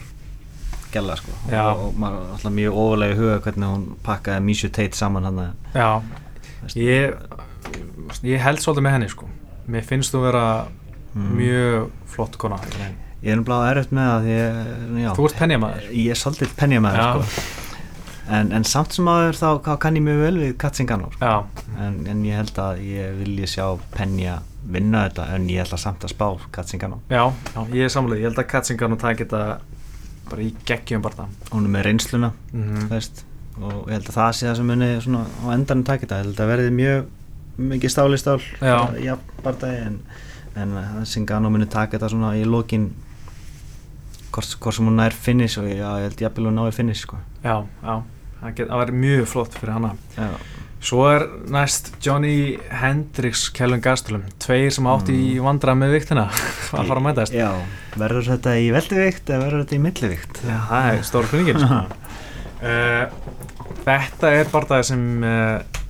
[0.92, 1.32] gæla sko.
[1.52, 1.64] Já.
[1.72, 5.24] og, og maður er alltaf mjög ofalega í huga hvernig hún pakkaði Mishu Tate saman
[5.24, 6.02] hann Já,
[6.76, 7.16] ég
[8.24, 9.28] ég held svolítið með henni, sko.
[9.68, 10.44] Mér finnst þú vera
[11.18, 11.36] Mm.
[11.40, 12.60] mjög flott kona.
[13.18, 14.58] Ég er náttúrulega erfitt með það ég,
[15.02, 15.88] já, Þú ert penjamaður.
[15.98, 17.46] Ég er svolítið penjamaður sko.
[18.28, 19.50] En, en samt sem aður þá,
[19.80, 21.32] kann ég mjög vel við Katzingano sko.
[21.80, 23.66] En, en ég held að ég vilji sjá
[23.96, 27.24] Penja vinna þetta en ég ætla samt að spá Katzingano Já,
[27.56, 29.42] já, ég er samlega, ég held að Katzingan og það geta
[30.28, 31.28] bara í geggjum bara.
[31.48, 33.24] Það hún er með reynsluna mm veist,
[33.62, 34.74] og ég held að það sé það sem
[35.06, 37.08] svona á endanum takit held að verði mjög
[37.58, 38.76] mikið stál í stál Já.
[39.02, 39.16] já,
[39.46, 40.02] bardagi en,
[40.58, 42.90] en að Singano muni taka þetta svona í lokin
[44.34, 47.20] hvort, hvort sem hún nær finish og já, ég held jafnvel hún nái finish sko.
[47.44, 47.98] Já, já,
[48.42, 49.94] það, það væri mjög flott fyrir hana.
[50.18, 50.32] Já,
[50.88, 56.28] Svo er næst Johnny Hendricks Kjellun Gastelum, tveir sem átti í vandrað með viktina
[56.78, 57.34] að fara að mætast.
[57.34, 57.50] Já,
[57.98, 60.42] verður þetta í veldivikt eða verður þetta í millivikt?
[60.46, 61.80] Já, það er stór kunningin sko.
[62.62, 63.34] uh,
[63.88, 65.82] Þetta er bara það sem uh,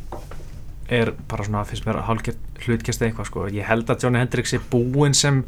[0.93, 3.47] er bara svona, finnst mér hálfgert hlutkjast eitthvað sko.
[3.53, 5.41] Ég held að Johnny Hendricks er búinn sem,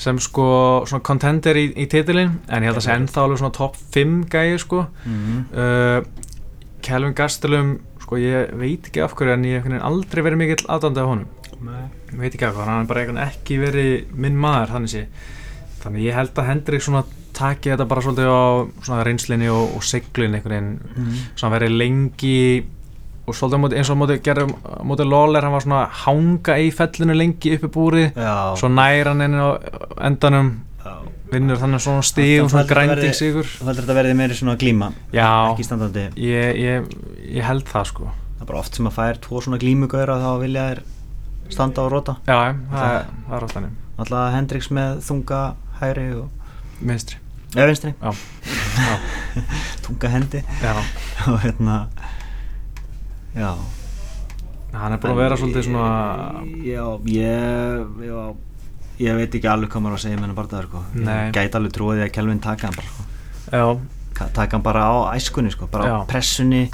[0.00, 0.46] sem sko
[0.88, 3.80] svona contender í, í titilin en ég held að það sé ennþá alveg svona top
[3.96, 4.86] 5 gæði sko.
[5.06, 6.22] mm uh,
[6.84, 11.00] Kelvin Gastelum sko ég veit ekki af hverju en ég hef aldrei verið mikill aðdandi
[11.00, 11.30] af honum
[12.12, 15.04] ég veit ekki af hverju, hann er bara ekki verið minn maður þannig sé
[15.80, 18.44] þannig ég held að Hendrik svona taki þetta bara svolítið á
[18.84, 21.22] svona reynslinni og, og seglin einhvern veginn mm.
[21.34, 22.36] svona verið lengi
[23.26, 26.56] og svolítið eins og á móti gerðum á móti Lawler, hann var svona að hanga
[26.60, 28.04] í fellinu lengi uppi búri.
[28.14, 29.48] Já, svo nær hann inn á
[30.10, 30.50] endanum
[30.84, 30.92] já.
[31.32, 33.44] vinnur þannig svona stig og svona verði- sigur.
[33.48, 36.04] þú heldur þetta verði meiri svona glíma já, ekki standandi?
[36.20, 36.92] Ég, ég,
[37.38, 38.10] ég held það sko.
[38.36, 40.82] Það er bara oft sem að fær tvo svona glímugauðra þá vilja þær
[41.54, 42.36] standa og róta Já,
[42.70, 43.74] það, er- það er oft þannig.
[43.98, 45.40] Alltaf Hendrix með þunga
[45.80, 46.28] hægri og
[46.82, 47.16] vinstri.
[47.54, 48.94] Já, já,
[49.86, 50.40] þunga hendi.
[50.62, 50.72] Já.
[51.30, 51.76] Og hérna
[53.34, 53.54] já
[54.74, 55.88] Hann er búin að vera svolítið svona
[56.66, 58.22] já, ég já,
[59.04, 60.80] ég veit ekki alveg hvað maður að segja með hennar barðaður sko.
[60.98, 64.24] Ég gæti alveg trúið að Kelvin taka hann bara sko.
[64.34, 65.94] Taka hann bara á æskunni sko, bara Já.
[66.02, 66.64] á pressunni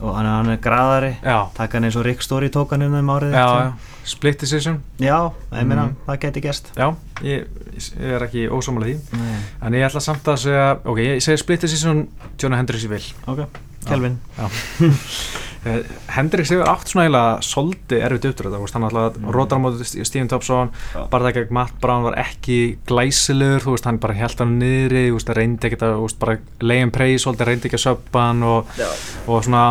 [0.00, 1.10] og hann, hann er graðari
[1.56, 3.60] taka hann eins og Rick Story tók hann um árið já, sko.
[3.60, 3.72] já
[4.10, 5.18] Split decision já,
[5.52, 5.96] meina, Mhm.
[6.06, 7.44] það geti gerst Já, ég,
[7.76, 9.36] ég er ekki ósámála því Nei.
[9.60, 12.08] En ég ætla samt að segja Ok, ég segi split decision
[12.40, 13.44] Jonah Hendricks ég vil ok,
[13.86, 14.48] Kelvin Já
[15.60, 15.82] Eh,
[16.16, 18.24] Hendricks hefur átt svona eiginlega svolítið erfitt
[18.62, 19.26] veist, hann alltaf mm.
[19.36, 21.02] rótar á móti St- Stephen Thompson, Já.
[21.12, 22.56] bara það gegn Matt Brown var ekki
[22.88, 25.94] glæsilegur, þú veist, hann bara held hann niðri, þú veist, reyndi ekki að,
[26.24, 28.88] bara leiðin preið svolítið, reyndi ekki að söppa hann og, já,
[29.28, 29.64] og svona,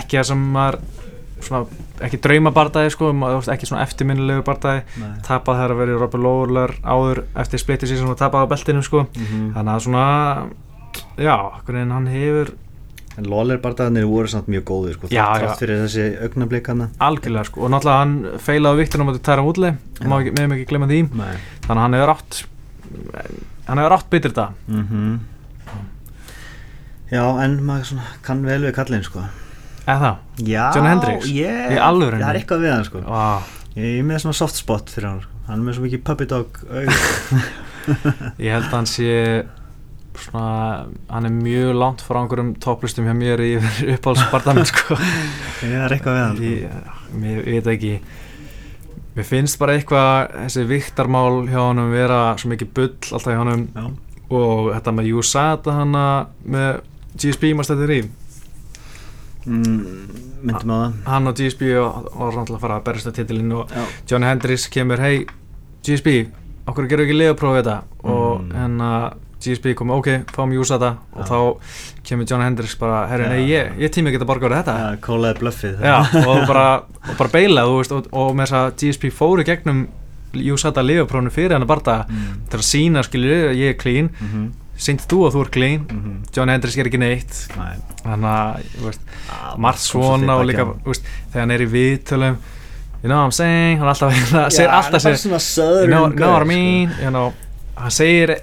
[0.00, 0.80] ekki það sem maður,
[1.44, 1.62] svona,
[2.08, 3.12] ekki draumabardaði, sko,
[3.52, 5.14] ekki svona eftirminnilegu bardaði, Nei.
[5.28, 9.04] tapað þegar að verið Robert Lawler áður eftir splitti síðan og tapað á beltinu, sko,
[9.12, 9.50] Mhm.
[9.52, 10.06] þannig að svona,
[11.20, 11.36] já,
[11.92, 12.56] hann hefur
[13.16, 15.24] en Lawler barðaðinir voru samt mjög góðir sko, já.
[15.60, 20.34] fyrir þessi augnablík hann algjörlega sko og náttúrulega hann feilaði viktunum á Tæra má ekki,
[20.36, 21.32] meðum ekki glemma því Nei.
[21.64, 22.42] þannig að hann hefur átt
[23.66, 25.16] hann hefur átt bitur þetta Mm
[27.06, 29.22] já, en maður svona, kann vel við kallinn sko.
[29.86, 31.28] eða það Já, Hendricks?
[31.30, 31.76] ég?
[31.78, 33.42] Það er eitthvað við hann sko Vá.
[33.76, 35.36] Ég er með svona soft spot fyrir hann sko.
[35.46, 36.90] Hann er með svo mikið puppy dog auð
[38.42, 39.10] ég held að hann sé
[40.20, 43.50] svona, hann er mjög langt frá einhverjum topplustum hjá mér í
[43.96, 44.96] uppáhaldspartaminn sko.
[45.62, 46.50] Ég er eitthvað við hann sko.
[46.52, 47.94] ég, veit ekki.
[49.16, 53.40] Mér finnst bara eitthvað þessi viktarmál hjá honum vera svo mikið bull alltaf hjá
[53.72, 53.86] Já,
[54.36, 56.04] og þetta með USADA hana
[56.44, 56.80] með
[57.16, 58.00] GSP maður stættir í
[59.46, 59.76] mm,
[60.46, 60.96] myndum á það.
[61.06, 64.68] Hann og GSP og- náttúrulega að fara að berjast að titilinn og Já, Johnny Hendricks
[64.68, 65.26] kemur hei
[65.86, 66.26] GSP,
[66.66, 67.78] okkur gerur ekki liðaprófið þetta?
[68.04, 68.52] Og Mm.
[68.52, 68.90] hérna
[69.46, 71.28] GSP kom ok, fáum USADA og Já.
[71.30, 74.76] þá kemur Johnny Hendricks bara herri, nei, ég, ég tími ekki að borga verið þetta.
[74.82, 76.66] Já, kólaði bluffið Já, og bara,
[77.10, 79.86] og bara beilað og, og með þess að GSP fóru gegnum
[80.36, 82.32] USADA liðaprófinu fyrir hann að barða mm.
[82.52, 84.10] til að sína skilju, ég er clean.
[84.20, 84.48] Mm -hmm.
[84.76, 85.86] synd þú að þú er clean.
[85.90, 87.48] Mm Johnny Hendricks er ekki neitt.
[87.56, 87.76] Nei.
[88.02, 92.36] Þannig að, Ah, margt svona og líka, veist, þegar hann er í viðtölum
[93.02, 94.14] you know what I'm saying, hann alltaf
[94.54, 95.40] segir alltaf svona
[95.82, 96.92] you know, know what I mean?
[97.02, 97.32] You know,
[97.76, 98.36] hann segir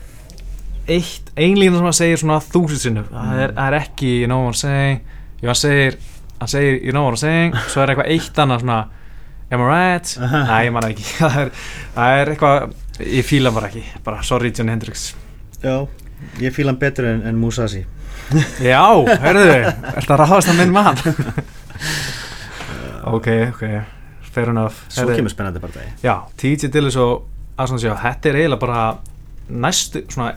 [0.88, 3.56] eitt, ein lína sem hann segir svona þúsund sinnum, það er, Mm.
[3.58, 5.00] það er ekki you know what I'm saying,
[5.42, 5.98] jú hann segir
[6.40, 8.80] hann segir you know what I'm saying, svo er eitthvað eitt annað svona,
[9.52, 10.16] am I right?
[10.50, 11.52] Næ, ég manna ekki, það er,
[11.96, 12.74] það er eitthvað
[13.18, 15.14] ég fíla bara ekki, bara sorry Johnny Hendricks
[15.64, 15.88] Já,
[16.44, 17.86] ég fíla hann betur en, en Musashi.
[18.64, 18.82] Já,
[19.24, 19.54] hörðu,
[19.96, 21.00] ertu að ráðast að minn mann?
[23.04, 23.64] Ok, ok,
[24.34, 24.78] fair enough.
[24.90, 27.26] Svo Heyrðu, kemur spennandi bara dagi Já, TJ Dillis og
[27.60, 28.84] Aslan Sjá, þetta er eiginlega bara
[29.50, 30.34] næstu, svona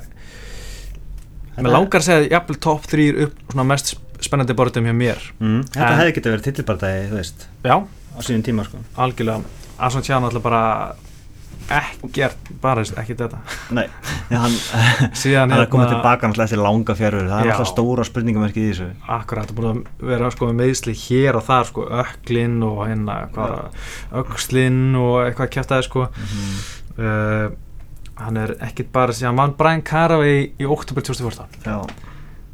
[1.56, 5.22] Mér langar að segja jafnvel top 3 upp svona mest spennandi bortum hjá mér.
[5.40, 5.62] Mm.
[5.72, 8.78] Þetta En- hefði getið verið tillibardagi, þú veist Já, á sínum tíma sko.
[8.96, 9.42] Algjörlega.
[9.78, 10.62] Aslan Sjá náttúrulega bara
[11.66, 13.38] ekkert, bara ekkert þetta.
[13.74, 13.88] Nei,
[14.30, 14.54] Já, hann,
[15.20, 17.52] Síðan hann er komið hérna- tilbaka náttúrulega eftir langa fjárur Það er Já.
[17.56, 18.88] alltaf stóra spurningamerki í þessu.
[19.16, 23.18] Akkurat, það búin að vera sko með meðsli hér og þar sko, öklinn og hérna
[24.22, 26.08] öxlinn og eitthvað kjæftæði sko.
[26.16, 26.58] Mhm.
[26.98, 27.46] uh,
[28.20, 31.80] hann er ekkit bara síðan mann Brian Caraway í oktober 2014 Já,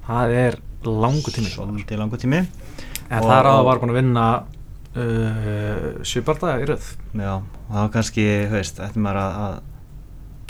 [0.08, 1.66] það er langu tími sko.
[1.68, 6.88] svolítið langu tími en þar á að var búin að vinna uh, sjöbardaga í röð
[7.14, 9.60] Já, og það var kannski, þú veist, ættum maður að, að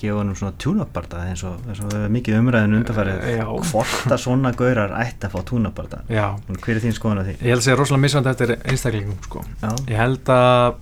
[0.02, 3.44] gefa honum svona tune-up-barda eins og, eins og mikið umræðinu undarfærið já.
[3.70, 5.40] hvort að svona gaurar ætti að fá
[6.10, 7.34] já, Hver er þín skoðan á því?
[7.36, 9.44] ég held að segja rosalega misvænt eftir einstaklingum sko.
[9.86, 10.80] Ég held að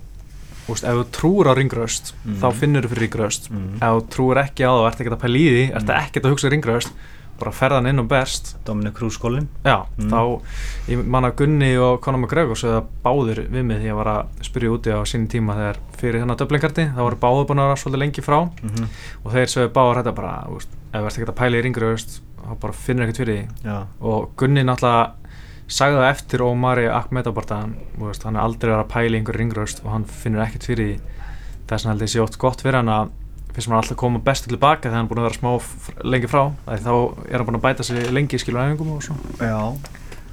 [0.69, 2.39] úst, ef þú trúur á ringröst Mhm.
[2.41, 3.75] þá finnur þú fyrir ringröst Mhm.
[3.81, 5.97] ef þú trúur ekki á það og ert ekki að pæla í því ert Mhm.
[5.97, 6.91] ekki að hugsa ringröst
[7.41, 10.09] bara ferðan inn og best Dominic Cruz skólinn já, Mhm.
[10.11, 10.41] þá
[10.89, 14.05] ég man að Gunni og Conor McGregor sögðu að báðir við mig því ég var
[14.05, 17.67] að spyrja úti á sínum tíma þegar fyrir þennan döblingarti þá voru báður búin að
[17.67, 18.87] vera svolítið lengi frá mm -hmm.
[19.25, 22.19] og þeir sögðu báður þetta bara úst, ef þú ert ekki að pæla í ringröst
[22.45, 25.11] þá bara finnur ekkert fyrir því Já, og Gunni náttúrulega
[25.71, 30.05] sagði það eftir Ómari Akmetabartan hann er aldrei að pæla í einhver ringröst og hann
[30.05, 31.17] finnur ekkert fyrir því.
[31.69, 33.15] Þess vegna held ég sé ótt gott fyrir hann að
[33.51, 36.43] finnst hann alltaf koma bestu tilbaka þegar hann er búin að vera smá lengi frá
[36.67, 36.93] því þá
[37.27, 39.17] er hann búin að bæta sig lengi í skilur æfingum og svo.
[39.39, 39.59] Já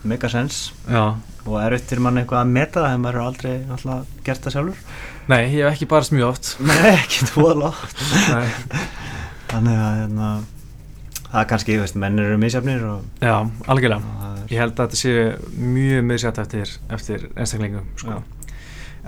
[0.03, 0.72] mega sens.
[0.89, 1.16] Já.
[1.49, 4.55] og er eftir mann eitthvað að meta það þegar maður er aldrei náttúrulega gert það
[4.55, 4.82] sjálfur.
[5.28, 6.51] Nei, ég hef ekki barist mjög oft.
[6.61, 7.28] Nei, ekki
[8.34, 8.49] Nei.
[9.49, 10.28] Þannig að hérna,
[11.33, 13.35] það er kannski, veist, menn eru misjafnir og, Já,
[13.68, 14.03] algjörlega.
[14.24, 15.14] Og Ég held að þetta sé
[15.61, 18.22] mjög miðsjátt eftir, eftir einstaklingum sko.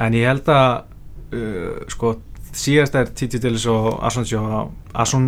[0.00, 0.82] En ég held að
[1.32, 2.14] uh, sko,
[2.52, 4.26] síðast er Titi Dillis og Asun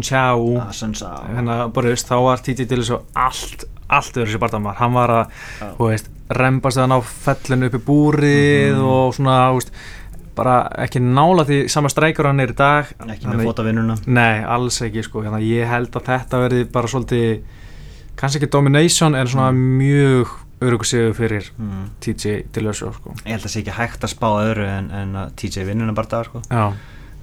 [0.02, 4.76] Chau að sönsa hérna borðist, þá var Titi Dillis og allt, allt öðru sér barndamar
[4.80, 5.40] hann var að,
[5.78, 8.84] þú veist, rembast þann á fellinu upp í búrið Mhm.
[8.84, 9.72] og svona, þú veist
[10.36, 14.80] bara ekki nála því sama streikur hann er í dag ekki með fótavinnuna Nei, alls
[14.84, 17.42] ekki sko, hérna, ég held að þetta verði bara svolítið
[18.18, 21.84] kannski ekki domination en svona mjög örugu sigur fyrir mm.
[22.02, 23.14] TJ Dillasjó sko.
[23.24, 25.94] Ég held að það sé ekki hægt að spá öðru en, en að TJ vinnuna
[25.96, 26.42] bara dag sko.
[26.46, 26.64] Já,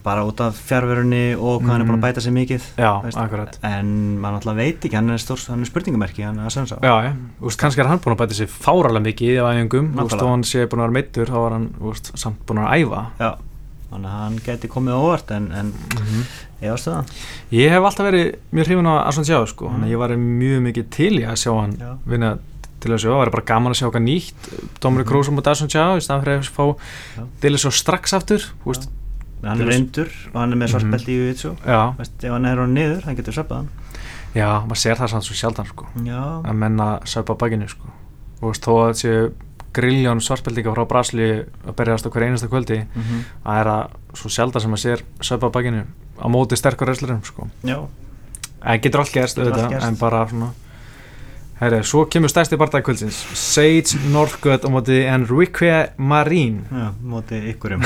[0.03, 2.05] bara út af fjárverunni og hvað hann er búin að Mhm.
[2.07, 3.17] bæta sér mikið Já, veist.
[3.17, 3.57] akkurat.
[3.63, 6.79] en maður náttúrulega veit ekki, hann er, stór, hann er spurningamerki hann er að sönsa
[6.81, 9.95] já, já, úst, kannski er hann búin að bæta sér fáralega mikið í æfingum, úst,
[9.95, 10.23] Nákvæmlega.
[10.23, 13.05] og hann sé búin að vera meittur þá var hann úst, samt búin að æfa
[13.19, 13.35] Já,
[13.91, 15.73] þannig að hann geti komið óvart en, en
[16.61, 17.05] ég ástu það
[17.51, 19.73] Ég hef alltaf verið mjög hrifin á Aslan Sjá sko, Mhm.
[19.75, 21.97] þannig að ég var mjög mikið til í að sjá hann Já.
[22.05, 22.37] vinna
[22.79, 25.11] til að sjá, það var bara gaman að sjá okkar nýtt Dominic Mhm.
[25.11, 26.75] Cruz og Aslan Sjá í staðan fyrir að fá
[27.17, 27.23] Já.
[27.41, 28.87] Dillasjó strax aftur, þú veist,
[29.43, 30.71] hann er reyndur og hann er með Mhm.
[30.73, 33.69] svartbelti í Jujutsu já, Veist, ef hann er hann niður, hann getur söpað hann.
[34.35, 35.85] Já, maður sér það samt svo sjaldan sko.
[36.43, 37.87] Að menna söpa á bakinu sko.
[38.41, 39.31] Og þó að séu
[39.73, 43.23] grilljón svartbildinga frá Brasli að berjast á hver einasta kvöldi mm -hmm.
[43.45, 45.83] það er að svo sjaldan sem maður sér söpa á bakinu
[46.19, 47.47] á móti sterkur wrestlerum sko.
[48.61, 49.37] En getur allt gerst.
[49.37, 50.49] en bara svona
[51.59, 56.61] Herri, svo kemur stærsti barndagkvöldsins Sage Northcutt á móti Enrique Marín.
[56.71, 57.83] Já, móti ykkurum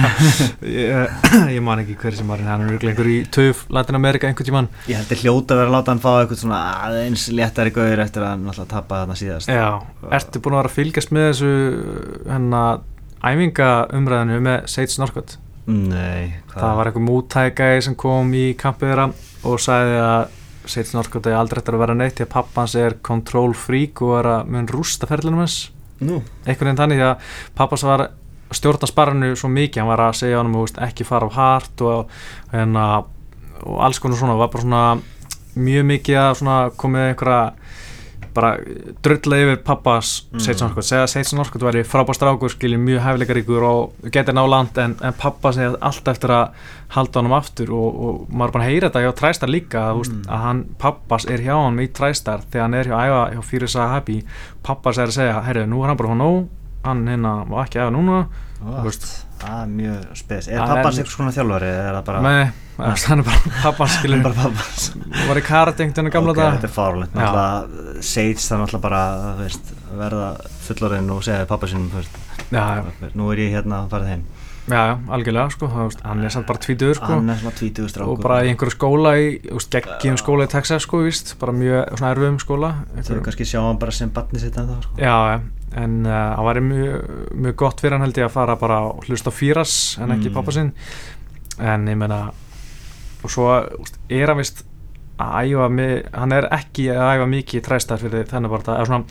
[0.68, 1.14] ég,
[1.54, 4.68] ég man ekki hver sem Marín hann er einhver í töf Latin Amerika einhvern tímann.
[4.90, 6.60] Ég held að hljóta að vera að láta hann fá eitthvað svona
[6.90, 9.48] aðeins léttari gaur eftir að hann náttúrulega tappa þarna síðast.
[9.48, 9.66] Já,
[10.20, 11.54] ertu búin að vera að fylgjast með þessu
[12.28, 12.84] hennar
[13.24, 16.60] æfingaumræðinu með Sage Northcutt Nei, hvað?
[16.60, 19.06] Það var einhver mútækæði sem kom í kampið þeirra
[19.48, 22.98] og sagði að Sage Northcutt er aldrei eftir að vera neitt því að pappans er
[23.06, 25.58] control freak og er að mun rústa ferlinum hans.
[26.04, 28.06] Nú, einhvern veginn þannig því að pappas var
[28.54, 32.16] stjórna sparrinu svo mikið, hann var að segja þú veist, ekki fara á hart og,
[32.52, 32.86] hérna,
[33.64, 34.82] og alls konar svona, var bara svona
[35.56, 37.40] mjög mikið að komið einhverja
[38.36, 38.52] bara
[39.04, 40.40] drulla yfir pappas Mm.
[40.42, 44.42] Seitson Orkut, segja að Seitson Orkut væri frábár strákur, skilji mjög hæfileikaríkur og getur ná
[44.48, 46.66] land en, en pappa segja alltaf eftir að
[46.96, 50.00] halda honum aftur og, og maður bara að heyra þetta hjá Træstar líka mm.
[50.00, 53.44] veist, að hann, pappas er hjá hann í Træstar þegar hann er hjá æfa hjá
[53.50, 54.18] Fyrir Saga Happy
[54.66, 56.42] pappas er að segja, herru, nú er hann bara hann nóg
[56.86, 58.26] hann hérna var ekki að æfa núna
[58.56, 59.25] Þú veist.
[59.40, 60.48] Það er mjög spes.
[60.48, 64.34] Er pappans er- eitthvað svona þjálfari er bara Nei, hann er bara pappans skilur bara
[64.34, 64.88] pappans
[65.28, 67.20] var í karatengt hennar gamla Ok, okay, Þetta er fárlegt,
[68.06, 69.02] Sage það er náttúrulega bara
[69.42, 70.32] veist, verða
[70.66, 72.18] fullorinn og segja pappa sínum þú veist,
[72.50, 74.26] já, já, nú er ég hérna að fara heim.
[74.66, 77.10] Já, já, algjörlega sko, hann er samt bara tvítuður sko.
[77.12, 78.16] Hann er svona 20 strákur.
[78.16, 79.28] Og bara í einhverju skóla í,
[79.70, 82.70] geggjum skóla í Texas sko, víst, bara mjög svona erfiðum skóla.
[83.06, 84.98] Þau kannski sjá hann bara sem barni sitt en það sko.
[84.98, 85.38] já, já,
[85.74, 89.04] en uh, það væri mjög, mjög gott fyrir hann held ég að fara bara og
[89.08, 90.34] hlusta fýras en ekki Mm.
[90.34, 90.72] pappa sinn
[91.58, 92.30] en ég meina
[93.24, 93.48] og svo
[94.08, 94.62] er hann vist
[95.18, 99.04] að æfa mi- hann er ekki að æfa mikið træstar fyrir þennan bara eða svona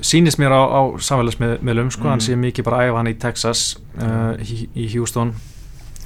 [0.00, 2.26] sýnist mér á, á samfélagsmiðlum sko, hann Mm.
[2.26, 5.34] sé mikið bara að æfa hann í Texas uh, í, í Houston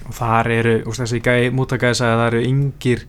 [0.09, 3.03] og þar eru, úst, þessi mútagæði sagði að það eru yngir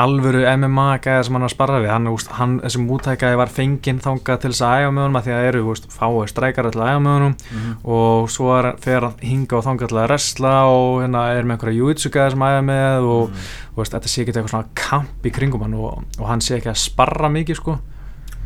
[0.00, 1.90] alvöru MMA gæði sem hann var að sparra við.
[1.92, 5.26] Hann, úst, hann þessi mútagæði var fenginn þangað til þess að æfa með honum að
[5.26, 7.34] því að það eru úst, fáið streikar til að æfa með honum.
[7.52, 7.74] Mhm.
[7.84, 11.56] og svo er, fer hann hinga og þangað til að resla og hérna er með
[11.56, 13.44] einhverja júitsu gæði sem æfa með og Mm.
[13.72, 16.56] og veist, þetta sé ekki eitthvað svona kamp í kringum hann og, og hann sé
[16.58, 17.78] ekki að sparra mikið sko.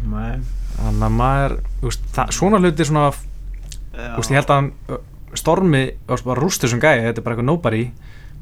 [0.06, 0.38] Nei.
[0.76, 3.10] Þannig að maður, veist, það, svona hluti svona,
[4.16, 4.72] veist, ég held að hann
[5.36, 7.90] stormi, rústur sem gæði þetta er bara eitthvað nobody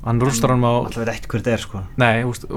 [0.04, 1.82] hann rústar hann á, Alltaf veit ekkert hver þetta er sko.
[2.00, 2.14] Nei,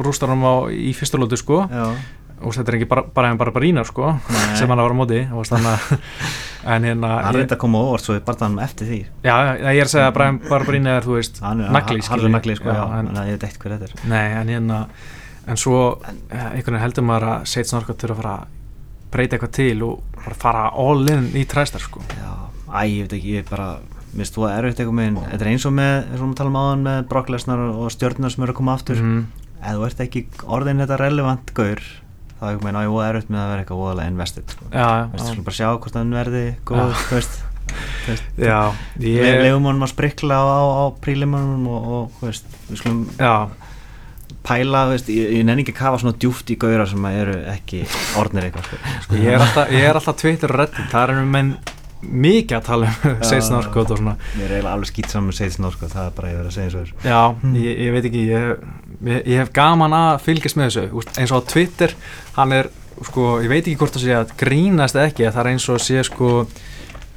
[0.08, 3.88] rústar hann á í fyrsta lótu sko, og þetta er ekki bara, bara, bara barínar
[3.90, 4.56] sko, Nei.
[4.60, 5.22] sem hann var á móti
[6.68, 8.98] en hérna, Hann er þetta að koma á óvart svo við barðanum eftir því.
[9.24, 12.02] Já, ég er að segja að bara, bara barínar er, þú veist, Hann er nagli,
[12.10, 14.10] Hann er nagli sko, já, en, en ég veit ekkert hver þetta er.
[14.12, 14.82] Nei, en hérna
[15.48, 18.56] en svo eh, einhvern veginn heldur maður að Seitz Norcott þurfa að fara að
[19.14, 22.04] breyta eitthvað til og bara fara all in í træstar sko.
[22.12, 22.34] Já,
[22.68, 23.70] æ, ég veit ekki, ég er bara
[24.18, 26.38] Mér finnst þú að erfitt eitthvað með Þetta er eins og með, eins og við
[26.40, 29.20] talum áðan með Brock Lesnar og stjörnunar sem eru að koma aftur Mhm.
[29.58, 30.22] Ef þú ert ekki
[30.58, 31.82] orðin þetta relevant gaur
[32.38, 34.66] þá er eitthvað með náðu erfitt með að vera eitthvað óðalega invested sko.
[34.70, 37.00] Já, Þú veist, skulum bara sjá hvort hann verði góð, Já.
[37.08, 37.38] þú veist
[38.08, 42.82] Þú ég, lefum honum að sprikla á, á, á prílimunum og, og þú veist, við
[42.82, 43.34] skulum já,
[44.48, 47.36] pæla, þú veist, ég, ég nenni ekki að kafa svona djúft í gauðra sem eru
[47.52, 47.82] ekki
[48.22, 49.18] orðnir eitthvað sko.
[49.20, 51.52] ég er alltaf, alltaf Twitter og Reddit, það er menn
[52.02, 55.38] mikið að tala um Seitz Norcott og svona Ég er eiginlega alveg skýt saman með
[55.40, 57.56] Seitz Norsko, það er bara ég verið að segja eins og þér Já, Mm.
[57.64, 58.66] ég, ég veit ekki ég,
[59.08, 61.96] ég, ég hef gaman að fylgjast með þessu úst, eins og á Twitter
[62.38, 62.70] hann er,
[63.10, 65.82] sko, ég veit ekki hvort það sé að grínast eða ekki, það er eins og
[65.82, 66.32] sé sko,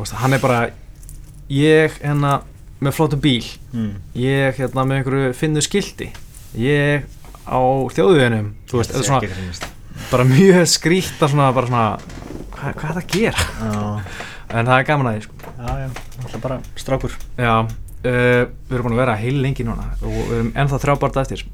[0.00, 0.60] úst, hann er bara
[1.50, 2.40] ég hérna
[2.80, 3.92] með flottum bíl mm.
[4.16, 6.08] ég hérna með einhverju finnu skildi
[6.56, 7.04] ég
[7.44, 7.60] á
[7.92, 9.70] þjóðuðinum þú veist, er svona
[10.10, 11.86] bara mjög skrýtt að svona, bara svona
[12.54, 13.46] hvað, hvað er það að gera?
[13.60, 13.82] Já,
[14.50, 15.52] En það er gaman að því, sko.
[15.60, 15.90] Já, já,
[16.24, 17.14] alltaf bara strákur.
[17.38, 20.96] Já, uh, við erum búin að vera heil lengi núna og við erum ennþá þrjá
[21.04, 21.44] barða eftir.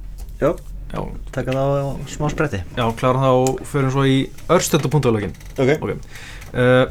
[0.41, 0.51] Já,
[0.87, 1.01] Já,
[1.35, 2.61] taka það á smá spretti.
[2.79, 4.19] Já klárum það og förum svo í
[4.55, 5.73] örstöldu punktálögin Ok.
[5.83, 5.97] Ok
[6.55, 6.87] uh,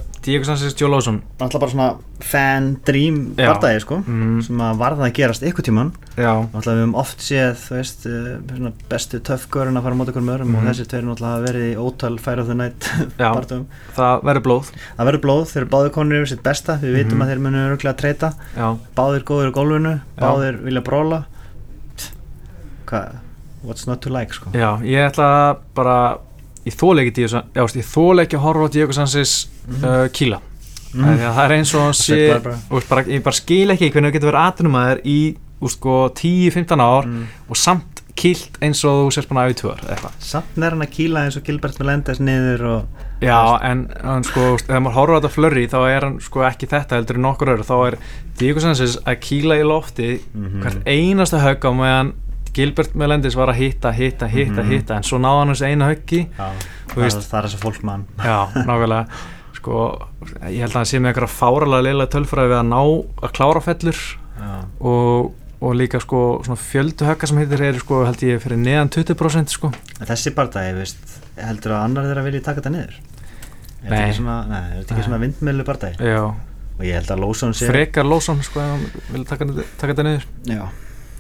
[0.46, 1.88] Sanchez Joe Lawson Alltaf bara svona
[2.26, 3.52] fan dream Já.
[3.54, 7.22] bardagi sko mm, sem að varða að gerast ykkur tíman Já, Alltaf við höfum oft
[7.22, 10.58] séð, veist, uh, bestu töffgörun að fara á móti okkur með öðrum Mhm.
[10.58, 12.18] og þessir tveir náttúrulega verið ótal
[12.48, 12.90] the night
[13.22, 13.30] Já.
[13.36, 13.68] bardagum.
[13.96, 17.18] það verður blóð Það verður blóð, þeir eru báðir konur yfir sitt besta, við vitum
[17.18, 17.22] Mhm.
[17.22, 18.68] að þeir munu öruglega að treyta, Já,
[18.98, 20.22] báðir góðir á gólfinu, Já.
[20.26, 21.26] báðir vilja bróla.
[23.66, 24.50] What's not to like sko?
[24.54, 26.18] já, ég ætla bara
[26.66, 29.48] ég þóla ekki að horfa á Diego Sanchez
[29.84, 30.42] uh, kýla
[30.96, 31.04] Mhm.
[31.04, 31.18] mm.
[31.36, 32.40] það er eins og hann sé Sveiflar
[32.80, 33.04] bara.
[33.12, 35.20] ég bara skil ekki hvernig það getur verið aðrunumæður í
[35.72, 37.26] sko, 10-15 ár Mm.
[37.50, 41.26] og samt kilt eins og þú sérst búin að eitthvað Samt er hann að kýla
[41.26, 42.86] eins og Gilbert Melendez niður og
[43.22, 46.68] Já, en hann sko, þegar maður horfður á þetta flurry þá er hann sko ekki
[46.72, 47.98] þetta heldur en nokkur öðru þá er
[48.40, 50.62] Diego Sanchez að kýla í lofti Mhm.
[50.64, 52.14] hvert einasta högg á meðan
[52.56, 54.72] Gilbert Melendis var að hitta, hitta, hitta, Mhm.
[54.72, 56.22] hitta en svo náði hann þessi eina höggi.
[56.38, 56.52] Já,
[56.94, 59.08] það, er- það þessi fólkmann Já, nákvæmlega.
[59.60, 59.80] Sko,
[60.46, 62.82] ég held að hann sé með eitthvað fáralega leila tölfræði við að ná
[63.26, 64.02] að klára fellur.
[64.80, 65.32] Og,
[65.64, 69.72] og líka sko fjöldu högga sem heitir er sko held ég fyrir neðan 20% sko.
[70.06, 72.98] Þessi bardagi, veist, heldur að annar þeirra vilji taka þetta niður?
[73.86, 75.98] Er þetta ekki svona, nei, er þetta ekki svona vindmiðlu bardagi?
[76.14, 76.24] Já,
[76.76, 79.46] Og ég held að Lósson sé frekar Lósson sko ef hann vil taka,
[79.80, 80.26] taka þetta niður.
[80.52, 80.64] Já,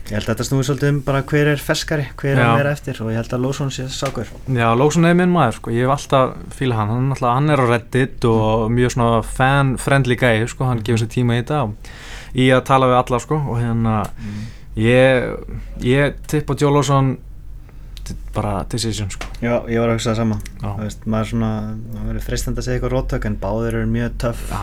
[0.05, 2.49] ég held að þetta snúi svolítið um bara hver er feskari, hver er Já.
[2.55, 4.27] meira eftir og ég held að Lósson sé sákur.
[4.53, 7.49] Já, Lósson er minn maður sko, ég hef alltaf fíla hann, hann, er náttúrulega- hann
[7.49, 11.63] er á Reddit og mjög svona fan-friendly gæi sko, hann gefur sér tíma í þetta
[11.63, 11.73] og
[12.35, 13.35] í að tala við alla sko.
[13.49, 13.95] Og hérna
[14.77, 15.37] ég,
[15.81, 17.17] ég tipp á Joe Lósson
[18.35, 19.27] bara decision sko.
[19.41, 20.37] Já, ég var að hugsa það sama.
[20.61, 20.67] Já.
[20.79, 21.51] Veist, maður er svona,
[21.93, 24.59] það verður freistandi að segja eitthvað róttök en báðir eru mjög töff, Já,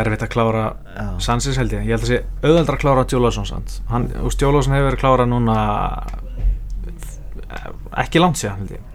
[0.00, 0.64] erfitt að klára
[0.94, 4.88] Já, Sansis held ég, ég held að sé auðveldra að klára og Joe Lawson hefur
[4.90, 5.56] verið klárað núna
[7.50, 7.68] eh,
[8.04, 8.86] ekki langt síðan held ég.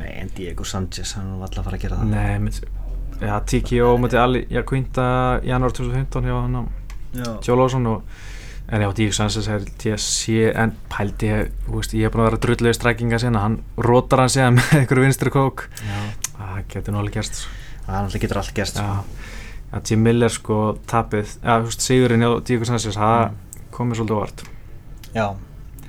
[0.00, 2.12] Nei, en Diego Sanchez, hann var alltaf að fara að gera það.
[2.14, 2.60] Nei, mynd,
[3.20, 5.06] ja, TKO mútið Ali Jaquinta
[5.44, 6.60] janúar 2015 hjá hann
[7.10, 7.26] Já,
[7.58, 8.04] Lawson og
[8.70, 8.88] en já,
[9.82, 11.50] TSC en pældi ég,
[11.94, 15.32] ég hef búin að vera drulluði strækinga sinna, hann rótar hann síðan með einhverju vinstri
[15.34, 15.66] kók.
[16.36, 17.44] Það getur nú alveg gerst
[17.86, 19.04] það alltaf getur allt gerst sko.
[19.86, 20.56] Jim Miller sko
[20.90, 23.36] tapið, já, þú veist, sigurinn Diego Sanchez, það Mm.
[23.74, 24.40] komið svolítið á vart
[25.14, 25.26] Já,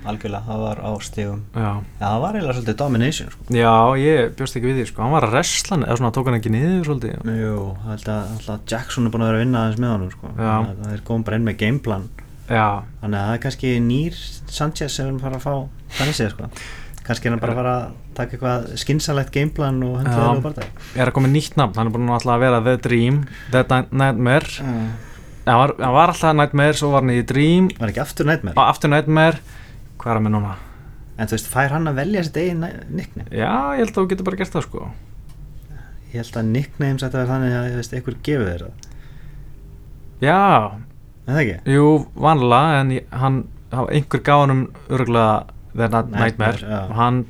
[0.06, 3.44] algjörlega, það var á stígum Já, Já, það var eiginlega svolítið domination sko.
[3.58, 6.30] já, ég bjóst ekki við því sko, hann var að resla hann, eða svona tók
[6.30, 7.26] hann ekki niður svolítið?
[7.42, 10.12] Jú, það held að alltaf Jackson er búin að vera að vinna aðeins með honum
[10.14, 10.32] sko.
[10.38, 12.06] Það það er komið bara inn með gameplan
[12.52, 12.68] Já,
[13.02, 14.16] Þannig að það er kannski nýr
[14.52, 16.50] Sanchez sem við erum að fara að fá þannig séð sko.
[17.06, 20.00] Kannski er hann bara að fara að taka eitthvað skynsalegt gameplan og Já.
[20.02, 22.44] hendur það á barndagi er að koma nýtt nafn, hann er búin að alltaf að
[22.46, 23.22] vera The Dream,
[23.56, 24.52] The Night- Nightmare.
[24.62, 27.70] Hann var, hann var alltaf Nightmare, svo var hann í Dream.
[27.80, 29.40] Var ekki aftur nætmer og aftur Nightmare.
[29.98, 30.54] Hvað er hann með núna?
[31.18, 33.30] En þú veist, fær hann að velja sitt eigin nickname?
[33.34, 34.86] Já, ég held að þú getur bara gert það sko.
[36.12, 38.88] Ég held að nicknames þetta var þannig að einhver gefur þér það.
[40.22, 40.40] Já,
[41.28, 41.76] En það ekki?
[41.76, 41.88] jú,
[42.28, 43.42] vanlega en ég, hann,
[43.72, 45.46] einhver gaf hann um örgulega
[45.76, 47.22] The Night- Nightmare, og hann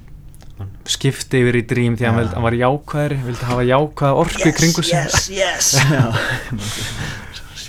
[0.89, 2.21] skipti yfir í Dream því að hann, Já.
[2.21, 4.95] vildi, hann var jákvæðri vildi hafa jákvæða orku í kringu sig.
[4.97, 5.71] Yes, yes.
[5.91, 6.05] Já,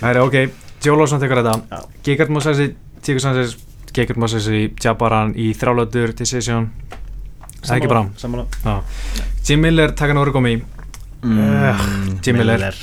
[0.03, 0.35] Það er ok,
[0.83, 1.53] Joe Lawson tekur þetta.
[1.71, 1.79] Já.
[2.07, 2.69] Gigard Mosesi,
[3.03, 3.53] Tíkur Sanchez
[3.93, 6.71] Gigard Mosesi, Jabaran í þrálautur decision.
[7.63, 8.79] Það er ekki bara.
[9.47, 12.73] Jim Miller taka nú orgomi mm, Jim Miller.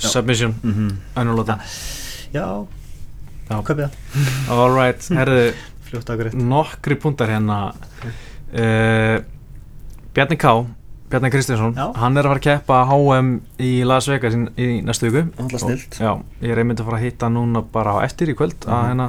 [0.00, 0.90] Submission, mm
[1.20, 1.64] önnulóta Já,
[2.34, 2.66] Já.
[3.50, 3.94] kaupið það.
[4.54, 5.46] Alright, herðu
[5.90, 7.56] Fljótt akkurat nokkri púntar hérna.
[8.54, 9.16] Uh,
[10.14, 10.52] Bjarni K.
[11.10, 13.30] Bjarni Kristinsson, hann er að fara að keppa HM
[13.66, 15.24] í Las Vegas í, í næstu viku.
[15.42, 16.12] Alltaf snilt Já,
[16.44, 18.86] ég er einmitt að fara að hitta núna bara á eftir í kvöld að Mhm.
[18.92, 19.08] hérna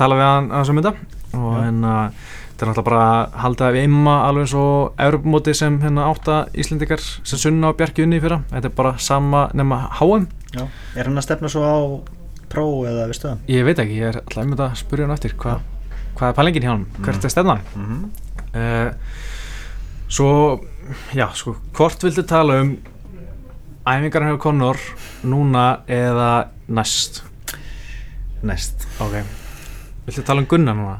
[0.00, 0.94] tala við hann að mynda
[1.36, 5.76] og hérna þetta er náttúrulega bara að halda við imma alveg eins og Europamóti sem
[5.84, 8.40] hérna átta Íslendikar sem sunna á Bjarki unni í fyrra.
[8.48, 10.24] Þetta er bara sama nema HM
[10.56, 10.64] Já.
[10.96, 11.76] Er hann að stefna svo á
[12.56, 13.38] Pro eða veistu það?
[13.52, 15.58] ég veit ekki, ég er alltaf einmitt að spyrja hann eftir hva,
[16.16, 17.24] hvað er pælingin hjá hann, hvert Mm.
[17.28, 17.60] er stefnan?
[17.76, 18.04] Mm -hmm.
[18.56, 18.92] uh,
[20.08, 20.60] svo
[21.14, 22.76] já, sko, hvort viltu tala um
[23.86, 24.76] æfingarinn hefur Conor
[25.24, 27.22] núna eða næst?
[28.42, 28.86] Næst.
[29.00, 29.14] Ok,
[30.06, 30.96] viltu tala um Gunnar núna?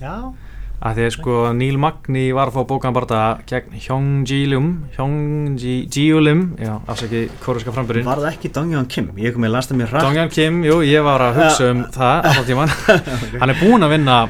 [0.00, 0.32] Já
[0.78, 6.04] að því að sko Neil Magni var að fá bókan bara gegn Hyung-Ji Lim Hyung-Ji
[6.22, 8.06] Lim já, afsaki kóruska framburinn.
[8.06, 9.08] Var það ekki Donghyun Kim?
[9.18, 12.30] Ég kom með lasta mér rætt Donghyun Kim, jú, ég var að hugsa um það
[12.30, 12.74] alltaf tíman
[13.42, 14.20] hann er búinn að vinna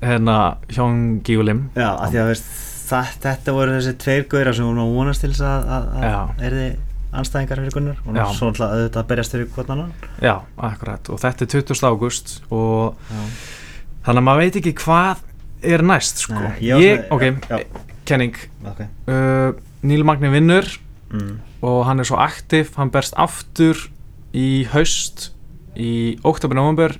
[0.00, 0.38] hérna
[0.72, 2.50] Hyung-Ji Lim Já, af því að veist
[2.88, 5.88] það, Þetta voru þessi tveir gauðra sem voru að vonast til þess að,
[6.40, 6.70] er þið
[7.18, 8.00] anstæðingar fyrir Gunnar.
[8.04, 9.92] Og svo náttúrulega auðvitað að berjast fyrir hvort annan
[10.24, 10.34] já,
[10.68, 11.84] akkurat, og þetta er 20.
[11.88, 13.22] ágúst og Já,
[14.08, 15.22] þannig að maður veit ekki hvað
[15.62, 16.34] er næst sko.
[16.34, 18.36] Nei, ég var ég, svona- ok, já, kenning.
[18.66, 18.80] Ok.
[19.08, 19.52] Uh,
[19.82, 20.66] Neil Magni vinnur
[21.12, 21.40] mm.
[21.62, 23.88] og hann er svo aktiv, hann berst aftur
[24.34, 25.30] í haust
[25.78, 26.98] í oktober-november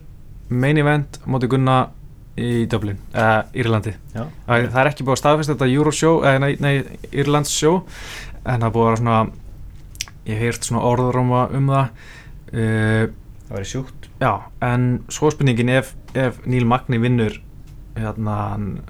[0.49, 1.89] main event móti Gunna
[2.39, 3.97] í Dublin, uh, Írlandi.
[4.15, 6.75] Já, það, er ekki búið að staðfesta þetta Euroshow, eh, nei, nei,
[7.11, 7.81] Írlands show
[8.45, 9.19] en það búið að svona
[10.29, 12.07] ég hef heyrt svona orðróma um það.
[12.53, 13.11] Uh,
[13.49, 14.09] það væri sjúkt.
[14.21, 14.33] já,
[14.65, 17.41] en svo spurningin ef, ef Neil Magni vinnur
[18.03, 18.81] hérna, hann-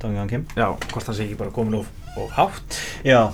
[0.00, 2.78] Donghyun Kim já, hvort það sé ekki bara komin of, of hátt.
[3.04, 3.30] Já,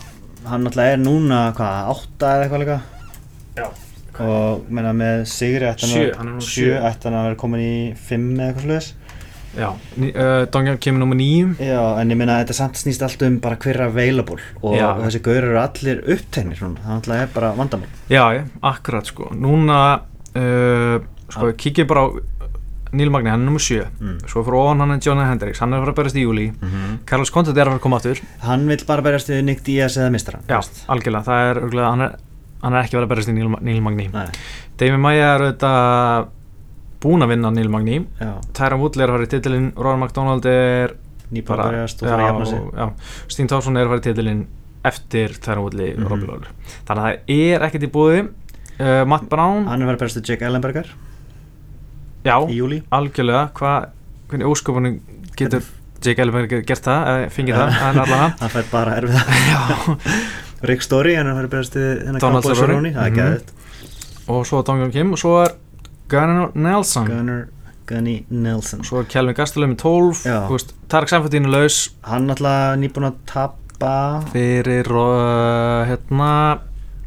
[0.47, 2.79] hann náttúrulega er núna hvað, átta eða eitthvað líka?
[3.57, 3.67] Já,
[4.27, 8.93] og menna með Sigri Sjö, að- er vera komin í fimm eða eitthvað sluðis
[9.57, 13.39] já uh, Dongjan kemur nummer nýjum Já, en ég meina þetta samt snýst allt um
[13.41, 14.91] bara hver er available og Já.
[15.01, 17.89] þessi gauður eru allir upptegnir það náttúrulega er bara vandamál.
[18.13, 18.25] Já,
[18.63, 19.31] akkurat sko.
[19.33, 19.79] Núna,
[20.37, 20.99] uh,
[21.33, 22.09] sko, kíkja bara á
[22.97, 24.19] Neil Magni, hann er nummer 7 Mm.
[24.27, 26.47] svo fyrir ofan hann er Johnny Hendricks, hann er að fara að berast í júli
[26.57, 26.99] Mhm.
[27.07, 28.21] Carlos Condit er að fara að koma aftur.
[28.41, 32.01] Hann vill bara berjast við Nick Diaz eða mistra já, algjörlega, það er, örugglega- hann
[32.03, 32.17] er
[32.63, 34.09] hann er ekki að vera að berast í Neil, Neil Magni.
[34.13, 34.27] Nei,
[34.79, 36.29] Demi Maia er auðvitað
[37.01, 38.07] búin að vinna Neil Magni.
[38.21, 39.73] Já, Tyron Woodley er að fara í titilinn.
[39.77, 40.95] Rory McDonald er
[41.45, 42.93] bara að berjast og er að jafna sig.
[43.29, 44.47] Stín Tásson er að fara í titilinn
[44.85, 46.09] eftir Tyron Woodley og Mhm.
[46.09, 46.49] Robbie Lawler.
[46.87, 48.29] Þannig að það er ekkert í búði
[48.81, 50.87] uh, Matt Brown, Hann er verið að berjast við Jake Ellenberger
[52.27, 53.45] já, í júli algjörlega.
[53.57, 53.89] Hvað,
[54.31, 54.99] hvernig óskopunum
[55.39, 55.65] getur
[56.05, 59.17] Jake Ellenberg gert það, eða fengið það en allavega Hann fær bara erfið
[59.49, 59.61] já,
[60.71, 62.91] Rick Story, hann er verið að berjast við hennar Donald Cowboy Cerrone.
[62.91, 63.21] Cerrone Það er Mhm.
[63.21, 65.53] geðið og svo Dong Jong Kim og svo er
[66.11, 67.07] Gunnar Nelson.
[67.11, 67.45] Gunnar
[67.87, 68.81] Gunny Nelson.
[68.87, 70.39] Svo er Kelvin Gastelum með 12 Já.
[70.49, 71.77] þú veist, Tarek Sanfordínu laus.
[72.03, 73.93] Hann alltaf nýbúin að tapa
[74.33, 76.31] fyrir uh, hérna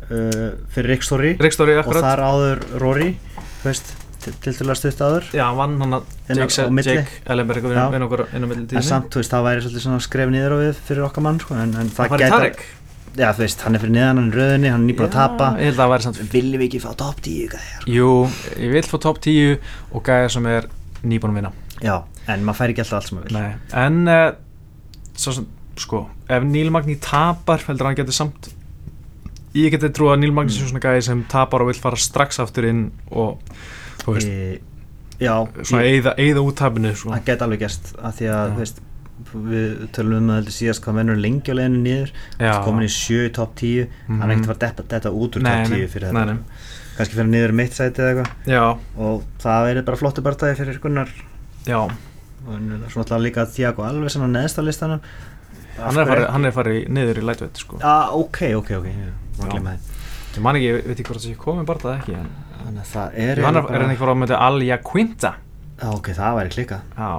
[0.10, 2.06] uh, fyrir Rick Story Ríkstóri og akkurat.
[2.08, 3.10] þar áður Rory
[3.62, 3.92] þú veist,
[4.44, 5.30] til, til að stutt áður.
[5.36, 6.04] Já, vann hann að
[6.90, 10.04] Jake, Ellenberg vinn okkur inn á milli en tíðinni samt, þú veist, það væri svolítið
[10.06, 12.62] skref niður á við fyrir okkar mann sko, en, en Það gæti Tarek
[13.20, 15.48] já, þú veist, hann er fyrir neðan, hann er röðinni, hann er nýbúin að tapa.
[15.60, 17.88] Ég held að það væri samt viljum við ekki fá top 10 gæjar?
[17.90, 18.12] Jú,
[18.60, 19.58] ég vil fá top 10
[19.98, 20.70] og gæja sem er
[21.04, 21.52] nýbúin að vinna.
[21.84, 21.96] Já,
[22.30, 23.50] en maður fær ekki alltaf allt sem maður vil Nei,
[23.82, 24.30] en uh,
[25.20, 25.50] svo sem,
[25.80, 28.52] sko, ef Neil Magni tapar heldur hann getur samt
[29.58, 31.02] ég geti trú að Neil Magni Mm.
[31.02, 33.40] sem tapar og vil fara strax aftur inn og
[34.10, 34.60] þú veist, e,
[35.24, 35.34] já,
[35.64, 37.10] svona ég, eyða úttapinu sko.
[37.16, 38.82] það gæti alveg gerst af því að, veist
[39.36, 42.12] við tölum um að heldur síðast hvað mennur lengi á leiðinu niður.
[42.64, 44.40] Komin í 7 í top 10 hann er Mhm.
[44.40, 46.38] ekkert að að detta, detta út úr Nei, top 10 nei, fyrir þetta.
[46.98, 48.78] kannski fyrir niður mitt sæti eða eitthvað.
[48.98, 51.10] Og það verið bara flottu barndagi fyrir Gunnar.
[51.66, 51.80] Já.
[51.84, 55.02] Og hann er svona alltaf líka Thiago Alves hann á neðsta listanum.
[55.80, 57.78] Hann er farið, hann er farið niður í lightweight sko.
[57.80, 61.36] Já, ok, ok, ok, ég var að man ekki, ég veit ekki hvort það sé
[61.36, 62.30] komið bara það ekki en
[62.60, 65.32] Þannig að það er hann er, er hann ekki farið á mötu Alja Quinta?
[65.90, 67.12] Ok, það væri klikað Já.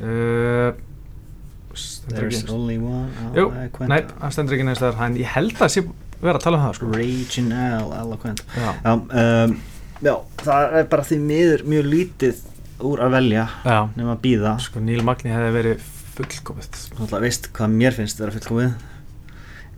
[0.00, 0.70] Uh,
[2.10, 3.90] There's only one Jú, Eloquent.
[3.90, 5.82] nei, það stendur ekki neins þar ég held að það sé
[6.20, 6.88] vera að tala um það sko.
[6.96, 9.54] Raging Al, Eloquent Já, Já, um,
[10.00, 12.42] já, það er bara því miður mjög lítið
[12.90, 13.46] úr að velja
[13.96, 15.88] nema að býða sko Neil Magni hefði verið
[16.20, 18.72] að veist hvað mér finnst vera fullkomið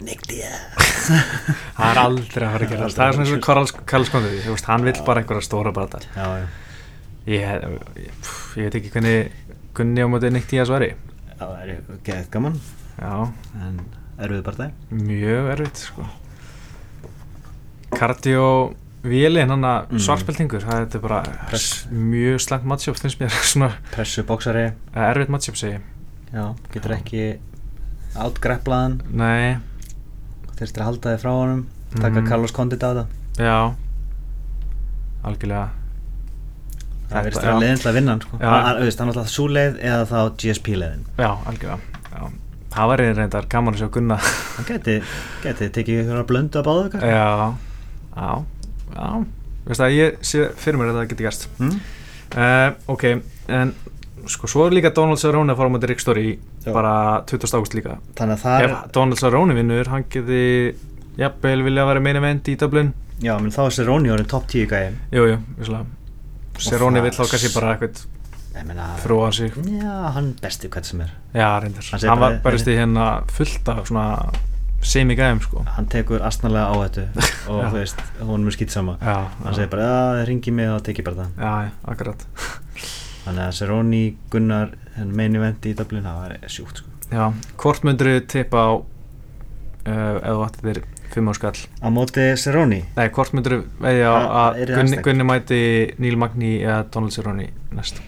[0.05, 1.07] Nick Diaz.
[1.77, 2.97] Það er aldrei að fara að gera það.
[2.97, 5.73] Það er svona eins og Karls, Karls Kondi þú veist, hann vill bara einhverja stóra
[6.17, 6.47] Já, já,
[7.27, 7.67] ég,
[8.03, 9.33] ég, pff, ég veit ekki hvernig
[9.75, 10.93] Gunni á móti Nick Diaz væri.
[11.33, 11.75] Já, það er
[12.07, 12.59] geðið gaman.
[12.99, 13.15] Já,
[13.63, 13.79] En
[14.23, 16.05] erfiðu bara það mjög erfitt sko.
[17.93, 18.45] Kardio
[19.03, 19.99] vélinn hann að Mm.
[20.05, 21.87] svartbeltingur það er bara Press.
[21.91, 23.73] mjög slangt matchup finnst mér svona.
[23.91, 25.83] Pressu bóksari erfitt matchup segi ég.
[26.33, 27.25] Já, getur ekki
[28.17, 29.57] átgrepplaðan nei,
[30.63, 31.63] Þyrstir að halda þig frá honum
[31.99, 32.29] Taka Mhm.
[32.31, 33.07] Carlos Condit á það
[33.43, 33.57] já
[35.23, 35.69] algjörlega
[37.13, 37.57] Það vera já.
[37.61, 38.39] leiðin til að vinna hann sko.
[38.41, 38.49] Já.
[38.49, 41.79] Hann- er alltaf svo leið eða þá GSP leiðin já, algjörlega
[42.13, 42.31] já.
[42.73, 44.95] það var reyndar gaman að sjá Gunna Hann geti,
[45.43, 47.55] geti tekið ykkur að blöndu að báðu ykkur já,
[48.17, 48.45] já,
[48.97, 49.25] já
[49.67, 51.81] veist það, ég sé fyrir mér að það geti gerst hmm?
[52.37, 53.05] uh, ok,
[53.49, 53.75] en
[54.29, 56.73] sko, svo er líka Donald Cerrone að fara á móti Rick Story Já.
[56.73, 57.55] bara 20.
[57.59, 57.99] águst líka.
[58.19, 60.75] Þannig að það ef Donald Cerrone vinnur, hann geti
[61.19, 62.93] jafnvel vilja vera meina event í Dublin.
[63.23, 65.87] Já, menn þá er Cerrone orðin top 10 gæði jú, jú, vissulega.
[66.59, 68.07] Cerrone vill þá kannski bara eitthvað
[68.53, 69.55] Ég meina fróa sig.
[69.57, 71.13] Já, hann besti hvað sem er.
[71.33, 74.29] Já, reyndar, Hann segir hann bara- var barist í hérna fullt af svona
[74.83, 75.63] semi-gæðum sko.
[75.77, 77.07] Hann tekur astnarlega áhættu
[77.49, 77.71] og Já.
[77.71, 79.87] þú veist, hún er skýt sama já, Hann segir bara,
[80.21, 81.31] já, ringi mig og teki bara það.
[81.39, 82.27] Já, já, akkurat
[83.23, 84.01] Þannig að Cerrone,
[84.33, 84.73] Gunnar,
[85.07, 86.89] main event í Dublin, það var sjúkt sko.
[87.13, 87.27] Já,
[87.61, 90.81] hvort myndur þið tippa á uh, ef þú ætti þér
[91.13, 91.61] fimm á skall?
[91.85, 92.81] Á móti Cerrone?
[92.97, 94.99] Nei, hvort myndur þið veðja á að Gunni.
[95.07, 95.61] Gunni mæti
[96.03, 98.01] Neil Magni eða Donald Cerrone næst?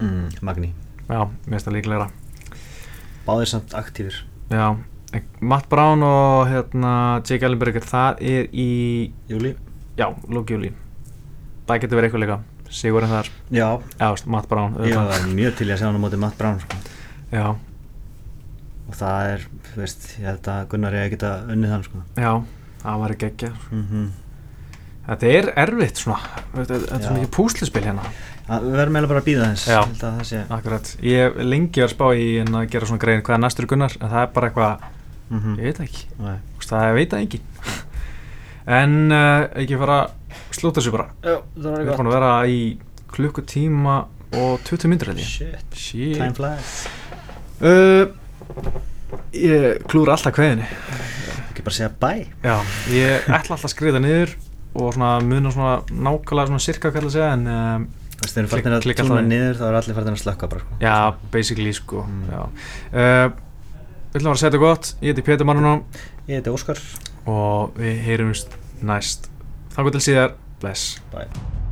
[0.00, 0.72] Mm, Magni
[1.06, 2.08] já, mér finnst það líklegra.
[3.26, 4.18] Báðir samt aktífir.
[4.50, 4.66] Já,
[5.40, 6.92] Matt Brown og hérna,
[7.26, 8.68] Jake Ellenberger, það er í,
[9.30, 9.54] Júli
[9.98, 10.72] já, lókjúli.
[11.66, 12.38] Það getur verið eitthvað líka,
[12.76, 14.74] Sigurinn þar, Já, já, veist, Matt Brown.
[14.84, 15.08] ég auðvitað.
[15.14, 16.76] var mjög til í að sjá hann á móti Matt Brown sko.
[17.32, 17.46] Já,
[18.86, 22.02] og það er, þú veist, ég held að Gunnar er að geta unnið hann sko.
[22.20, 22.32] já,
[22.84, 23.52] það var ekki ekki.
[23.72, 24.06] mm
[25.06, 26.16] Þetta er erfitt svona,
[26.52, 27.04] þetta er Já.
[27.06, 28.02] svo mikið púslispil hérna.
[28.48, 29.76] Við verðum eiginlega bara að býða þess Já.
[29.78, 33.42] að það Akkurat, ég lengi að spá í en að gera svona grein hvað er
[33.44, 34.88] næstur Gunnar, en það er bara eitthvað,
[35.30, 36.36] mm ég veit það ekki, Nei.
[36.66, 37.40] Það veit það ekki.
[38.66, 40.00] En uh, ekki fara
[40.30, 41.08] að slúta sér bara.
[41.22, 42.60] Já, það Við erum búin að vera í
[43.16, 43.96] klukkutíma
[44.36, 45.28] og 20 myndur held ég.
[45.30, 46.16] Shit, Shit.
[46.18, 46.86] time flies
[47.56, 48.04] Uh,
[49.32, 50.66] ég klúður alltaf kveðinni
[51.48, 52.56] Ekki bara segja bye Já,
[52.92, 54.34] ég ætla alltaf að skriða niður
[54.76, 57.86] og svona muna svona nákvæmlega svona sirka hvað ég ætla að segja en um,
[58.20, 59.32] Þess þegar farnir að klikka túna alltaf inn.
[59.32, 60.76] niður þá er allir farnir að slökka bara sko.
[60.84, 60.96] Já,
[61.32, 62.22] basically sko Mm.
[62.34, 62.42] já.
[62.92, 63.26] uh,
[64.12, 65.80] Við ætlum að setja gott Ég heiti Pétur Mannunum
[66.28, 66.80] Ég heiti Óskar
[67.26, 68.52] og við heyrumst
[68.84, 69.30] næst
[69.76, 70.96] Þannig til síðar, bless.
[71.12, 71.65] Bye